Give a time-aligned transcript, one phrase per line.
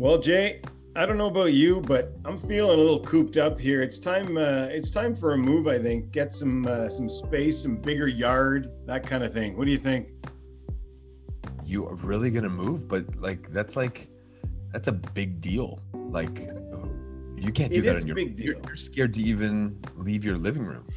[0.00, 0.62] Well, Jay,
[0.96, 3.82] I don't know about you, but I'm feeling a little cooped up here.
[3.82, 4.38] It's time.
[4.38, 5.68] Uh, it's time for a move.
[5.68, 9.58] I think get some uh, some space, some bigger yard, that kind of thing.
[9.58, 10.08] What do you think?
[11.66, 14.08] You are really gonna move, but like that's like
[14.72, 15.82] that's a big deal.
[15.92, 16.48] Like
[17.36, 18.14] you can't do It that is on your.
[18.14, 18.64] a big You're, deal.
[18.68, 20.88] you're scared to even leave your living room.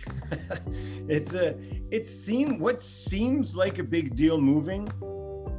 [1.10, 1.58] it's a.
[1.92, 4.88] It seem what seems like a big deal moving,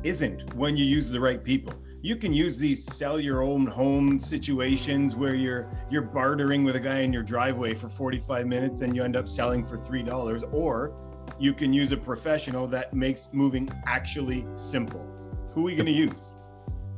[0.03, 1.75] isn't when you use the right people.
[2.05, 6.81] You can use these sell your own home situations where you're you're bartering with a
[6.81, 10.43] guy in your driveway for 45 minutes and you end up selling for three dollars,
[10.53, 10.93] or
[11.39, 15.09] you can use a professional that makes moving actually simple.
[15.53, 16.35] Who are you going to use?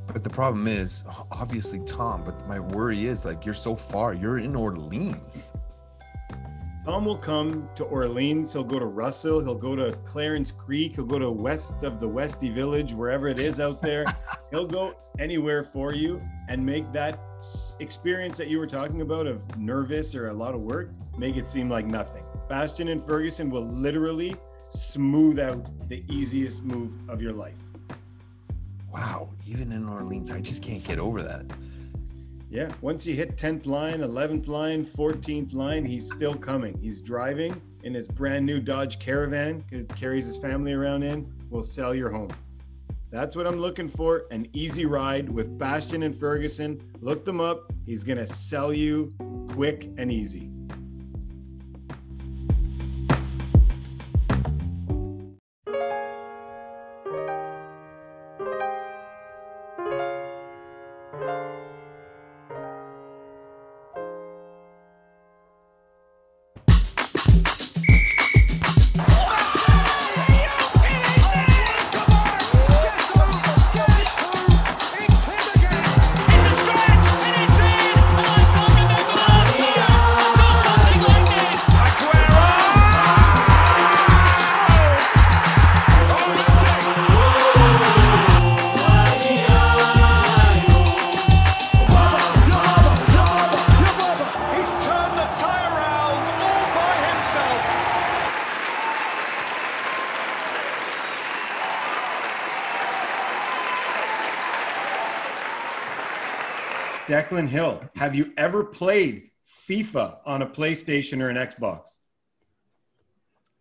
[0.08, 2.24] But the problem is, obviously, Tom.
[2.24, 4.12] But my worry is, like, you're so far.
[4.12, 5.52] You're in Orleans.
[6.86, 8.52] Tom will come to Orleans.
[8.52, 9.40] He'll go to Russell.
[9.40, 10.94] He'll go to Clarence Creek.
[10.94, 14.04] He'll go to west of the Westy Village, wherever it is out there.
[14.52, 17.18] He'll go anywhere for you and make that
[17.80, 21.48] experience that you were talking about of nervous or a lot of work, make it
[21.48, 22.22] seem like nothing.
[22.48, 24.36] Bastion and Ferguson will literally
[24.68, 27.58] smooth out the easiest move of your life.
[28.92, 29.30] Wow.
[29.44, 31.46] Even in Orleans, I just can't get over that.
[32.48, 36.78] Yeah, once you hit 10th line, 11th line, 14th line, he's still coming.
[36.78, 39.64] He's driving in his brand new Dodge Caravan,
[39.96, 42.30] carries his family around in, will sell your home.
[43.10, 46.80] That's what I'm looking for an easy ride with Bastion and Ferguson.
[47.00, 47.72] Look them up.
[47.84, 49.12] He's going to sell you
[49.48, 50.50] quick and easy.
[107.36, 109.30] Declan Hill, have you ever played
[109.68, 111.96] FIFA on a PlayStation or an Xbox?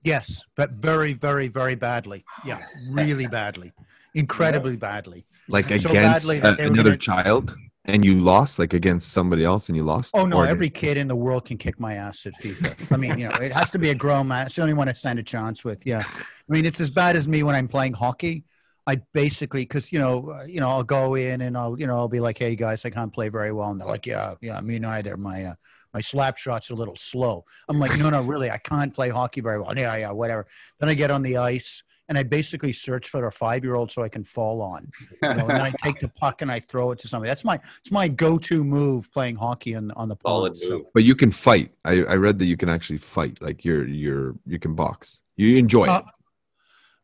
[0.03, 2.23] Yes, but very, very, very badly.
[2.45, 3.73] Yeah, really badly,
[4.13, 5.25] incredibly badly.
[5.47, 5.93] like So against
[6.27, 7.55] badly a- that uh, they were another gonna- child
[7.87, 10.97] and you lost like against somebody else and you lost Oh no, Or- every kid
[10.97, 12.91] in the world can kick my ass at FIFA.
[12.91, 14.47] I mean, you know, it has to be a grown man.
[14.47, 15.85] It's the only one I stand a chance with.
[15.85, 18.43] Yeah, I mean, it's as bad as me when I'm playing hockey.
[18.87, 21.95] I basically, because you know, uh, you know, I'll go in and I'll, you know,
[21.97, 24.61] I'll be like, "Hey guys, I can't play very well," and they're like, "Yeah, yeah,
[24.61, 25.17] me neither.
[25.17, 25.55] My uh,
[25.93, 29.41] my slap shot's a little slow." I'm like, "No, no, really, I can't play hockey
[29.41, 30.45] very well." Yeah, yeah, whatever.
[30.79, 33.89] Then I get on the ice and I basically search for a five year old
[33.91, 34.91] so I can fall on.
[35.23, 37.29] You know, and then I take the puck and I throw it to somebody.
[37.29, 40.57] That's my it's my go to move playing hockey on on the Solid pond.
[40.57, 43.87] So- but you can fight I, I read that you can actually fight like you're
[43.87, 46.05] you're you can box you enjoy Uh, it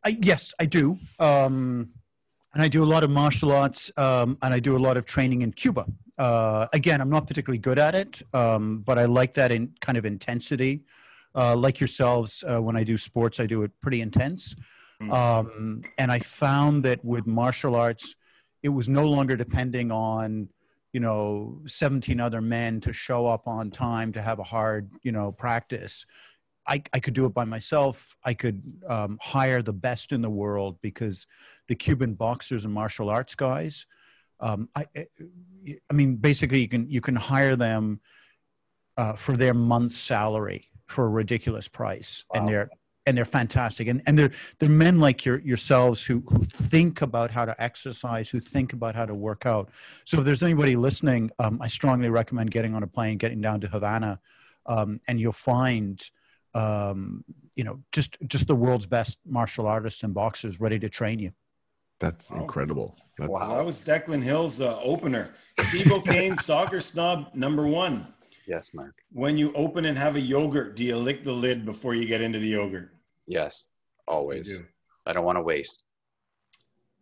[0.03, 0.99] I, yes, I do.
[1.19, 1.93] Um,
[2.53, 5.05] and I do a lot of martial arts, um, and I do a lot of
[5.05, 5.85] training in Cuba.
[6.17, 9.97] Uh, again, I'm not particularly good at it, um, but I like that in kind
[9.97, 10.83] of intensity.
[11.33, 14.55] Uh, like yourselves, uh, when I do sports, I do it pretty intense.
[15.09, 18.15] Um, and I found that with martial arts,
[18.61, 20.49] it was no longer depending on,
[20.93, 25.11] you know, 17 other men to show up on time to have a hard, you
[25.11, 26.05] know, practice.
[26.71, 28.15] I, I could do it by myself.
[28.23, 31.27] I could um, hire the best in the world because
[31.67, 33.85] the Cuban boxers and martial arts guys,
[34.39, 35.07] um, I, I-
[35.91, 37.99] I mean, basically, you can you can hire them
[38.97, 42.69] uh, for their month's salary for a ridiculous price, and they're
[43.05, 47.29] and they're fantastic, and and they're they're men like your yourselves who who think about
[47.31, 49.69] how to exercise, who think about how to work out.
[50.05, 53.61] So if there's anybody listening, um, I strongly recommend getting on a plane, getting down
[53.61, 54.19] to Havana,
[54.65, 56.01] um, and you'll find
[56.53, 57.23] um,
[57.55, 61.31] you know, just just the world's best martial artists and boxers ready to train you.
[61.99, 62.41] that's Wow.
[62.41, 65.29] incredible that's, Well, that was Declan Hill's uh, opener.
[65.69, 68.07] Steve O'Kane, soccer snob number one.
[68.47, 68.95] Yes, Mark.
[69.11, 72.21] When you open and have a yogurt, do you lick the lid before you get
[72.21, 72.89] into the yogurt?
[73.27, 73.67] Yes,
[74.07, 74.57] always.
[74.57, 74.65] do.
[75.05, 75.83] I don't want to waste.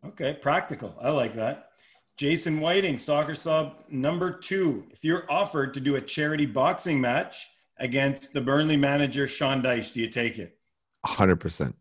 [0.05, 0.95] Okay, practical.
[1.01, 1.69] I like that.
[2.17, 4.85] Jason Whiting, soccer snob number two.
[4.91, 7.47] If you're offered to do a charity boxing match
[7.79, 10.57] against the Burnley manager Sean Dyche, do you take it?
[11.05, 11.73] 100%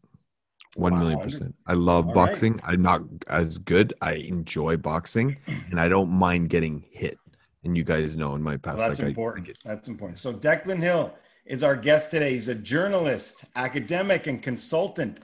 [0.77, 1.55] One Wow, million percent.
[1.67, 2.27] I love All right.
[2.27, 2.61] boxing.
[2.65, 3.95] I'm not as good.
[4.01, 5.37] I enjoy boxing,
[5.71, 7.19] and I don't mind getting hit.
[7.65, 9.47] And you guys know in my Well, past, that's like I- I, important.
[9.49, 10.19] get- That's important.
[10.19, 11.13] So Declan Hill
[11.47, 12.33] is our guest today.
[12.35, 15.21] He's a journalist, academic, and consultant.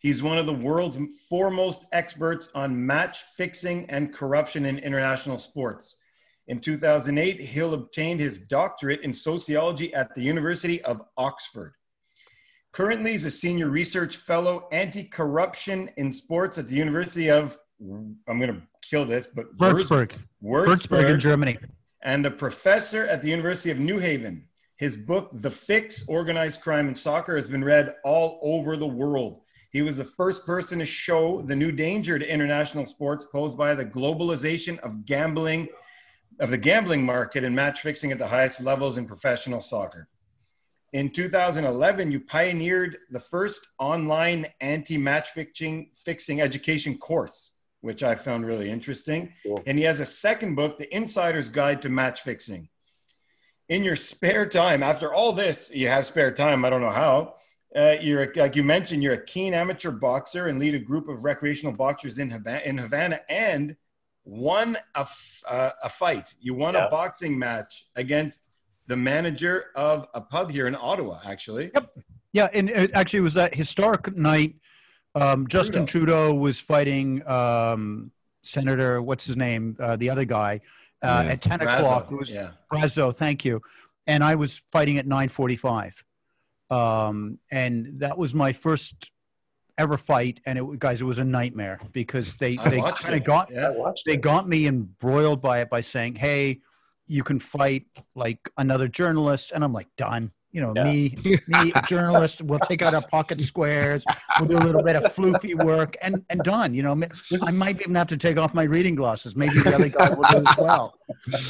[0.00, 0.98] He's one of the world's
[1.28, 5.98] foremost experts on match fixing and corruption in international sports.
[6.48, 11.74] In 2008, Hill obtained his doctorate in sociology at the University of Oxford.
[12.72, 18.54] Currently, he's a senior research fellow anti-corruption in sports at the University of I'm going
[18.54, 20.12] to kill this, but Würzburg,
[20.42, 21.58] Würzburg in Germany.
[22.02, 24.46] and a professor at the University of New Haven.
[24.76, 29.42] His book, The Fix Organized Crime in Soccer, has been read all over the world.
[29.72, 33.74] He was the first person to show the new danger to international sports posed by
[33.74, 35.68] the globalization of gambling,
[36.40, 40.08] of the gambling market and match fixing at the highest levels in professional soccer.
[40.92, 48.46] In 2011, you pioneered the first online anti-match fixing, fixing education course, which I found
[48.46, 49.32] really interesting.
[49.42, 49.62] Cool.
[49.66, 52.68] And he has a second book, The Insider's Guide to Match Fixing.
[53.68, 56.64] In your spare time, after all this, you have spare time.
[56.64, 57.34] I don't know how.
[57.74, 61.24] Uh, you're like you mentioned, you're a keen amateur boxer and lead a group of
[61.24, 63.76] recreational boxers in Havana, in Havana and
[64.26, 66.34] won a, f- uh, a fight.
[66.40, 66.86] You won Yeah.
[66.86, 68.48] a boxing match against
[68.88, 71.70] the manager of a pub here in Ottawa, actually.
[71.74, 71.96] Yep.
[72.32, 74.56] Yeah, and it actually was that historic night.
[75.14, 76.34] Um, Justin Trudeau.
[76.34, 78.10] was fighting um,
[78.42, 80.60] Senator, what's his name, uh, the other guy,
[81.02, 81.32] uh, Yeah.
[81.32, 82.12] at ten Brazeau, o'clock.
[82.12, 82.50] It was yeah.
[82.70, 83.62] Brazeau, thank you.
[84.06, 86.04] And I was fighting at nine forty-five,
[86.70, 89.10] um, and that was my first
[89.78, 90.40] ever fight.
[90.46, 93.72] And it, guys, it was a nightmare because they I they kind of got Yeah.
[94.04, 94.20] They it.
[94.20, 96.60] got me embroiled by it by saying, "Hey,
[97.06, 100.84] you can fight like another journalist," and I'm like, "Done." You know, Yeah.
[100.84, 101.18] me,
[101.48, 102.40] me, a journalist.
[102.40, 104.02] We'll take out our pocket squares.
[104.40, 106.72] We'll do a little bit of floofy work, and and done.
[106.72, 106.98] You know,
[107.42, 109.36] I might even have to take off my reading glasses.
[109.36, 110.94] Maybe the other guy will do as well,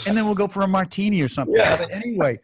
[0.08, 1.54] and then we'll go for a martini or something.
[1.54, 1.76] Yeah.
[1.76, 2.40] But anyway.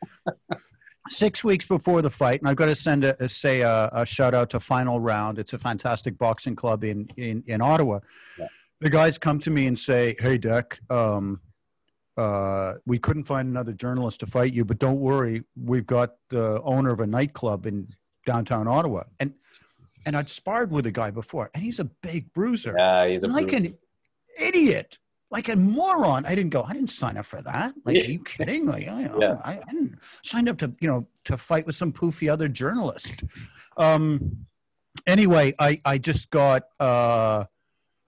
[1.08, 4.06] Six weeks before the fight, and I've got to send a, a say a, a
[4.06, 5.38] shout out to Final Round.
[5.38, 8.00] It's a fantastic boxing club in in, in Ottawa
[8.82, 11.40] the guys come to me and say, "Hey, Deck, um,
[12.16, 16.60] uh, we couldn't find another journalist to fight you, but don't worry, we've got the
[16.62, 17.88] owner of a nightclub in
[18.26, 19.34] downtown Ottawa." And
[20.04, 23.28] and I'd sparred with a guy before, and he's a big bruiser, Yeah, he's a
[23.28, 23.62] like brute.
[23.62, 23.78] an
[24.36, 24.98] idiot,
[25.32, 26.26] like a moron.
[26.26, 26.62] I didn't go.
[26.62, 27.74] I didn't sign up for that.
[27.84, 28.66] Like, are you kidding?
[28.66, 29.40] Like, I, Yeah.
[29.42, 33.24] I, I didn't sign up to you know to fight with some poofy other journalist.
[33.76, 34.46] Um.
[35.06, 37.44] Anyway, I I just got uh,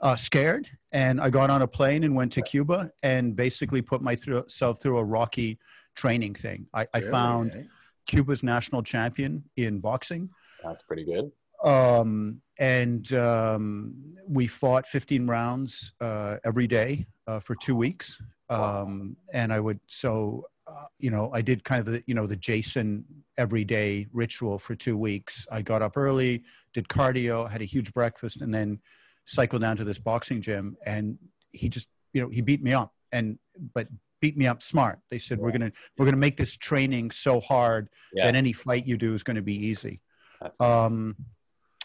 [0.01, 4.03] uh scared, and I got on a plane and went to Cuba, and basically put
[4.03, 5.59] myself through a rocky
[5.97, 6.67] training thing.
[6.75, 7.69] I, I Really, found?
[8.07, 10.29] Cuba's national champion in boxing
[10.63, 11.33] That's pretty good.
[11.65, 13.95] Um, and um,
[14.29, 18.21] we fought 15 rounds uh, every day uh, for two weeks.
[18.49, 22.27] Um, and I would so uh, you know I did kind of the you know
[22.27, 23.05] the Jason
[23.39, 25.47] everyday ritual for two weeks.
[25.51, 26.45] I got up early,
[26.75, 28.81] did cardio, had a huge breakfast, and then
[29.25, 30.77] cycled down to this boxing gym.
[30.87, 31.19] And
[31.51, 33.39] he just you know he beat me up and
[33.75, 33.89] but
[34.21, 35.01] beat me up smart.
[35.11, 38.27] They said we're gonna we're gonna make this training so hard Yeah.
[38.27, 40.01] that any fight you do is going to be easy.
[40.41, 41.17] That's Um,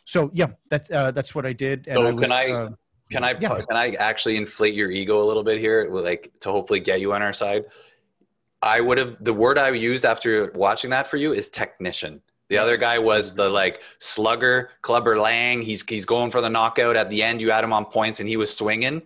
[0.10, 1.88] so yeah, that's uh, that's what I did.
[1.88, 2.70] And So I can I- uh,
[3.12, 3.62] Can I Yeah.
[3.68, 7.14] can I actually inflate your ego a little bit here, like to hopefully get you
[7.14, 7.66] on our side?
[8.62, 12.22] I would have the word I used after watching that for you is technician.
[12.50, 15.62] The other guy was the like slugger, Clubber Lang.
[15.62, 17.42] He's he's going for the knockout at the end.
[17.42, 19.02] You had him on points, and he was swinging.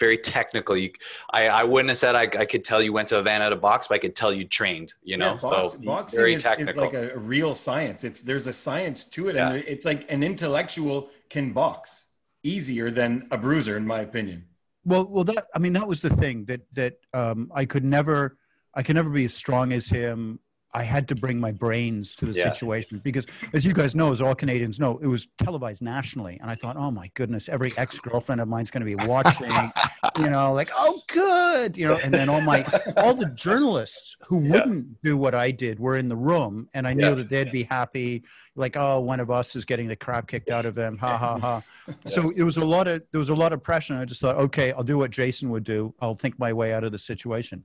[0.00, 0.76] Very technical.
[0.76, 0.90] You,
[1.30, 3.54] I I wouldn't have said I, I could tell you went to a van Havana
[3.54, 4.94] to box, but I could tell you trained.
[5.02, 6.82] You know, Yeah, box- so boxing very is, is technical.
[6.84, 8.02] like a, a real science.
[8.02, 9.50] It's there's a science to it, Yeah.
[9.52, 12.08] and it's like an intellectual can box
[12.42, 14.44] easier than a bruiser, in my opinion.
[14.84, 18.38] well, well, that I mean, that was the thing that that um, I could never,
[18.74, 20.40] I could never be as strong as him.
[20.74, 22.52] I had to bring my brains to the Yeah.
[22.52, 26.50] situation because, as you guys know, as all Canadians know, it was televised nationally, and
[26.50, 29.70] I thought, oh my goodness, every ex girlfriend of mine's going to be watching.
[30.16, 32.64] you know, like, oh, good, you know, and then all my
[32.96, 34.50] all the journalists who Yeah.
[34.52, 37.14] wouldn't do what I did were in the room, and I knew Yeah.
[37.16, 38.24] that they'd be happy,
[38.56, 41.38] like, oh, one of us is getting the crap kicked out of him, ha ha
[41.38, 41.62] ha.
[42.06, 43.92] So it was a lot of there was a lot of pressure.
[43.92, 45.94] And I just thought, okay, I'll do what Jason would do.
[46.00, 47.64] I'll think my way out of the situation.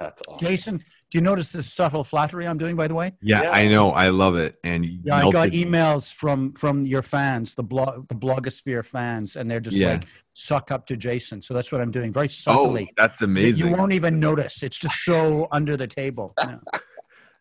[0.00, 0.46] That's awesome.
[0.48, 2.76] Jason, you notice this subtle flattery I'm doing?
[2.76, 3.50] By the way, Yeah, Yeah.
[3.50, 3.90] I know.
[3.92, 4.56] I love it.
[4.64, 9.50] And yeah, I got emails from from your fans, the blog, the blogosphere fans, and
[9.50, 9.92] they're just Yeah.
[9.92, 11.42] like suck up to Jason.
[11.42, 12.92] So that's what I'm doing, very Oh, subtly.
[12.96, 13.66] that's amazing.
[13.68, 14.62] You won't even notice.
[14.62, 16.34] It's just so under the table.
[16.42, 16.58] Yeah.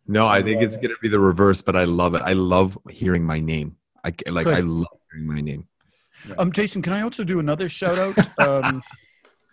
[0.05, 0.81] No, I think it's it.
[0.81, 2.21] gonna be the reverse, but I love it.
[2.25, 3.77] I love hearing my name.
[4.03, 4.47] I ca- like.
[4.47, 5.65] I love hearing my name.
[6.37, 8.17] Um, Jason, can I also do another shout out?
[8.39, 8.83] Um,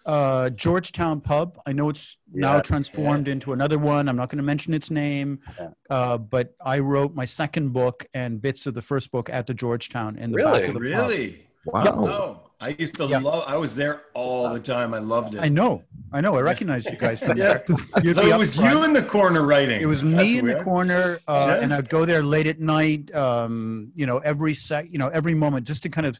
[0.07, 1.59] uh, Georgetown Pub.
[1.66, 4.09] I know it's now Yeah, transformed into another one.
[4.09, 5.69] I'm not going to mention its name, Yeah.
[5.90, 9.54] uh, but I wrote my second book and bits of the first book at the
[9.54, 10.59] Georgetown in the Really?
[10.61, 10.83] back of the pub.
[11.11, 11.47] Really?
[11.66, 11.85] Wow.
[11.85, 13.19] Oh, I used to Yeah.
[13.19, 13.45] love.
[13.47, 14.95] I was there all the time.
[14.95, 15.40] I loved it.
[15.42, 16.35] I know, I know.
[16.37, 17.59] I recognize you guys from Yeah.
[17.66, 18.02] there.
[18.02, 18.78] You'd So it was front.
[18.78, 19.80] you in the corner writing.
[19.80, 21.62] It was That's me in the corner, uh, Yeah.
[21.64, 23.14] and I'd go there late at night.
[23.14, 26.19] Um, you know, every sec, you know, every moment, just to kind of,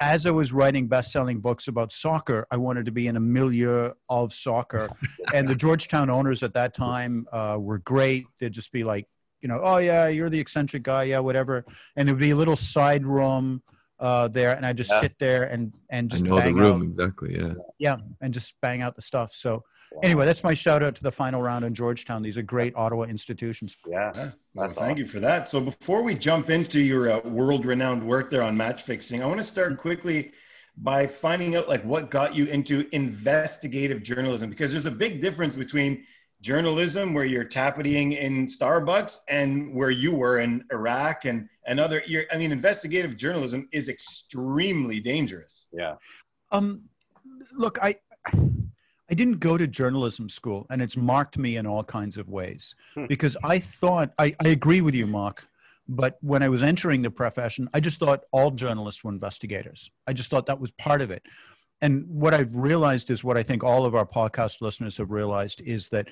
[0.00, 3.92] as I was writing best-selling books about soccer, I wanted to be in a milieu
[4.08, 4.90] of soccer,
[5.34, 8.26] and the Georgetown owners at that time uh, were great.
[8.38, 9.06] They'd just be like,
[9.40, 11.64] you know, oh yeah, you're the eccentric guy, yeah, whatever,
[11.96, 13.62] and it would be a little side room
[14.00, 15.00] uh, there, and I just Yeah.
[15.00, 17.36] sit there and and I just know the room out, exactly.
[17.38, 17.54] Yeah.
[17.78, 19.32] yeah, and just bang out the stuff.
[19.34, 19.64] So
[20.02, 22.22] anyway, that's my shout out to the final round in Georgetown.
[22.22, 23.76] These are great Ottawa institutions.
[23.86, 24.12] Yeah.
[24.14, 24.30] Yeah.
[24.54, 24.98] Well, thank awesome.
[24.98, 25.48] you for that.
[25.48, 29.38] So before we jump into your uh, world-renowned work there on match fixing, I want
[29.40, 30.32] to start quickly
[30.76, 35.56] by finding out like what got you into investigative journalism because there's a big difference
[35.56, 36.04] between
[36.40, 42.02] journalism where you're tapping in Starbucks and where you were in Iraq and and other
[42.06, 45.66] you're, I mean investigative journalism is extremely dangerous.
[45.72, 45.96] Yeah.
[46.50, 46.82] Um,
[47.52, 47.96] look, I
[49.10, 52.74] I didn't go to journalism school, and it's marked me in all kinds of ways
[52.94, 53.06] Hmm.
[53.06, 55.48] because I thought I, I agree with you, Mark.
[55.90, 59.90] But when I was entering the profession, I just thought all journalists were investigators.
[60.06, 61.22] I just thought that was part of it.
[61.80, 65.60] And what I've realized is what I think all of our podcast listeners have realized
[65.60, 66.08] is that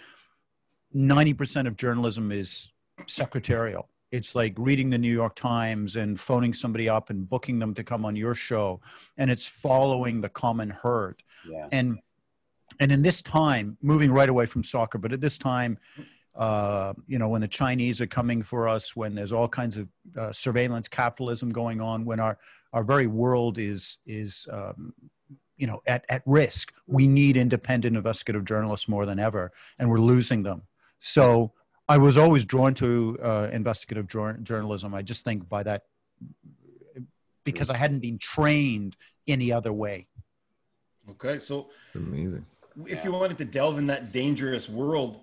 [0.94, 2.72] 90% of journalism is
[3.06, 3.88] secretarial.
[4.12, 7.82] It's like reading the New York Times and phoning somebody up and booking them to
[7.82, 8.80] come on your show.
[9.16, 11.22] And it's following the common herd.
[11.48, 11.68] Yeah.
[11.72, 11.98] And
[12.78, 15.78] and in this time, moving right away from soccer, but at this time,
[16.34, 19.88] uh, you know, when the Chinese are coming for us, when there's all kinds of
[20.16, 22.38] uh, surveillance capitalism going on, when our
[22.72, 24.92] our very world is is um,
[25.56, 30.00] you know at at risk, we need independent investigative journalists more than ever, and we're
[30.00, 30.62] losing them.
[30.98, 31.52] So
[31.88, 34.94] I was always drawn to uh, investigative jour- journalism.
[34.94, 35.82] I just think by that
[37.44, 38.96] because I hadn't been trained
[39.28, 40.08] any other way.
[41.10, 42.44] Okay, so It's amazing.
[42.86, 45.20] if you wanted to delve in that dangerous world,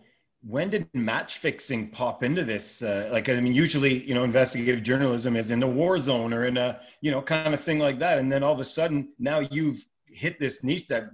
[0.47, 2.81] when did match fixing pop into this?
[2.81, 6.45] Uh, like, I mean, usually, you know, investigative journalism is in the war zone or
[6.45, 8.17] in a, you know, kind of thing like that.
[8.17, 11.05] And then all of a sudden, now you've hit this niche that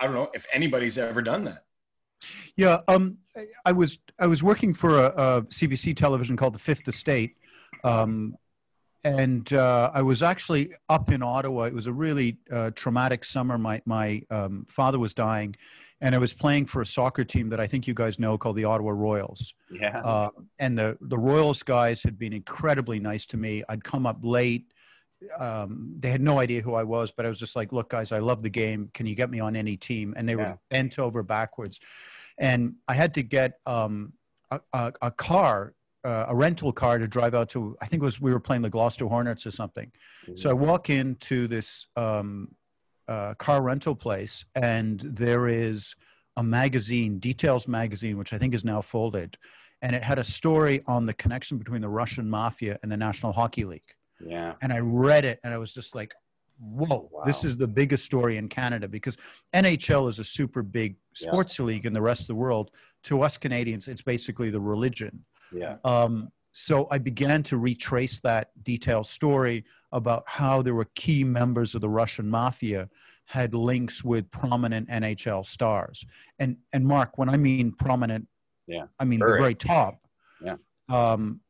[0.00, 1.64] I don't know if anybody's ever done that.
[2.56, 6.58] Yeah, um, I- I was I was working for a, a CBC television called The
[6.58, 7.36] Fifth Estate,
[7.82, 8.36] um,
[9.02, 11.62] and uh, I was actually up in Ottawa.
[11.62, 13.56] It was a really uh, traumatic summer.
[13.56, 15.56] My my um, father was dying,
[16.02, 18.56] and I was playing for a soccer team that I think you guys know called
[18.56, 19.54] the Ottawa Royals.
[19.70, 19.98] Yeah.
[20.00, 23.64] Uh, and the the Royals guys had been incredibly nice to me.
[23.68, 24.69] I'd come up late.
[25.38, 28.10] Um, they had no idea who I was, but I was just like, "Look, guys,
[28.12, 28.90] I love the game.
[28.94, 30.52] Can you get me on any team?" And they Yeah.
[30.52, 31.78] were bent over backwards,
[32.38, 34.14] and I had to get um,
[34.50, 35.74] a, a, a car,
[36.04, 37.76] uh, a rental car, to drive out to.
[37.80, 39.92] I think it was we were playing the Gloucester Hornets or something.
[40.36, 42.54] So I walk into this um,
[43.06, 45.96] uh, car rental place, and there is
[46.36, 49.36] a magazine, Details magazine, which I think is now folded,
[49.82, 53.32] and it had a story on the connection between the Russian mafia and the National
[53.32, 53.94] Hockey League.
[54.24, 54.54] Yeah.
[54.62, 56.14] And I read it, and I was just like,
[56.58, 59.16] "Whoa, this is the biggest story in Canada because
[59.54, 61.28] NHL is a super big Yeah.
[61.28, 62.70] sports league in the rest of the world.
[63.04, 65.76] To us Canadians, it's basically the religion." Yeah.
[65.84, 71.74] Um, so I began to retrace that detailed story about how there were key members
[71.74, 72.88] of the Russian mafia
[73.26, 76.04] had links with prominent NHL stars.
[76.38, 78.28] And and Mark, when I mean prominent,
[78.66, 78.86] Yeah.
[78.98, 79.32] I mean Very.
[79.32, 80.00] the very top.
[80.42, 80.56] Yeah.
[80.88, 81.40] Um,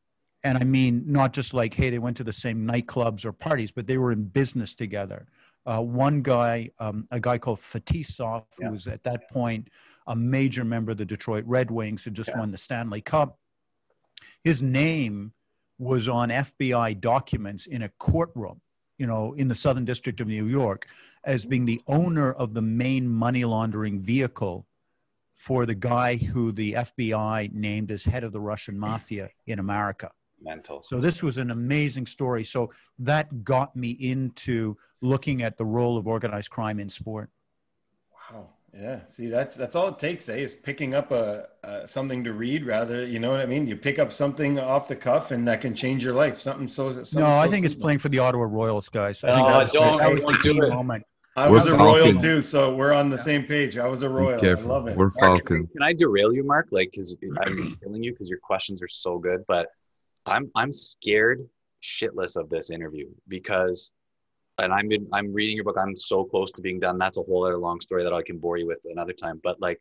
[0.42, 3.70] and I mean not just like hey they went to the same nightclubs or parties,
[3.73, 5.26] but they were in business together.
[5.66, 8.70] Uh, one guy, um, a guy called Fetisov, who Yeah.
[8.70, 9.68] was at that point
[10.06, 12.38] a major member of the Detroit Red Wings, who just Yeah.
[12.38, 13.38] won the Stanley Cup
[14.42, 15.32] his name
[15.78, 18.61] was on FBI documents in a courtroom,
[18.99, 20.87] you know, in the Southern District of New York,
[21.25, 24.66] as being the owner of the main money laundering vehicle
[25.35, 30.11] for the guy who the FBI named as head of the Russian mafia in America.
[30.42, 30.85] Mental.
[30.88, 32.44] So this was an amazing story.
[32.44, 37.30] So that got me into looking at the role of organized crime in sport.
[38.32, 38.49] Wow.
[38.73, 39.00] Yeah.
[39.06, 40.37] See, that's that's all it takes, eh?
[40.37, 43.04] Is picking up a, a something to read, rather.
[43.04, 43.66] You know what I mean?
[43.66, 46.38] You pick up something off the cuff, and that can change your life.
[46.40, 46.92] Something so.
[46.92, 49.25] Something no, I so think it's playing for the Ottawa Royals, guys.
[49.25, 50.68] I think Oh, that was, don't- that was don't the key do it.
[50.70, 51.04] moment.
[51.37, 53.78] I We're was a royal too, so we're on the same page.
[53.78, 54.44] I was a royal.
[54.44, 54.97] I love it.
[54.97, 56.68] We're Mark, Can I derail you, Mark?
[56.70, 59.68] Like, because I'm killing you because your questions are so good, but
[60.27, 61.49] I'm I'm scared
[61.83, 63.93] shitless of this interview because
[64.59, 65.77] and I'm in, I'm reading your book.
[65.79, 66.99] I'm so close to being done.
[66.99, 69.41] That's a whole other long story that I can bore you with another time.
[69.43, 69.81] But like,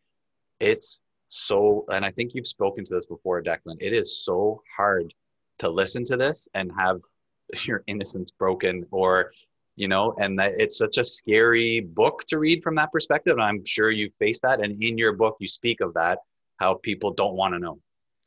[0.60, 3.78] it's so, and I think you've spoken to this before, Declan.
[3.80, 5.14] It is so hard
[5.60, 7.02] to listen to this and have
[7.66, 9.32] your innocence broken, or
[9.76, 13.34] you know, and that it's such a scary book to read from that perspective.
[13.34, 14.62] And I'm sure you face that.
[14.62, 16.20] And in your book, you speak of that
[16.58, 17.80] how people don't want to know.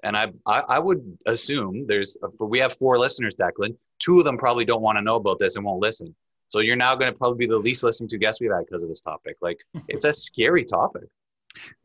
[0.02, 3.76] And I, I, I would assume there's, but we have four listeners, Declan.
[4.00, 6.14] Two of them probably don't want to know about this and won't listen.
[6.48, 8.82] So you're now going to probably be the least listened to guest we've had because
[8.82, 9.36] of this topic.
[9.40, 11.04] Like, it's a scary topic.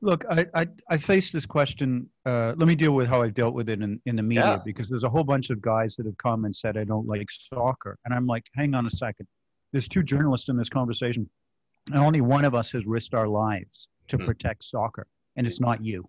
[0.01, 2.09] Look, I, I, I face this question.
[2.25, 4.59] Uh, let me deal with how I've dealt with it in, in the media Yeah.
[4.65, 7.27] because there's a whole bunch of guys that have come and said, I don't like
[7.29, 7.97] soccer.
[8.05, 9.27] And I'm like, hang on a second.
[9.73, 11.29] There's two journalists in this conversation,
[11.93, 14.25] and only one of us has risked our lives to Hmm.
[14.25, 15.05] protect soccer,
[15.35, 16.07] and it's not you.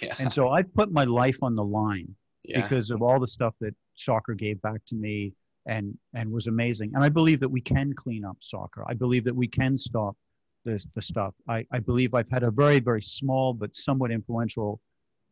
[0.00, 0.14] Yeah.
[0.18, 2.62] And so I've put my life on the line Yeah.
[2.62, 5.32] because of all the stuff that soccer gave back to me
[5.66, 6.92] and and was amazing.
[6.94, 8.84] And I believe that we can clean up soccer.
[8.88, 10.16] I believe that we can stop
[10.64, 11.34] the the stuff.
[11.48, 14.80] I, I believe I've had a very very small but somewhat influential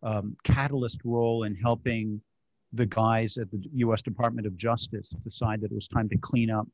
[0.03, 2.21] um, catalyst role in helping
[2.73, 4.03] the guys at the U.S.
[4.03, 6.69] Department of Justice decide that it was time to clean up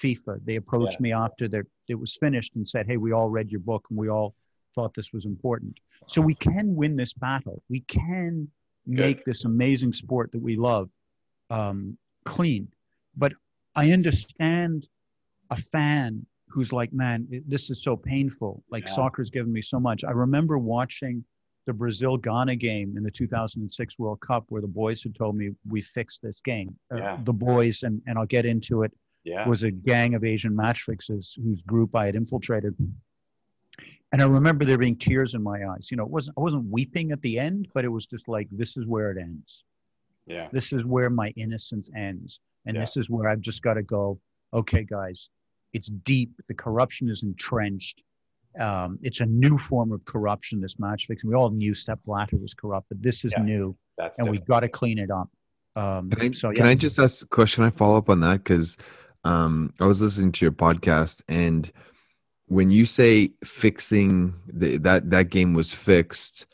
[0.00, 0.38] FIFA.
[0.44, 1.04] They approached Yeah.
[1.06, 3.98] me after that it was finished and said, "Hey, we all read your book and
[3.98, 4.34] we all
[4.78, 5.74] thought this was important."
[6.06, 7.62] So we can win this battle.
[7.68, 8.48] We can
[8.86, 10.90] make this amazing sport that we love
[11.50, 12.68] um, clean.
[13.16, 13.32] But
[13.74, 14.86] I understand
[15.50, 18.62] a fan who's like, man, it- this is so painful.
[18.70, 18.94] Like Yeah.
[18.94, 20.04] soccer's given me so much.
[20.04, 21.24] I remember watching
[21.66, 25.50] the Brazil Ghana game in the 2006 World Cup where the boys had told me
[25.68, 26.70] we fixed this game.
[26.90, 28.92] Uh, The boys, and, and I'll get into it,
[29.24, 29.46] Yeah.
[29.48, 32.74] was a gang of Asian match fixers whose group I had infiltrated.
[34.12, 35.88] And I remember there being tears in my eyes.
[35.90, 38.48] You know, it wasn't I wasn't weeping at the end, but it was just like
[38.50, 39.64] this is where it ends.
[40.26, 40.48] Yeah.
[40.52, 42.40] This is where my innocence ends.
[42.66, 42.82] And Yeah.
[42.82, 44.18] this is where I've just got to go,
[44.52, 45.28] okay, guys,
[45.72, 46.32] it's deep.
[46.48, 48.02] The corruption is entrenched.
[48.58, 51.28] Um, it's a new form of corruption, this match fixing.
[51.30, 53.42] We all knew Sepp Blatter was corrupt, but this is Yeah.
[53.42, 55.30] new, That's and we've got to clean it up.
[55.76, 56.66] Um, Can I, so, can.
[56.66, 57.62] I just ask a question?
[57.62, 58.42] I follow up on that?
[58.42, 58.76] Because
[59.22, 61.70] um, I was listening to your podcast, and
[62.48, 66.46] when you say fixing the, that that game was fixed,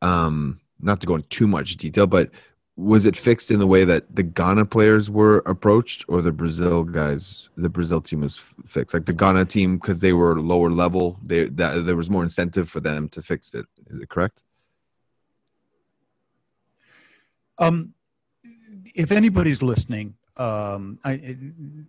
[0.00, 2.30] um, not to go into too much detail, but
[2.76, 6.84] was it fixed in the way that the Ghana players were approached, or the Brazil
[6.84, 8.94] guys, the Brazil team was fixed?
[8.94, 12.70] Like the Ghana team, because they were lower level, they that there was more incentive
[12.70, 13.66] for them to fix it.
[13.88, 14.40] Is it correct?
[17.58, 17.92] Um,
[18.94, 21.12] if anybody's listening, um, I,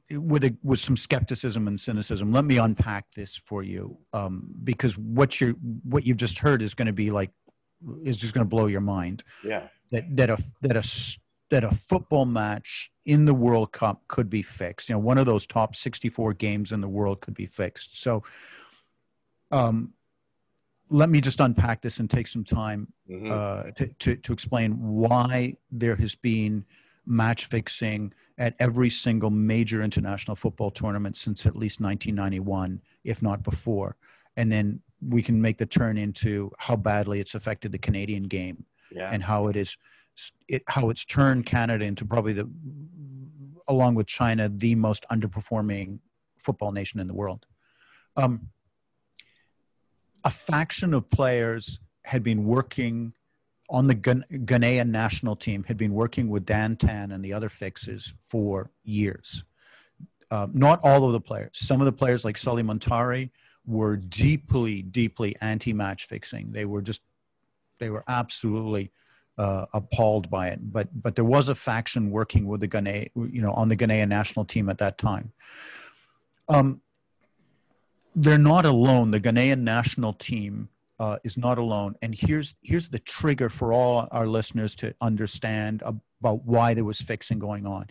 [0.10, 4.54] it- with a, with some skepticism and cynicism, let me unpack this for you, um,
[4.64, 7.32] because what you what you've just heard is going to be like
[8.04, 9.24] is just going to blow your mind.
[9.44, 9.68] Yeah.
[9.92, 11.18] That that a that a
[11.52, 14.90] that a football match in the World Cup could be fixed.
[14.90, 18.02] You know, one of those top sixty-four games in the world could be fixed.
[18.02, 18.24] So,
[19.52, 19.94] um,
[20.90, 23.32] let me just unpack this and take some time Mhm.
[23.32, 26.66] uh, to, to, to explain why there has been
[27.06, 33.44] match fixing at every single major international football tournament since at least 1991, if not
[33.44, 33.96] before.
[34.36, 38.66] And then we can make the turn into how badly it's affected the Canadian game
[38.92, 39.10] yeah.
[39.12, 39.78] and how it is
[40.48, 42.48] it how it's turned Canada into probably the
[43.68, 46.00] along with China the most underperforming
[46.38, 47.46] football nation in the world.
[48.16, 48.50] Um,
[50.24, 53.14] a faction of players had been working
[53.70, 57.50] on the Ghana- Ghanaian national team, had been working with Dan Tan and the other
[57.50, 59.44] fixes for years.
[60.30, 61.52] Uh, not all of the players.
[61.54, 63.30] Some of the players, like Sulley Muntari,
[63.66, 66.52] were deeply, deeply anti-match fixing.
[66.52, 67.02] They were just,
[67.80, 68.92] they were absolutely
[69.38, 70.72] uh, appalled by it.
[70.72, 74.10] But but there was a faction working with the Ghana, you know, on the Ghanaian
[74.10, 75.32] national team at that time.
[76.50, 76.82] Um,
[78.16, 79.12] they're not alone.
[79.12, 81.96] The Ghanaian national team uh, is not alone.
[82.02, 87.02] And here's here's the trigger for all our listeners to understand about why there was
[87.02, 87.88] fixing going on.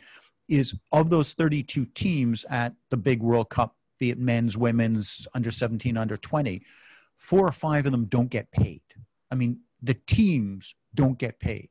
[0.48, 5.50] Is of those 32 teams at the big World Cup, be it men's, women's, under
[5.50, 6.62] 17, under 20,
[7.16, 8.82] four or five of them don't get paid.
[9.30, 11.70] I mean, the teams don't get paid.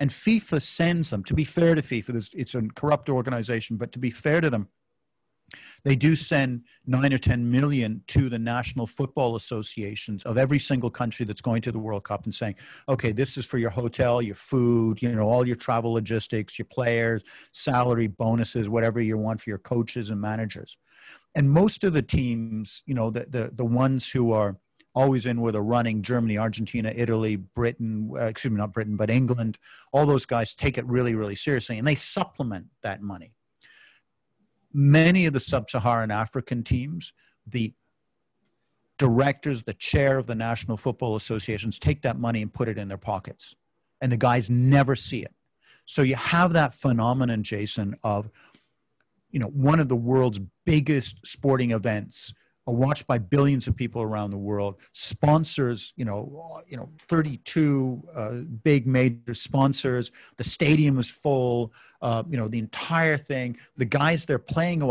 [0.00, 3.98] And FIFA sends them, to be fair to FIFA, it's a corrupt organization, but to
[3.98, 4.68] be fair to them,
[5.84, 10.90] they do send nine or 10 million to the national football associations of every single
[10.90, 12.54] country that's going to the World Cup and saying,
[12.88, 16.66] okay, this is for your hotel, your food, you know, all your travel logistics, your
[16.66, 20.76] players, salary, bonuses, whatever you want for your coaches and managers.
[21.34, 24.58] And most of the teams, you know, the, the, the ones who are
[24.94, 29.10] always in with a running Germany, Argentina, Italy, Britain, uh, excuse me, not Britain, but
[29.10, 29.58] England,
[29.90, 33.34] all those guys take it really, really seriously and they supplement that money
[34.72, 37.12] many of the sub-Saharan African teams,
[37.46, 37.74] the
[38.98, 42.88] directors, the chair of the national football associations take that money and put it in
[42.88, 43.56] their pockets,
[44.00, 45.34] and the guys never see it.
[45.84, 48.30] So you have that phenomenon, Jason, of
[49.30, 52.32] you know one of the world's biggest sporting events
[52.66, 54.76] are watched by billions of people around the world.
[54.92, 58.30] Sponsors, you know, you know, 32 uh,
[58.62, 60.12] big major sponsors.
[60.36, 61.72] The stadium is full.
[62.00, 63.56] Uh, you know, the entire thing.
[63.76, 64.82] The guys they're playing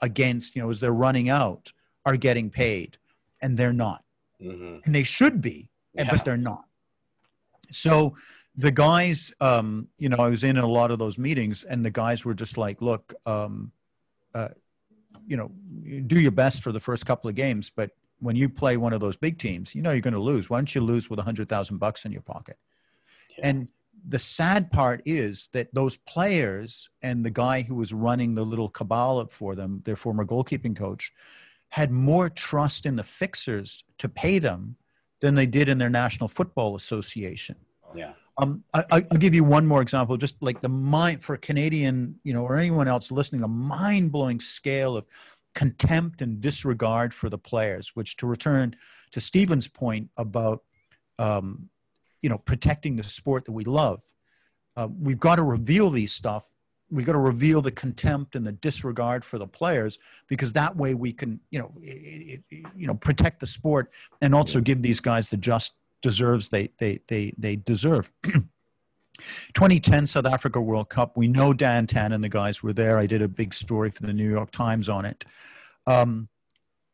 [0.00, 1.72] against, you know, as they're running out,
[2.04, 2.98] are getting paid,
[3.42, 4.04] and they're not.
[4.40, 4.78] Mm-hmm.
[4.84, 6.08] And they should be, yeah.
[6.10, 6.64] but they're not.
[7.70, 8.16] So
[8.56, 11.90] the guys, um, you know, I was in a lot of those meetings, and the
[11.90, 13.72] guys were just like, "Look." Um,
[14.34, 14.48] uh,
[15.26, 15.50] you know,
[16.06, 19.00] do your best for the first couple of games, but when you play one of
[19.00, 20.48] those big teams, you know you're going to lose.
[20.48, 22.58] Why don't you lose with a hundred thousand bucks in your pocket?
[23.36, 23.48] Yeah.
[23.48, 23.68] And
[24.08, 28.68] the sad part is that those players and the guy who was running the little
[28.68, 31.12] cabal for them, their former goalkeeping coach,
[31.70, 34.76] had more trust in the fixers to pay them
[35.20, 37.56] than they did in their National Football Association.
[37.94, 38.12] Yeah.
[38.38, 42.16] Um, I, will give you one more example, just like the mind for a Canadian,
[42.22, 45.06] you know, or anyone else listening, a mind blowing scale of
[45.54, 48.76] contempt and disregard for the players, which to return
[49.12, 50.62] to Stephen's point about,
[51.18, 51.70] um,
[52.20, 54.02] you know, protecting the sport that we love,
[54.76, 56.52] uh, we've got to reveal these stuff.
[56.90, 60.92] We've got to reveal the contempt and the disregard for the players because that way
[60.92, 65.00] we can, you know, it, it, you know, protect the sport and also give these
[65.00, 68.10] guys the just deserves they they they they deserve.
[69.54, 71.16] 2010 South Africa World Cup.
[71.16, 72.98] We know Dan Tan and the guys were there.
[72.98, 75.24] I did a big story for the New York Times on it.
[75.86, 76.28] Um,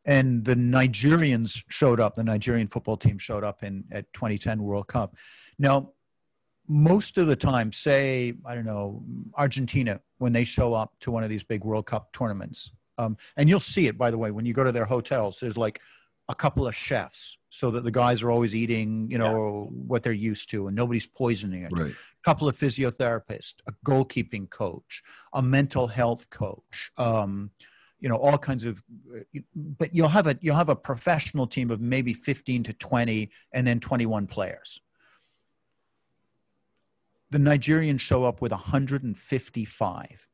[0.05, 2.15] and the Nigerians showed up.
[2.15, 5.17] The Nigerian football team showed up in at 2010 World Cup.
[5.59, 5.93] Now,
[6.69, 9.05] most of the time, say I don't know
[9.37, 13.49] Argentina when they show up to one of these big World Cup tournaments, um, and
[13.49, 15.39] you'll see it by the way when you go to their hotels.
[15.41, 15.81] There's like
[16.29, 19.79] a couple of chefs so that the guys are always eating, you know, yeah.
[19.87, 21.73] what they're used to and nobody's poisoning it.
[21.73, 21.91] Right.
[21.93, 27.51] A couple of physiotherapists, a goalkeeping coach, a mental health coach, um,
[28.01, 28.83] you know, all kinds of,
[29.55, 33.67] but you'll have a, you'll have a professional team of maybe 15 to 20 and
[33.67, 34.81] then 21 players.
[37.31, 40.29] The Nigerians show up with 155.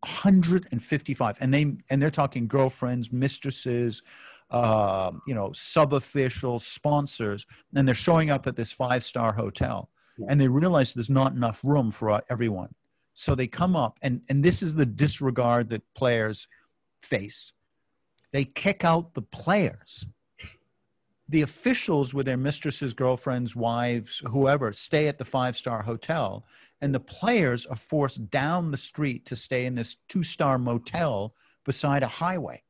[0.00, 4.02] 155 and they and they're talking girlfriends mistresses
[4.50, 9.90] uh, you know, sub official sponsors, and they're showing up at this five star hotel,
[10.28, 12.74] and they realize there's not enough room for everyone.
[13.14, 16.48] So they come up, and and this is the disregard that players
[17.02, 17.52] face.
[18.32, 20.06] They kick out the players.
[21.28, 26.46] The officials with their mistresses, girlfriends, wives, whoever, stay at the five star hotel,
[26.80, 31.34] and the players are forced down the street to stay in this two star motel
[31.64, 32.62] beside a highway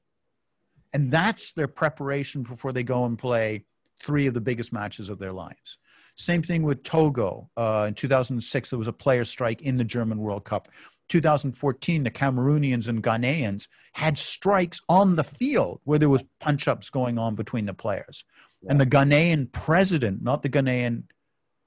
[0.96, 3.66] and that's their preparation before they go and play
[4.02, 5.76] three of the biggest matches of their lives.
[6.14, 7.50] Same thing with Togo.
[7.54, 10.68] Uh, in 2006, there was a player strike in the German World Cup.
[11.11, 17.18] 2014, the Cameroonians and Ghanaians had strikes on the field where there was punch-ups going
[17.18, 18.24] on between the players.
[18.62, 18.70] Yeah.
[18.70, 21.02] And the Ghanaian president, not the Ghanaian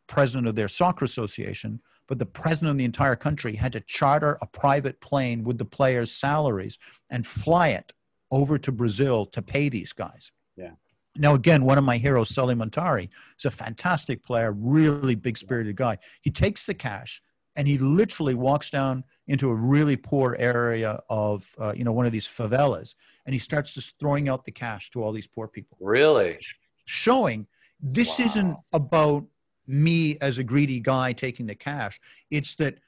[0.07, 4.39] president of their soccer association, but the president of the entire country had to charter
[4.41, 6.79] a private plane with the players' salaries
[7.11, 7.93] and fly it
[8.31, 10.31] over to Brazil to pay these guys.
[10.55, 10.71] Yeah.
[11.15, 15.75] Now, again, one of my heroes, Sulley Muntari, is a fantastic player, really big spirited
[15.75, 15.97] guy.
[16.21, 17.21] He takes the cash
[17.55, 22.05] and he literally walks down into a really poor area of, uh, you know, one
[22.05, 25.47] of these favelas, and he starts just throwing out the cash to all these poor
[25.47, 25.77] people.
[25.81, 26.39] Really?
[26.85, 27.47] Showing
[27.79, 28.25] this wow.
[28.25, 29.25] isn't about
[29.67, 31.99] me as a greedy guy taking the cash.
[32.31, 32.79] It's that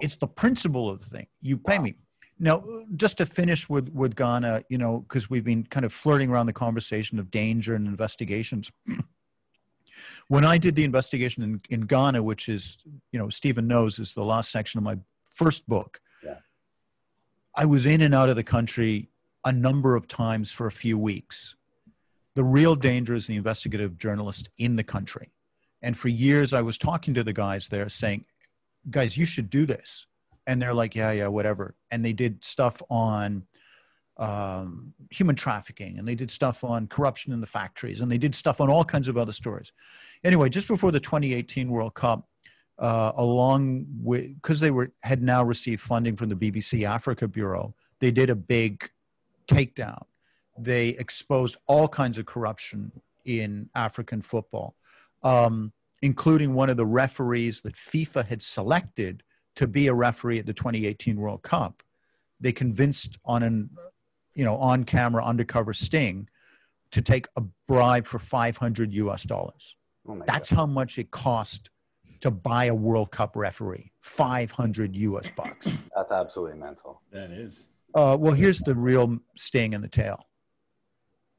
[0.00, 1.26] it's the principle of the thing.
[1.42, 1.84] You pay wow.
[1.84, 1.94] me.
[2.38, 6.30] Now, just to finish with with Ghana, you know, because we've been kind of flirting
[6.30, 8.70] around the conversation of danger and investigations.
[10.28, 12.78] when I did the investigation in, in Ghana, which is,
[13.12, 16.38] you know, Stephen knows is the last section of my first book, yeah.
[17.54, 19.08] I was in and out of the country
[19.44, 21.56] a number of times for a few weeks.
[22.34, 25.32] The real danger is the investigative journalist in the country.
[25.80, 28.24] And for years, I was talking to the guys there saying,
[28.90, 30.06] guys, you should do this
[30.46, 31.74] and they're like, yeah, yeah, whatever.
[31.90, 33.44] And they did stuff on
[34.16, 38.34] um, human trafficking, and they did stuff on corruption in the factories, and they did
[38.34, 39.72] stuff on all kinds of other stories.
[40.24, 42.28] Anyway, just before the 2018 World Cup,
[42.78, 47.74] uh, along with because they were had now received funding from the BBC Africa Bureau,
[48.00, 48.90] they did a big
[49.48, 50.04] takedown.
[50.58, 52.92] They exposed all kinds of corruption
[53.24, 54.76] in African football,
[55.22, 59.22] um, including one of the referees that FIFA had selected
[59.56, 61.82] to be a referee at the 2018 World Cup
[62.40, 63.70] they convinced on an
[64.34, 66.28] you know on camera undercover sting
[66.90, 69.76] to take a bribe for 500 US dollars.
[70.08, 71.70] Oh my That's how much it cost
[72.20, 73.92] to buy a World Cup referee.
[74.00, 75.78] 500 US bucks.
[75.96, 77.02] That's absolutely mental.
[77.10, 77.68] That is.
[77.94, 80.26] Uh, well, here's the real sting in the tail.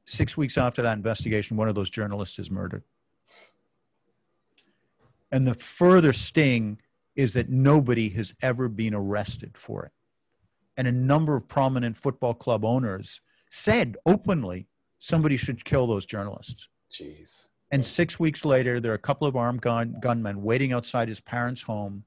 [0.05, 2.83] Six weeks after that investigation, one of those journalists is murdered.
[5.31, 6.79] And the further sting
[7.17, 9.91] is that nobody has ever been arrested for it.
[10.77, 14.67] And a number of prominent football club owners said openly
[14.99, 16.69] somebody should kill those journalists.
[16.91, 17.47] Jeez.
[17.71, 21.19] And six weeks later, there are a couple of armed gun, gunmen waiting outside his
[21.19, 22.05] parents' home.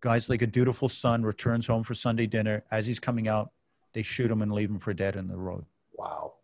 [0.00, 2.62] Guys like a dutiful son returns home for Sunday dinner.
[2.70, 3.50] As he's coming out,
[3.94, 5.64] they shoot him and leave him for dead in the road.
[5.94, 6.34] Wow.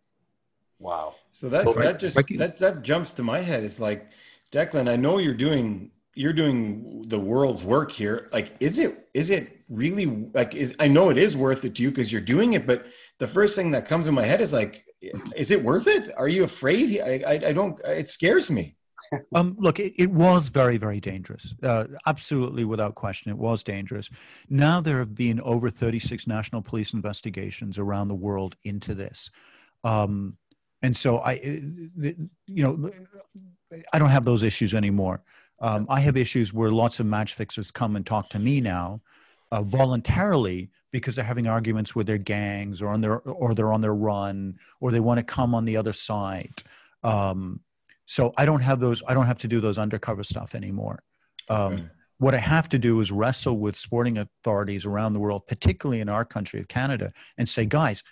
[0.79, 1.13] Wow.
[1.29, 3.63] So that If that just if I can- that that jumps to my head.
[3.63, 4.07] It's like,
[4.51, 8.27] Declan, I know you're doing you're doing the world's work here.
[8.33, 11.83] Like, is it is it really like is I know it is worth it to
[11.83, 12.87] you because you're doing it, but
[13.19, 16.11] the first thing that comes in my head is like, is it worth it?
[16.17, 16.99] Are you afraid?
[16.99, 17.79] I I, I don't.
[17.85, 18.75] It scares me.
[19.33, 21.55] Um, look, it, it was very, very dangerous.
[21.63, 24.07] Uh, absolutely, without question, it was dangerous.
[24.47, 29.31] Now there have been over 36 national police investigations around the world into this.
[29.83, 30.37] Um,
[30.83, 32.11] and so I, uh,
[32.45, 32.91] you know,
[33.91, 35.23] I don't have those issues anymore.
[35.61, 39.01] Um, I have issues where lots of match fixers come and talk to me now
[39.51, 43.81] uh, voluntarily because they're having arguments with their gangs or on their or they're on
[43.81, 46.63] their run or they want to come on the other side.
[47.03, 47.61] Um,
[48.05, 49.03] so I don't have those.
[49.07, 51.03] I don't have to do those undercover stuff anymore.
[51.47, 51.85] Um, Right.
[52.19, 56.09] What I have to do is wrestle with sporting authorities around the world, particularly in
[56.09, 58.03] our country of Canada, and say, guys,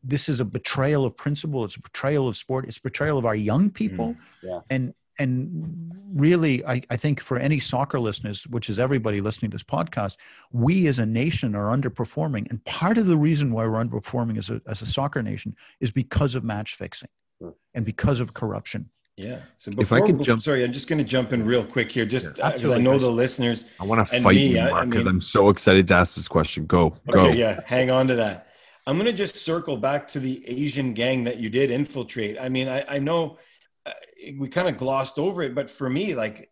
[0.00, 1.64] this is a betrayal of principle.
[1.64, 2.66] It's a betrayal of sport.
[2.68, 4.14] It's a betrayal of our young people.
[4.44, 4.60] Yeah.
[4.70, 9.54] And and really, I, I think for any soccer listeners, which is everybody listening to
[9.56, 10.16] this podcast,
[10.50, 12.50] we as a nation are underperforming.
[12.50, 15.92] And part of the reason why we're underperforming as a, as a soccer nation is
[15.92, 17.08] because of match fixing
[17.40, 17.50] Hmm.
[17.74, 18.90] and because of corruption.
[19.16, 19.40] Yeah.
[19.58, 21.92] So If I before, could jump- sorry, I'm just going to jump in real quick
[21.92, 23.66] here, just because I know the listeners.
[23.78, 25.86] I want to And fight me, you, I- I Mark, because mean- I'm so excited
[25.88, 26.66] to ask this question.
[26.66, 27.28] Go, go.
[27.28, 28.48] Yeah, hang on to that.
[28.86, 32.38] I'm going to just circle back to the Asian gang that you did infiltrate.
[32.40, 33.36] I mean, I, I know uh,
[34.38, 36.50] we kind of glossed over it, but for me, like,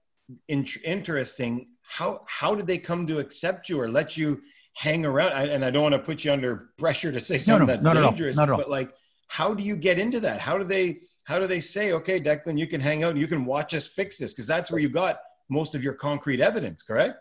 [0.48, 1.68] in, interesting.
[1.82, 4.42] How how did they come to accept you or let you
[4.74, 5.32] hang around?
[5.32, 7.72] I, and I don't want to put you under pressure to say No, something no,
[7.72, 8.92] that's not dangerous, not but like,
[9.28, 10.40] how do you get into that?
[10.40, 13.44] How do they how do they say, okay, Declan, you can hang out, you can
[13.44, 17.18] watch us fix this, because that's where you got most of your concrete evidence, correct?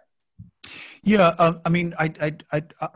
[1.04, 2.88] Yeah, um, I mean, I, I, I, uh,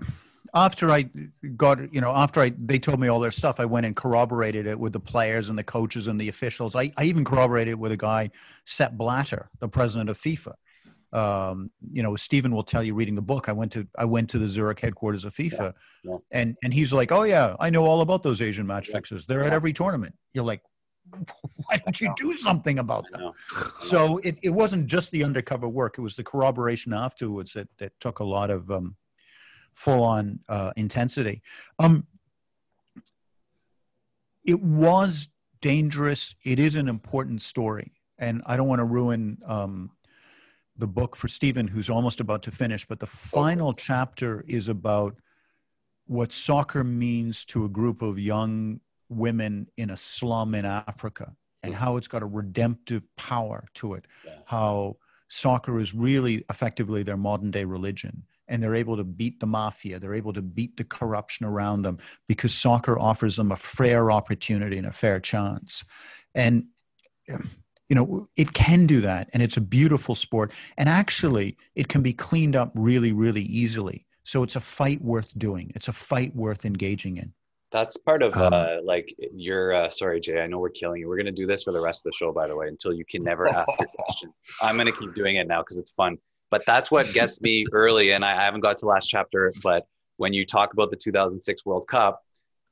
[0.54, 1.10] after I
[1.56, 4.68] got, you know, after I they told me all their stuff, I went and corroborated
[4.68, 6.76] it with the players and the coaches and the officials.
[6.76, 8.32] I, I even corroborated it with a guy,
[8.66, 10.54] Sepp Blatter, the president of FIFA.
[11.14, 13.50] Um, you know, Stephen will tell you reading the book.
[13.50, 16.18] I went to I went to the Zurich headquarters of FIFA, yeah.
[16.32, 19.26] and and he's like, "Oh yeah, I know all about those Asian match Yeah, fixers.
[19.26, 20.62] They're at every tournament." You're like,
[21.66, 23.34] "Why don't you do something about that?"
[23.84, 27.92] so it, it wasn't just the undercover work it was the corroboration afterwards that, that
[28.00, 28.96] took a lot of um,
[29.74, 31.42] full-on uh, intensity.
[31.80, 32.08] Um,
[34.44, 35.30] it was
[35.62, 36.36] dangerous.
[36.44, 39.90] It is an important story and i don't want to ruin um,
[40.78, 45.16] the book for stephen who's almost about to finish but the final chapter is about
[46.06, 48.80] what soccer means to a group of young
[49.10, 54.06] women in a slum in africa and how it's got a redemptive power to it
[54.26, 54.34] Yeah.
[54.46, 59.48] how soccer is really effectively their modern day religion and they're able to beat the
[59.48, 64.12] mafia they're able to beat the corruption around them because soccer offers them a fair
[64.12, 65.84] opportunity and a fair chance
[66.36, 66.66] and
[67.28, 72.02] you know it can do that and it's a beautiful sport and actually it can
[72.02, 76.36] be cleaned up really really easily so it's a fight worth doing it's a fight
[76.36, 77.34] worth engaging in
[77.72, 79.74] That's part of Um, uh, like your.
[79.74, 80.42] Uh, sorry, Jay.
[80.42, 81.08] I know we're killing you.
[81.08, 83.06] We're gonna do this for the rest of the show, by the way, until you
[83.06, 84.34] can never ask your question.
[84.62, 86.18] I'm gonna keep doing it now because it's fun.
[86.52, 89.54] But that's what gets me early, and I, I haven't got to the last chapter.
[89.64, 89.86] But
[90.18, 92.22] when you talk about the 2006 World Cup,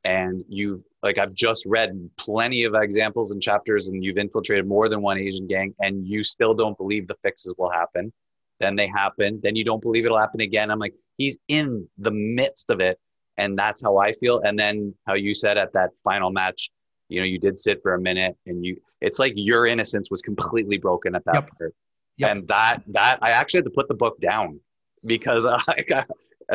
[0.04, 4.90] and you've like I've just read plenty of examples and chapters, and you've infiltrated more
[4.90, 8.14] than one Asian gang, and you still don't believe the fixes will happen.
[8.60, 9.40] Then they happen.
[9.42, 10.70] Then you don't believe it'll happen again.
[10.70, 13.00] I'm like, he's in the midst of it
[13.40, 14.42] and that's how I feel.
[14.42, 16.70] And then how you said at that final match,
[17.08, 20.22] you know, you did sit for a minute, and you, it's like your innocence was
[20.22, 21.50] completely broken at that Yep.
[21.58, 21.76] part.
[22.20, 22.32] Yep.
[22.32, 24.60] And that that I actually had to put the book down
[25.06, 26.08] because I got,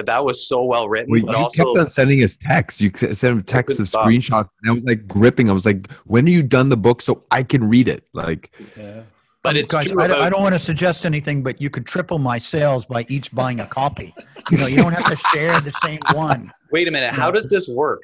[0.05, 2.81] that was so well written, Well, but you also kept on sending us texts.
[2.81, 5.51] You sent him texts of couldn't screenshots, and I was like gripping.
[5.51, 8.51] I was like, "When are you done the book so I can read it?" Like,
[8.77, 9.03] Yeah.
[9.43, 11.87] but it's guys I, don't, about- I don't want to suggest anything but you could
[11.87, 14.15] triple my sales by each buying a copy
[14.51, 17.13] you know you don't have to share the same one Wait a minute.
[17.13, 18.03] How does this work?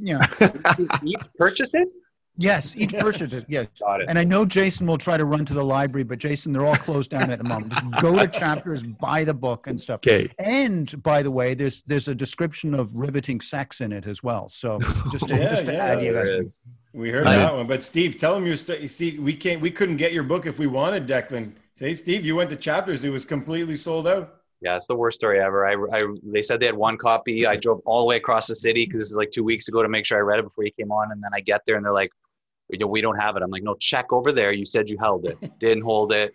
[0.00, 0.26] Yeah.
[1.02, 1.88] You each purchase it?
[2.38, 3.44] Yes, each purchase it.
[3.48, 3.66] Yes.
[3.80, 4.06] Got it.
[4.08, 6.76] And I know Jason will try to run to the library, but Jason, they're all
[6.76, 7.72] closed down at the moment.
[7.72, 9.96] Just go to chapters, buy the book and stuff.
[9.98, 10.30] Okay.
[10.38, 14.48] And by the way, there's there's a description of riveting sex in it as well.
[14.48, 14.78] So
[15.12, 16.28] just to, Yeah, just to yeah, add you guys.
[16.28, 16.60] it is.
[16.94, 18.88] We heard I- that one, but Steve, tell him your story.
[18.88, 21.52] Steve, we can't, we couldn't get your book if we wanted, Declan.
[21.74, 24.36] Say, Steve, you went to Chapters; it was completely sold out.
[24.60, 25.64] Yeah, it's the worst story ever.
[25.66, 27.46] I, I they said they had one copy.
[27.46, 29.82] I drove all the way across the city because this is like two weeks ago
[29.82, 31.12] to make sure I read it before you came on.
[31.12, 32.10] And then I get there and they're like,
[32.68, 33.42] you know, we don't have it.
[33.42, 34.52] I'm like, no, check over there.
[34.52, 35.38] You said you held it.
[35.58, 36.34] Didn't hold it.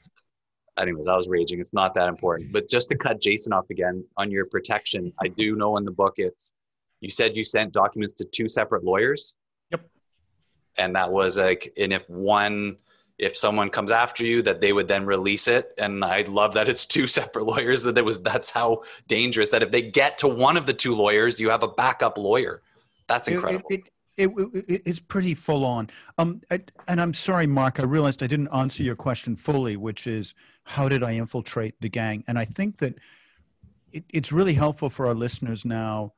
[0.80, 1.60] Anyways, I was raging.
[1.60, 2.52] It's not that important.
[2.52, 5.92] But just to cut Jason off again on your protection, I do know in the
[5.92, 6.54] book it's
[7.00, 9.36] you said you sent documents to two separate lawyers.
[9.72, 9.82] Yep.
[10.78, 12.78] And that was like, and if one
[13.20, 16.68] if someone comes after you that they would then release it and i love that
[16.68, 20.28] it's two separate lawyers that it was that's how dangerous that if they get to
[20.28, 22.62] one of the two lawyers you have a backup lawyer
[23.08, 25.90] that's incredible It, it, it, it- it's pretty full on.
[26.18, 27.80] Um, I- and I'm sorry, Mark.
[27.80, 30.34] I realized I didn't answer your question fully, which is
[30.66, 32.24] how did I infiltrate the gang?
[32.28, 32.96] And I think that
[33.92, 36.14] it, it's really helpful for our listeners now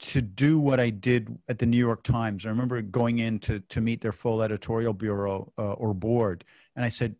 [0.00, 2.46] to do what I did at the New York Times.
[2.46, 6.84] I remember going in to, to meet their full editorial bureau uh, or board, and
[6.84, 7.16] I said,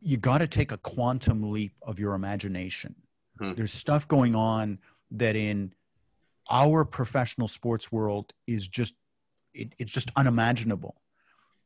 [0.00, 2.96] "You got to take a quantum leap of your imagination.
[3.38, 3.52] Hmm.
[3.54, 4.78] There's stuff going on
[5.10, 5.72] that in
[6.48, 8.94] our professional sports world is just
[9.54, 11.00] it, it's just unimaginable."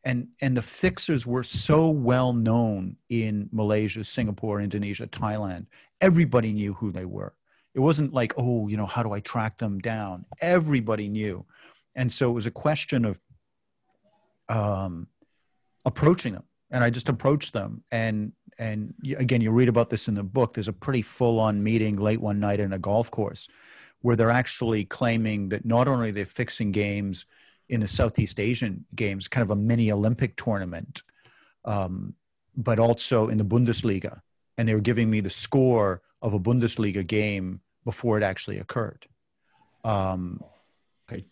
[0.04, 5.66] And and the fixers were so well known in Malaysia, Singapore, Indonesia, Thailand.
[6.00, 7.34] Everybody knew who they were.
[7.74, 10.26] It wasn't like, oh, you know, how do I track them down?
[10.40, 11.46] Everybody knew.
[11.94, 13.20] And so it was a question of
[14.48, 15.08] um,
[15.84, 16.44] approaching them.
[16.70, 17.84] And I just approached them.
[17.90, 20.54] And, and again, you read about this in the book.
[20.54, 23.48] There's a pretty full on meeting late one night in a golf course
[24.02, 27.24] where they're actually claiming that not only they're fixing games
[27.68, 31.02] in the Southeast Asian games, kind of a mini Olympic tournament,
[31.64, 32.14] um,
[32.56, 34.20] but also in the Bundesliga.
[34.58, 39.06] And they were giving me the score of a Bundesliga game before it actually occurred.
[39.84, 40.42] Um,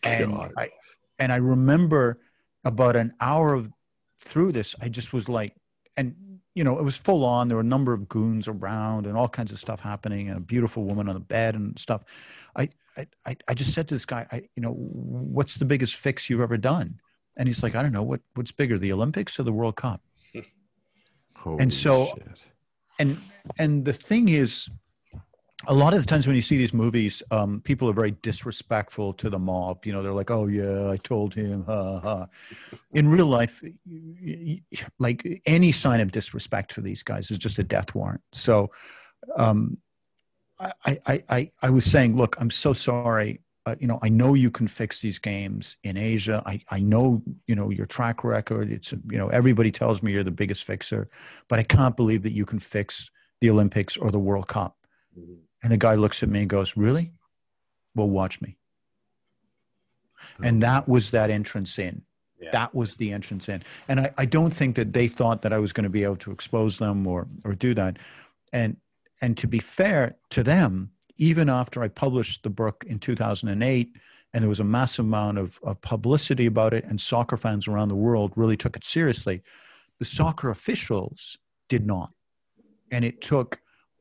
[0.02, 0.70] and I
[1.18, 2.18] and I remember
[2.64, 3.70] about an hour of
[4.18, 5.54] through this, I just was like,
[5.96, 6.14] and
[6.60, 7.48] you know, it was full on.
[7.48, 10.42] There were a number of goons around and all kinds of stuff happening, and a
[10.42, 12.04] beautiful woman on the bed and stuff.
[12.54, 12.68] I
[13.24, 16.42] I I, just said to this guy, I you know, what's the biggest fix you've
[16.42, 17.00] ever done?
[17.34, 20.02] And he's like, I don't know, what what's bigger, the Olympics or the World Cup?
[21.46, 22.28] and so- shit.
[22.98, 23.22] and
[23.58, 24.68] and the thing is
[25.66, 29.12] a lot of the times when you see these movies um, people are very disrespectful
[29.14, 29.84] to the mob.
[29.84, 32.26] You know they're like oh yeah i told him ha, ha.
[32.92, 33.62] in real life
[34.98, 38.22] like any sign of disrespect for these guys is just a death warrant.
[38.32, 38.70] So
[39.36, 39.78] um,
[40.58, 43.40] I, I, I, I was saying look i'm so sorry.
[43.66, 46.42] Uh, you know i know you can fix these games in asia.
[46.46, 48.72] I, I know you know your track record.
[48.72, 51.10] It's you know everybody tells me you're the biggest fixer
[51.48, 53.10] but I can't believe that you can fix
[53.42, 54.76] the Olympics or the World Cup.
[55.62, 57.12] And the guy looks at me and goes, Really?
[57.94, 58.56] Well, watch me.
[60.36, 60.44] Hmm.
[60.44, 62.02] And that was that entrance in.
[62.40, 62.50] Yeah.
[62.52, 63.62] That was the entrance in.
[63.88, 66.16] And I, I don't think that they thought that I was going to be able
[66.16, 67.98] to expose them or or do that.
[68.52, 68.76] And
[69.20, 73.94] and to be fair to them, even after I published the book in 2008,
[74.32, 77.88] and there was a massive amount of, of publicity about it, and soccer fans around
[77.88, 79.42] the world really took it seriously,
[79.98, 81.36] the soccer officials
[81.68, 82.12] did not.
[82.90, 83.60] And it took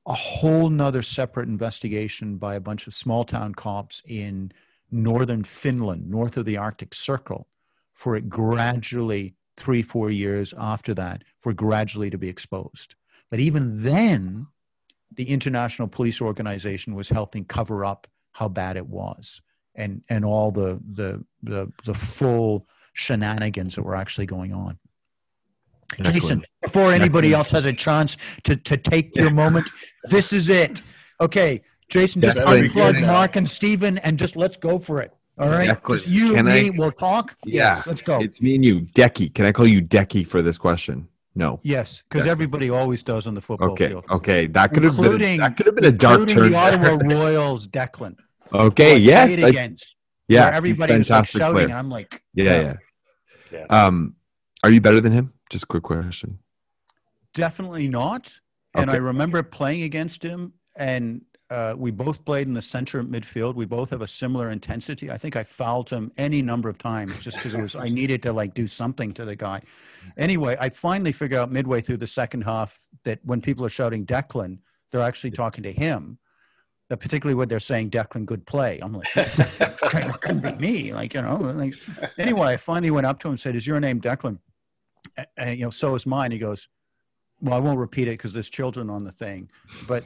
[0.10, 4.52] a whole nother separate investigation by a bunch of small town cops in
[4.92, 7.48] northern Finland, north of the Arctic Circle,
[7.94, 12.96] for it gradually, three, four years after that, for gradually to be exposed.
[13.30, 14.48] But even then,
[15.14, 19.42] the International Police Organization was helping cover up how bad it was
[19.76, 24.80] and, and all the, the, the, the full shenanigans that were actually going on.
[26.02, 29.70] Jason, before anybody else has a chance to, to take your moment,
[30.06, 30.82] this is it.
[31.22, 33.02] Okay, Jason, just Declan, unplug.
[33.06, 35.12] Mark and Steven and just let's go for it.
[35.38, 35.70] All right?
[35.70, 37.36] Declan, Just you, can me, I- we'll talk.
[37.46, 38.20] Yeah, Yes, let's go.
[38.22, 39.34] It's me and you, Decky.
[39.34, 41.08] Can I call you Decky for this question?
[41.36, 41.62] No.
[41.64, 43.88] yes, because everybody always does on the football Okay.
[43.90, 44.04] field.
[44.10, 44.48] Okay.
[44.48, 45.06] That could have been.
[45.06, 46.82] Including- That could have been a dark including turn.
[46.82, 48.16] the Ottawa Royals, Declan.
[48.54, 48.98] okay.
[48.98, 49.40] Yes.
[49.42, 49.86] I- against.
[50.28, 50.40] yeah.
[50.42, 51.76] where he's everybody was like shouting, player.
[51.78, 52.76] I'm like, Yeah, yeah.
[53.54, 53.66] Yeah.
[53.86, 54.16] Um,
[54.64, 55.32] are you better than him?
[55.50, 56.40] Just a quick question.
[57.34, 58.40] Definitely not.
[58.76, 63.56] And I remember playing against him, and uh, we both played in the center midfield.
[63.56, 65.10] We both have a similar intensity.
[65.10, 68.22] I think I fouled him any number of times just because it was I needed
[68.24, 69.64] to like do something to the guy.
[70.18, 74.06] Anyway, I finally figured out midway through the second half that when people are shouting
[74.06, 74.60] Declan,
[74.92, 76.20] they're actually talking to him.
[76.90, 78.80] particularly when they're saying Declan good play.
[78.82, 80.94] I'm like, it couldn't be me.
[80.94, 81.76] Like, you know, like,
[82.20, 84.40] anyway, I finally went up to him and said, is your name Declan?
[85.38, 86.32] And, you know, so is mine.
[86.32, 86.68] He goes,
[87.42, 89.50] well, I won't repeat it because there's children on the thing,
[89.88, 90.04] but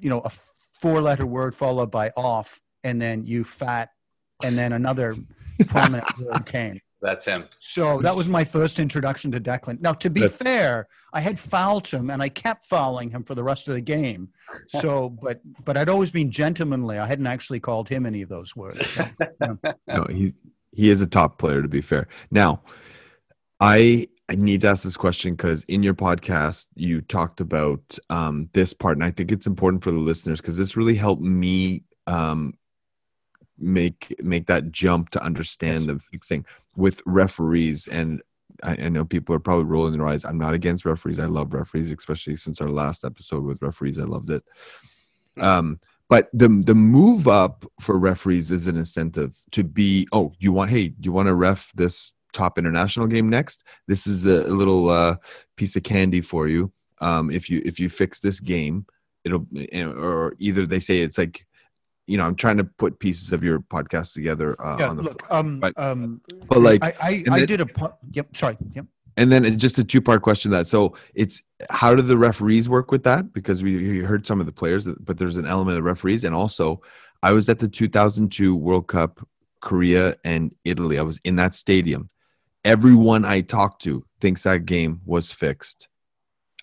[0.00, 0.30] you know, a
[0.80, 3.90] four letter word followed by off and then you fat
[4.42, 5.16] and then another
[5.66, 6.80] prominent word came.
[7.00, 7.48] That's him.
[7.60, 9.80] So that was my first introduction to Declan.
[9.80, 13.36] Now, to be That's- fair, I had fouled him and I kept fouling him for
[13.36, 14.30] the rest of the game.
[14.68, 16.98] So, but but I'd always been gentlemanly.
[16.98, 18.86] I hadn't actually called him any of those words.
[19.86, 20.34] no, he
[20.72, 22.06] he is a top player to be fair.
[22.30, 22.62] Now,
[23.60, 28.48] I I need to ask this question because in your podcast you talked about um,
[28.52, 31.82] this part, and I think it's important for the listeners because this really helped me
[32.06, 32.54] um,
[33.58, 36.44] make make that jump to understand the fixing
[36.76, 37.88] with referees.
[37.88, 38.22] And
[38.62, 40.24] I, I know people are probably rolling their eyes.
[40.24, 41.18] I'm not against referees.
[41.18, 43.98] I love referees, especially since our last episode with referees.
[43.98, 44.44] I loved it.
[45.40, 50.52] Um, but the the move up for referees is an incentive to be oh you
[50.52, 53.58] want hey do you want to ref this top international game next.
[53.90, 55.16] This is a, little uh,
[55.56, 56.62] piece of candy for you.
[57.00, 58.86] Um, if you if you fix this game
[59.24, 59.46] it'll
[60.04, 61.44] or either they say it's like
[62.06, 65.02] you know i'm trying to put pieces of your podcast together uh, yeah, on the
[65.02, 68.56] look, um, but- um, but like I, I, I then- did a, po- yep, sorry,
[68.74, 68.86] yep.
[69.16, 70.68] and then just a two part question that.
[70.68, 73.32] So it's how do the referees work with that?
[73.32, 76.24] Because we we heard some of the players but there's an element of referees.
[76.24, 76.80] And also
[77.28, 79.12] i was at the 2002 world cup
[79.60, 80.96] korea and italy.
[80.98, 82.08] I was in that stadium
[82.64, 85.88] everyone i talk to thinks that game was fixed.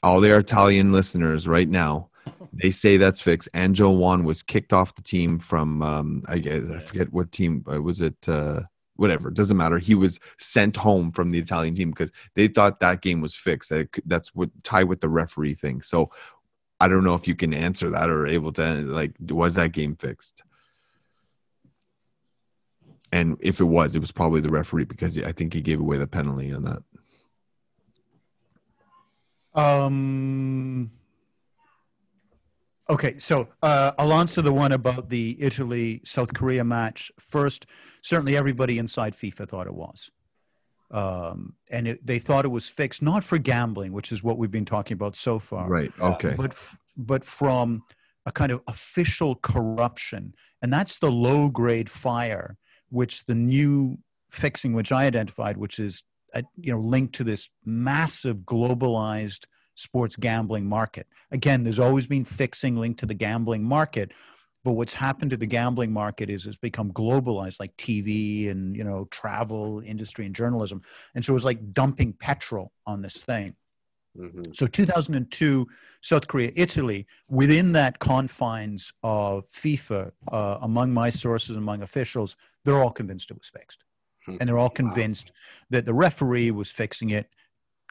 [0.03, 2.09] All their italian listeners right now
[2.53, 3.49] they say that's fixed.
[3.53, 7.63] Ahn Jung-hwan was kicked off the team from um i, guess- I forget what team
[7.71, 8.61] uh, was it uh
[8.97, 9.77] whatever doesn't matter.
[9.77, 13.69] He was sent home from the italian team because they thought that game was fixed.
[13.69, 15.81] That that's what tie with the referee thing.
[15.81, 16.11] So
[16.81, 19.95] i don't know if you can answer that or able to like was that game
[19.95, 20.43] fixed
[23.15, 25.97] and if it was it was probably the referee because i think he gave away
[25.97, 26.81] the penalty on that
[29.55, 30.91] Um.
[32.87, 37.65] Okay, so uh, I'll answer the one about the Italy South Korea match first.
[38.03, 40.11] Certainly, everybody inside FIFA thought it was,
[40.91, 44.51] um, and it, they thought it was fixed not for gambling, which is what we've
[44.51, 47.83] been talking about so far, right okay but f- but from
[48.25, 52.57] a kind of official corruption, and that's the low grade fire,
[52.95, 53.97] which the new
[54.31, 60.15] fixing, which I identified, which is uh, you know linked to this massive globalized sports
[60.15, 61.05] gambling market.
[61.29, 64.13] Again, there's always been fixing linked to the gambling market.
[64.63, 68.83] But what's happened to the gambling market is it's become globalized, like TV and you
[68.83, 70.81] know travel industry and journalism,
[71.13, 73.55] and so it's like dumping petrol on this thing.
[74.17, 74.55] Mhm.
[74.55, 75.67] So 2002,
[76.01, 82.81] South Korea, Italy, within that confines of FIFA, uh, among my sources, among officials, they're
[82.81, 83.83] all convinced it was fixed.
[84.25, 84.37] Hmm.
[84.39, 85.31] And they're all convinced
[85.69, 87.29] that the referee was fixing it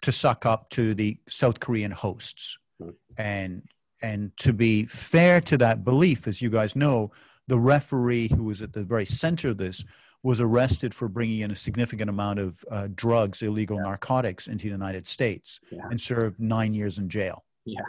[0.03, 2.59] to suck up to the South Korean hosts.
[2.81, 2.91] Hmm.
[3.17, 3.63] And
[4.03, 7.11] and to be fair to that belief, as you guys know,
[7.47, 9.85] the referee who was at the very center of this
[10.25, 14.71] was arrested for bringing in a significant amount of uh, drugs, illegal narcotics into the
[14.71, 15.83] United States Yeah.
[15.91, 17.45] and served nine years in jail.
[17.67, 17.83] Yeah.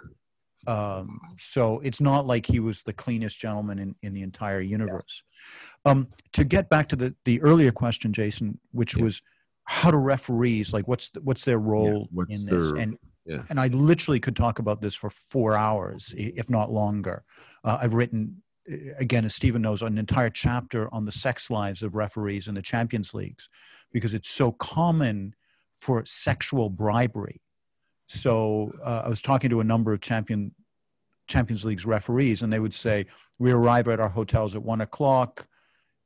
[0.67, 5.23] Um, so it's not like he was the cleanest gentleman in, in the entire universe.
[5.86, 9.03] Um, to get back to the, the earlier question, Jason, which Yeah.
[9.03, 9.21] was
[9.63, 12.71] how do referees like what's the, what's their role what's in this?
[12.71, 13.43] their- and yeah.
[13.49, 17.23] and I literally could talk about this for four hours, if not longer.
[17.63, 18.43] Uh, I've written,
[18.97, 22.61] again, as Stephen knows, an entire chapter on the sex lives of referees in the
[22.61, 23.49] Champions Leagues
[23.91, 25.36] because it's so common
[25.76, 27.41] for sexual bribery.
[28.07, 30.53] So uh, I was talking to a number of champion
[31.28, 33.07] Champions League's referees, and they would say,
[33.39, 35.47] "We arrive at our hotels at one o'clock,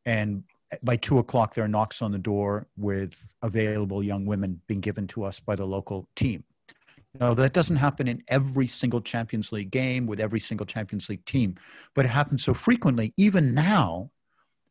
[0.06, 0.44] and
[0.82, 5.08] by two o'clock there are knocks on the door with available young women being given
[5.08, 6.46] to us by the local team."
[7.18, 11.26] Now, that doesn't happen in every single Champions League game with every single Champions League
[11.26, 11.56] team,
[11.96, 14.12] but it happens so frequently, even now,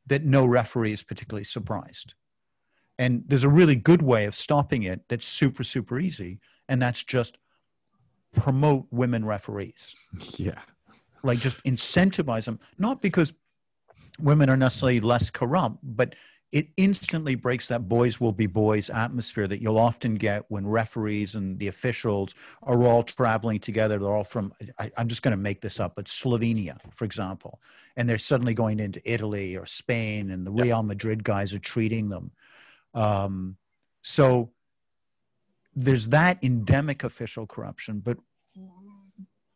[0.07, 2.14] that no referee is particularly surprised.
[2.99, 7.03] And there's a really good way of stopping it that's super, super easy, and that's
[7.03, 7.39] just
[8.34, 9.95] promote women referees.
[10.36, 10.61] yeah
[11.22, 13.32] Like just incentivize them, not because
[14.18, 16.14] women are necessarily less corrupt, but
[16.51, 21.34] it instantly breaks that boys will be boys atmosphere that you'll often get when referees
[21.34, 23.99] and the officials are all traveling together.
[23.99, 27.61] They're all from, I, I'm just going to make this up, but Slovenia, for example,
[27.96, 32.09] and they're suddenly going into Italy or Spain, and the Real Madrid guys are treating
[32.09, 32.30] them.
[32.94, 33.57] Um,
[34.01, 34.53] so
[35.76, 38.16] there's that endemic official corruption, but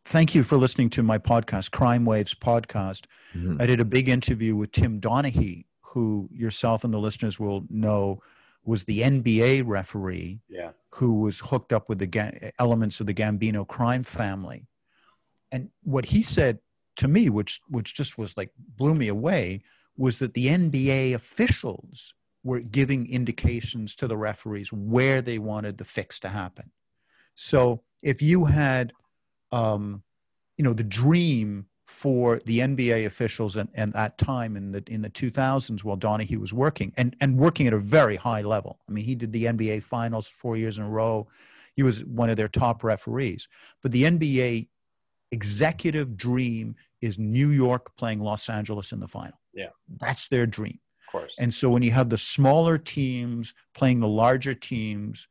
[0.05, 3.05] thank you for listening to my podcast, Crime Waves podcast.
[3.33, 3.59] Mhm.
[3.59, 8.21] I did a big interview with Tim Donaghy, who yourself and the listeners will know
[8.65, 10.71] was the NBA referee Yeah.
[10.91, 14.67] who was hooked up with the ga- elements of the Gambino crime family.
[15.51, 16.59] And what he said
[16.97, 19.63] to me, which which just was like blew me away,
[19.97, 22.13] was that the NBA officials
[22.43, 26.71] were giving indications to the referees where they wanted the fix to happen.
[27.35, 28.93] So if you had,
[29.51, 30.03] um,
[30.57, 35.01] you know, the dream for the NBA officials and, and at time in the in
[35.01, 38.79] the 2000s while Donaghy was working and and working at a very high level.
[38.87, 41.27] I mean, he did the NBA finals four years in a row.
[41.75, 43.47] He was one of their top referees.
[43.81, 44.67] But the NBA
[45.31, 49.39] executive dream is New York playing Los Angeles in the final.
[49.53, 49.69] Yeah.
[49.99, 50.79] That's their dream.
[51.07, 51.35] Of course.
[51.37, 55.27] And so when you have the smaller teams playing the larger teams,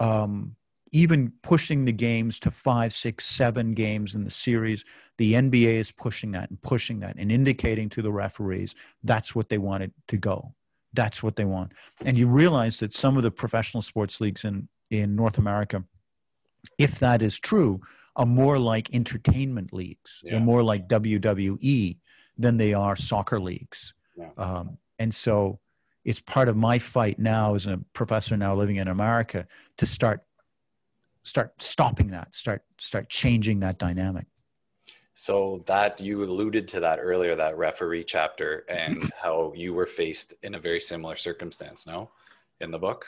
[0.00, 0.56] um,
[0.92, 4.84] even pushing the games to five, six, seven games in the series,
[5.16, 9.48] the NBA is pushing that and pushing that and indicating to the referees that's what
[9.48, 10.54] they wanted to go.
[10.92, 11.72] That's what they want.
[12.04, 15.84] And you realize that some of the professional sports leagues in, in North America,
[16.78, 17.80] if that is true,
[18.16, 20.22] are more like entertainment leagues.
[20.24, 20.32] Yeah.
[20.32, 21.98] They're more like WWE
[22.36, 23.94] than they are soccer leagues.
[24.16, 24.30] Yeah.
[24.36, 25.60] Um, and so
[26.04, 30.22] it's part of my fight now as a professor now living in America to start
[31.28, 34.26] start stopping that, start start changing that dynamic.
[35.14, 40.34] So that you alluded to that earlier, that referee chapter, and how you were faced
[40.42, 41.86] in a very similar circumstance.
[41.86, 42.10] No,
[42.60, 43.06] in the book.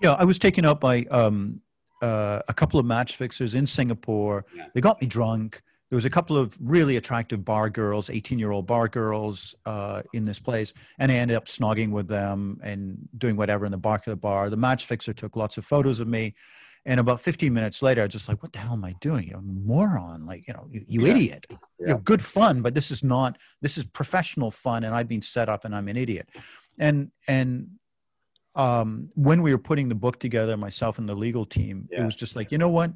[0.00, 1.60] Yeah, I was taken out by um,
[2.00, 4.46] uh, a couple of match fixers in Singapore.
[4.54, 4.66] Yeah.
[4.74, 5.62] They got me drunk.
[5.90, 10.02] There was a couple of really attractive bar girls, 18 year old bar girls uh,
[10.12, 10.72] in this place.
[10.98, 14.16] And I ended up snogging with them and doing whatever in the back of the
[14.16, 14.50] bar.
[14.50, 16.34] The match fixer took lots of photos of me.
[16.88, 19.28] And about 15 minutes later, I was just like, what the hell am I doing?
[19.28, 20.24] You're a moron.
[20.24, 21.12] Like, you know, you, you Yeah.
[21.12, 21.46] idiot.
[21.50, 21.86] You Yeah.
[21.92, 24.84] know, good fun, but this is not, this is professional fun.
[24.84, 26.30] And I've been set up and I'm an idiot.
[26.78, 27.72] And, and,
[28.54, 32.16] um, when we were putting the book together, myself and the legal team, it was
[32.16, 32.92] just like, you know what?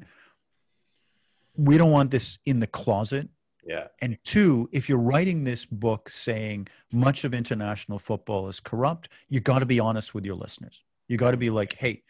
[1.55, 3.29] We don't want this in the closet.
[3.63, 3.89] Yeah.
[4.01, 9.39] And two, if you're writing this book saying much of international football is corrupt, you
[9.39, 10.83] got to be honest with your listeners.
[11.07, 12.01] You got to be like, hey,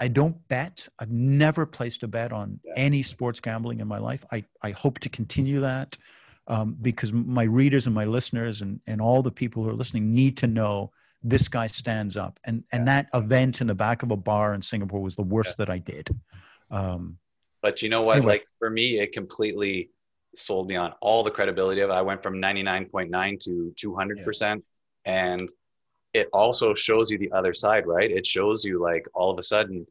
[0.00, 0.88] I don't bet.
[0.98, 2.72] I've never placed a bet on Yeah.
[2.76, 4.24] any sports gambling in my life.
[4.32, 5.98] I, I hope to continue that
[6.46, 10.14] um, because my readers and my listeners and, and all the people who are listening
[10.14, 10.90] need to know
[11.22, 12.40] this guy stands up.
[12.44, 15.58] And, and that event in the back of a bar in Singapore was the worst
[15.58, 16.08] that I did.
[16.70, 17.18] Um,
[17.60, 18.16] But you know what?
[18.16, 18.32] Anyway.
[18.32, 19.90] Like for me, it completely
[20.34, 21.92] sold me on all the credibility of it.
[21.92, 24.62] I went from 99.9 to 200%.
[25.04, 25.52] And
[26.12, 28.10] it also shows you the other side, right?
[28.10, 29.86] It shows you like all of a sudden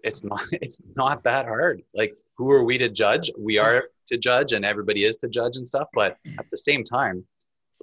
[0.00, 1.82] it's not it's not that hard.
[1.94, 3.30] Like who are we to judge?
[3.38, 6.84] We are to judge and everybody is to judge and stuff, but at the same
[6.84, 7.24] time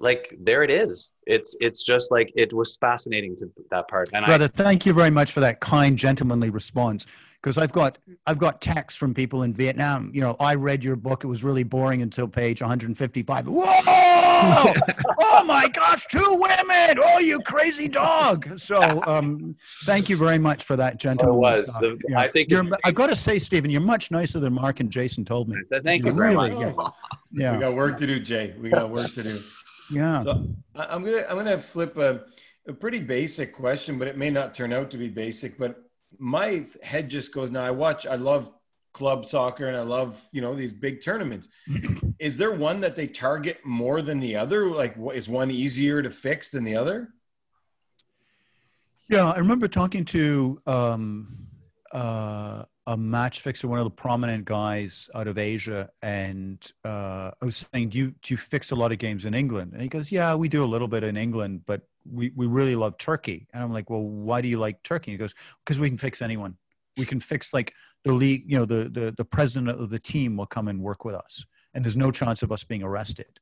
[0.02, 1.12] like there it is.
[1.28, 4.10] It's it's just like it was fascinating to that part.
[4.14, 7.06] And I Brother, thank you very much for that kind, gentlemanly response.
[7.36, 10.12] Because I've got I've got texts from people in Vietnam.
[10.14, 13.48] You know, I read your book; it was really boring until page 155.
[13.48, 14.01] Whoa!
[14.44, 16.98] Oh my gosh, two women!
[17.04, 18.60] Oh, you crazy dog!
[18.60, 21.36] So, um, thank you very much for that, gentleman.
[21.36, 21.68] was.
[21.80, 24.90] The- I think you're, I've got to say, Stephen, you're much nicer than Mark and
[24.92, 25.56] Jason told me.
[25.84, 26.94] thank you very Really, much.
[27.32, 27.54] yeah.
[27.54, 28.54] We got work to do, Jay.
[28.60, 29.40] We got work to do.
[29.92, 30.20] yeah.
[30.22, 32.22] So I- I'm gonna I'm gonna flip a,
[32.68, 35.58] a pretty basic question, but it may not turn out to be basic.
[35.58, 35.82] But
[36.20, 37.64] my head just goes now.
[37.64, 38.06] I watch.
[38.08, 38.52] I love
[38.94, 41.48] club soccer, and I love you know these big tournaments.
[42.20, 44.68] Is there one that they target more than the other?
[44.68, 47.10] Like, what is one easier to fix than the other?
[49.10, 51.36] Yeah, I remember talking to um,
[51.92, 57.46] uh, a match fixer, one of the prominent guys out of Asia, and uh, I
[57.46, 59.74] was saying, do you do you fix a lot of games in England?
[59.74, 62.76] And he goes, Yeah, we do a little bit in England, but we, we really
[62.76, 63.48] love Turkey.
[63.54, 65.12] And I'm like, Well, why do you like Turkey?
[65.12, 65.34] He goes,
[65.64, 66.58] Because we can fix anyone.
[66.98, 67.74] We can fix like
[68.04, 71.06] the league, you know, the, the the president of the team will come and work
[71.06, 73.40] with us, and there's no chance of us being arrested.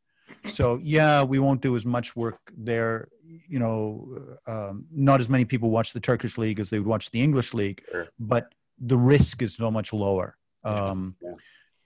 [0.50, 3.10] So yeah, we won't do as much work there.
[3.48, 7.10] You know, um, not as many people watch the Turkish league as they would watch
[7.12, 8.08] the English league, Sure.
[8.20, 10.38] but the risk is so much lower.
[10.64, 11.32] Um, Yeah.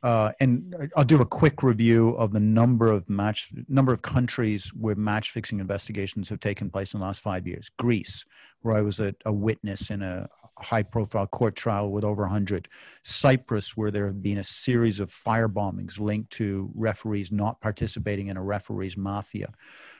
[0.04, 4.74] Uh, and I'll do a quick review of the number of match number of countries
[4.76, 7.72] where match fixing investigations have taken place in the last five years.
[7.80, 8.26] Greece,
[8.60, 10.28] where I was a, a witness in a
[10.60, 12.68] high profile court trial with over 100.
[13.04, 18.28] Cyprus, where there have been a series of fire bombings linked to referees not participating
[18.28, 19.54] in a referees mafia.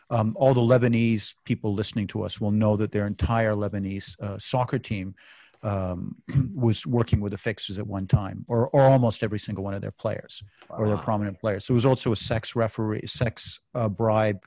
[0.10, 4.38] Um, all the Lebanese people listening to us will know that their entire Lebanese uh,
[4.38, 5.16] soccer team
[5.64, 6.16] um,
[6.56, 9.82] was working with the fixers at one time, or or almost every single one of
[9.82, 11.66] their players or their prominent players.
[11.66, 14.44] So there was also a sex referee, sex uh, bribe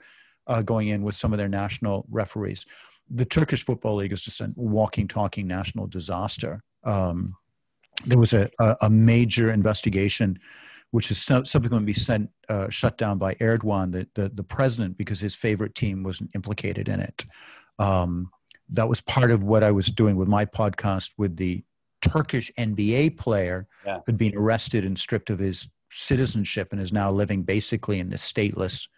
[0.47, 2.65] uh, going in with some of their national referees.
[3.09, 6.63] The Turkish Football League is just a walking, talking national disaster.
[6.85, 7.37] Um,
[8.05, 10.39] there was a, a, a major investigation
[10.91, 15.21] which is subsequently be sent uh, shut down by Erdogan, the, the, the president, because
[15.21, 17.25] his favorite team wasn't implicated in it.
[17.79, 18.31] Um,
[18.71, 21.65] that was part of what I was doing with my podcast with the
[22.03, 24.01] Turkish NBA player Yeah.
[24.07, 28.23] who'd been arrested and stripped of his citizenship and is now living basically in this
[28.33, 28.89] stateless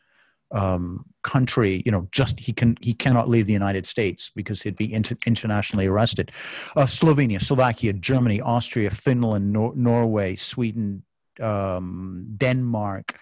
[0.51, 1.83] um, country.
[1.85, 5.16] You know, just he can he cannot leave the United States because he'd be inter-
[5.27, 6.33] internationally arrested.
[6.75, 11.03] Uh, Slovenia, Slovakia, Germany, Austria, Finland, Nor- Norway, Sweden,
[11.41, 13.19] um, Denmark,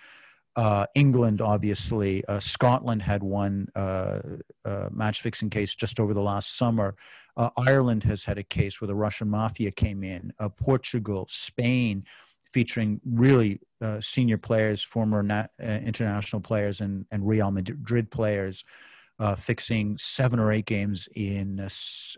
[0.57, 2.25] uh, England, obviously.
[2.25, 4.21] Uh, Scotland had one uh,
[4.65, 6.97] uh, match fixing case just over the last summer.
[7.37, 10.33] Uh, Ireland has had a case where the Russian mafia came in.
[10.39, 12.05] Uh, Portugal, Spain,
[12.53, 13.61] featuring really
[14.01, 18.65] senior players, former na- international players, and, and Real Madrid players,
[19.37, 21.69] fixing seven or eight games in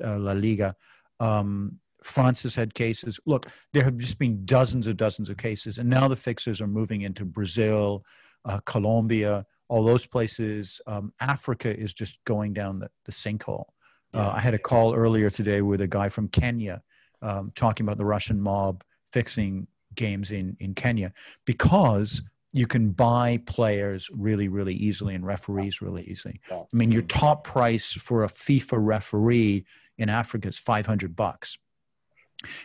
[0.00, 0.76] La Liga.
[1.18, 3.18] Um, France has had cases.
[3.26, 6.68] Look, there have just been dozens and dozens of cases, and now the fixers are
[6.68, 8.04] moving into Brazil,
[8.44, 10.80] uh, Colombia, all those places.
[10.86, 13.66] Um, Africa is just going down the, the sinkhole.
[14.14, 16.82] Uh, I had a call earlier today with a guy from Kenya
[17.20, 18.82] um, talking about the Russian mob
[19.12, 21.12] fixing games in, in Kenya
[21.44, 22.22] because
[22.52, 26.40] you can buy players really, really easily and referees really easily.
[26.72, 29.66] I mean, your top price for a FIFA referee
[29.98, 31.58] in Africa is 500 bucks.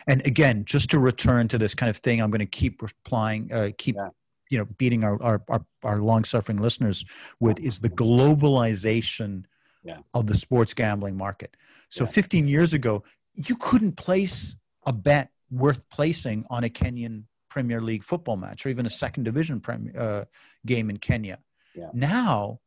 [0.06, 3.52] And again, just to return to this kind of thing, I'm going to keep replying,
[3.52, 4.08] uh, keep Yeah.
[4.50, 7.04] You know, beating our our, our, our long suffering listeners
[7.40, 9.44] with is the globalization
[9.84, 9.98] Yeah.
[10.12, 11.56] of the sports gambling market.
[11.90, 12.10] So Yeah.
[12.10, 18.02] 15 years ago, you couldn't place a bet worth placing on a Kenyan Premier League
[18.04, 20.24] football match or even a second division prem, uh,
[20.66, 21.38] game in Kenya.
[21.74, 21.90] Yeah.
[21.92, 22.60] Now,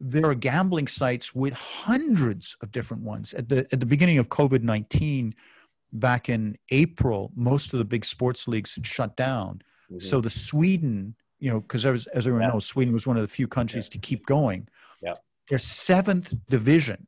[0.00, 3.32] there are gambling sites with hundreds of different ones.
[3.34, 5.34] At the at the beginning of COVID nineteen,
[5.92, 9.62] back in April, most of the big sports leagues had shut down.
[9.98, 10.02] Mhm.
[10.02, 12.48] So the Sweden, you know, because as, as everyone Yeah.
[12.54, 14.68] knows, Sweden was one of the few countries to keep going.
[15.02, 15.14] Yeah.
[15.48, 17.06] Their seventh division,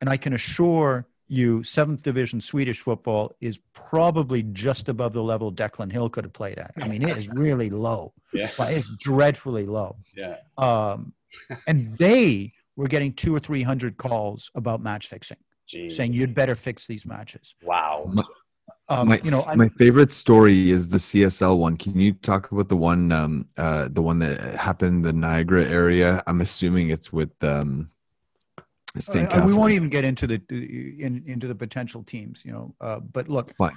[0.00, 5.52] and I can assure you, seventh division Swedish football is probably just above the level
[5.52, 6.72] Declan Hill could have played at.
[6.80, 8.14] I mean, it is really low.
[8.32, 8.50] Yeah.
[8.58, 9.96] Like, it's dreadfully low.
[10.16, 10.36] yeah.
[10.56, 11.12] Um,
[11.66, 15.90] and they were getting two or three hundred calls about match fixing, Gee.
[15.90, 17.54] saying you'd better fix these matches.
[17.62, 18.12] wow.
[18.88, 21.76] Um, My- you know, I, My favorite story is the CSL one.
[21.76, 25.66] Can you talk about the one, um, uh, the one that happened in the Niagara
[25.66, 26.22] area?
[26.26, 27.90] I'm assuming it's with um,
[28.98, 29.30] St.
[29.32, 32.74] Uh, we won't even get into the in, into the potential teams, you know.
[32.80, 33.76] Uh, but look, Fine.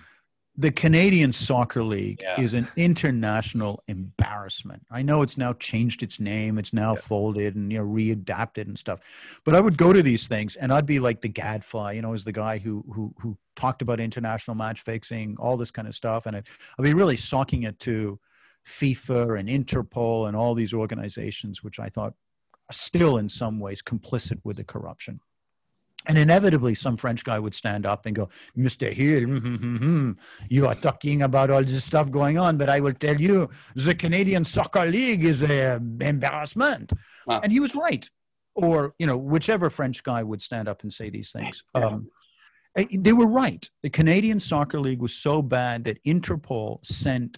[0.59, 2.41] The Canadian Soccer League Yeah.
[2.41, 4.85] is an international embarrassment.
[4.91, 6.99] I know it's now changed its name; it's now Yeah.
[6.99, 8.99] folded and you know readapted and stuff.
[9.45, 12.13] But I would go to these things, and I'd be like the gadfly, you know,
[12.13, 15.95] as the guy who who who talked about international match fixing, all this kind of
[15.95, 16.47] stuff, and I'd,
[16.77, 18.19] I'd be really socking it to
[18.65, 22.15] FIFA and Interpol and all these organizations, which I thought
[22.69, 25.21] are still in some ways complicit with the corruption.
[26.05, 28.91] And inevitably, some French guy would stand up and go, Mr.
[28.91, 30.11] Hill, hmm, hmm, hmm,
[30.47, 33.93] you are talking about all this stuff going on, but I will tell you, the
[33.93, 36.93] Canadian Soccer League is an embarrassment.
[37.27, 37.41] Wow.
[37.43, 38.09] And he was right.
[38.55, 41.63] Or, you know, whichever French guy would stand up and say these things.
[41.75, 41.85] Yeah.
[41.85, 42.09] Um,
[42.75, 43.69] eh, they were right.
[43.83, 47.37] The Canadian Soccer League was so bad that Interpol sent,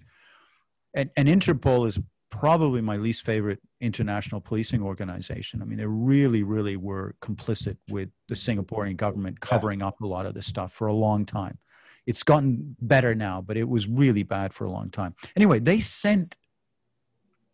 [0.94, 2.00] and, and Interpol is
[2.30, 5.62] probably my least favorite international policing organization.
[5.62, 10.26] I mean, they really, really were complicit with the Singaporean government covering up a lot
[10.26, 11.58] of this stuff for a long time.
[12.06, 15.16] It's gotten better now, but it was really bad for a long time.
[15.36, 16.36] Anyway, they sent,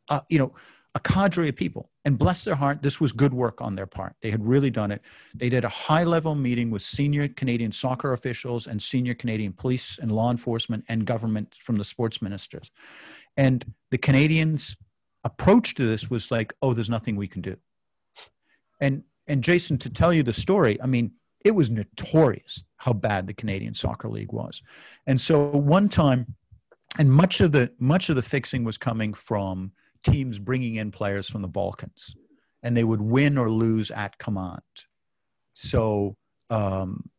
[0.09, 0.53] uh, you know,
[0.95, 4.15] a cadre of people, and bless their heart, this was good work on their part.
[4.23, 5.01] They had really done it.
[5.35, 9.99] They did a high level meeting with senior Canadian soccer officials and senior Canadian police
[10.01, 12.71] and law enforcement and government from the sports ministers.
[13.35, 14.75] And the Canadians'
[15.27, 17.57] approach to this was like, oh, there's nothing we can do.
[18.79, 21.11] And and Jason, to tell you the story, I mean,
[21.43, 24.63] it was notorious how bad the Canadian Soccer League was.
[25.05, 26.35] And so one time,
[26.97, 29.73] and much of the much of the fixing was coming from
[30.03, 32.15] teams bringing in players from the Balkans,
[32.63, 34.61] and they would win or lose at command.
[35.53, 36.15] So
[36.49, 37.09] um,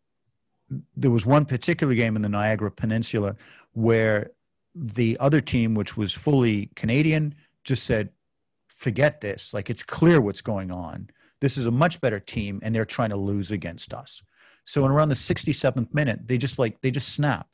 [0.97, 3.37] there was one particular game in the Niagara Peninsula
[3.73, 4.31] where
[4.75, 7.35] the other team, which was fully Canadian,
[7.65, 8.11] just said,
[8.69, 9.53] "Forget this.
[9.55, 11.11] Like it's clear what's going on.
[11.41, 14.23] This is a much better team, and they're trying to lose against us."
[14.65, 17.49] So in around the 67th minute, they just like they just snap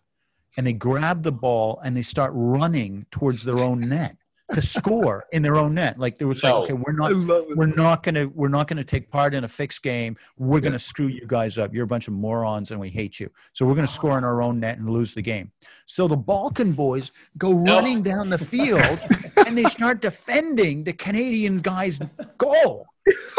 [0.56, 4.16] and they grab the ball and they start running towards their own net
[4.52, 5.98] to score in their own net.
[5.98, 6.62] Like they were saying, No.
[6.64, 7.12] okay, we're not
[7.56, 10.16] we're not gonna we're not gonna take part in a fixed game.
[10.36, 11.72] We're gonna screw you guys up.
[11.72, 13.30] You're a bunch of morons and we hate you.
[13.52, 15.52] So we're gonna score in our own net and lose the game.
[15.86, 18.98] So the Balkan boys go running down the field
[19.46, 21.98] and they start defending the Canadian guy's
[22.38, 22.86] goal.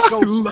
[0.09, 0.43] So,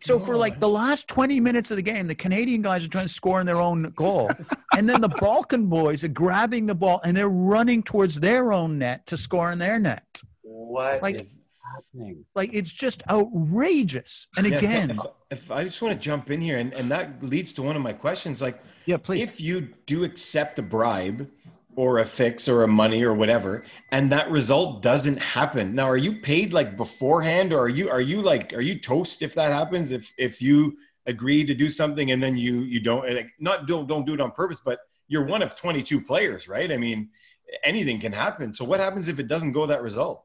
[0.00, 3.04] so for like the last 20 minutes of the game, the Canadian guys are trying
[3.06, 4.30] to score in their own goal.
[4.74, 8.78] And then the Balkan boys are grabbing the ball and they're running towards their own
[8.78, 10.22] net to score in their net.
[10.40, 11.38] What Like- is
[11.74, 12.24] happening?
[12.34, 14.26] Like it's just outrageous.
[14.38, 14.98] And Yeah, again, if,
[15.42, 17.82] if I just want to jump in here, and, and that leads to one of
[17.82, 18.40] my questions.
[18.40, 19.22] Like, yeah, please.
[19.22, 21.28] if you do accept a bribe
[21.76, 25.96] or a fix or a money or whatever, and that result doesn't happen, now are
[25.96, 29.52] you paid like beforehand, or are you are you like are you toast if that
[29.52, 29.90] happens?
[29.90, 33.86] If if you agree to do something and then you you don't like not don't
[33.86, 36.72] don't do it on purpose, but you're one of 22 players, right?
[36.72, 37.10] I mean,
[37.64, 38.54] anything can happen.
[38.54, 40.24] So what happens if it doesn't go that result?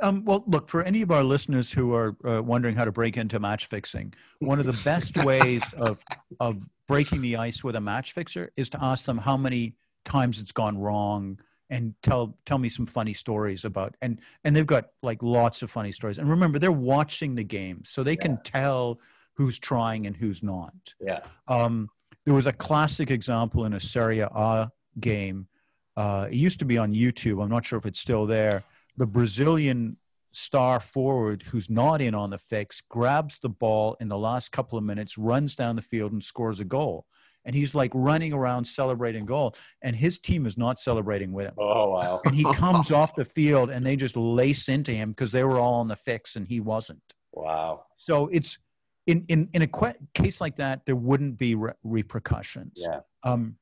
[0.00, 3.16] Um, well, look, for any of our listeners who are uh, wondering how to break
[3.16, 6.04] into match fixing, one of the best ways of,
[6.38, 9.74] of breaking the ice with a match fixer is to ask them how many
[10.04, 11.38] times it's gone wrong
[11.68, 15.70] and tell tell me some funny stories about and and they've got like lots of
[15.70, 18.98] funny stories and remember they're watching the game so they can tell
[19.34, 21.20] who's trying and who's not Yeah.
[21.48, 21.88] um,
[22.26, 25.48] there was a classic example in a Serie A game.
[25.96, 27.42] Uh, it used to be on YouTube.
[27.42, 28.62] I'm not sure if it's still there.
[28.98, 29.96] The Brazilian
[30.32, 34.76] star forward who's not in on the fix grabs the ball in the last couple
[34.78, 37.06] of minutes, runs down the field, and scores a goal.
[37.44, 41.54] And he's like running around celebrating goal, and his team is not celebrating with him.
[41.58, 42.20] Oh wow.
[42.24, 45.58] And he comes off the field, and they just lace into him because they were
[45.58, 47.14] all on the fix and he wasn't.
[47.32, 47.84] Wow.
[47.98, 48.58] So it's
[49.06, 52.74] in in in a que- case like that, there wouldn't be re- repercussions.
[52.76, 53.00] Yeah.
[53.22, 53.56] Um,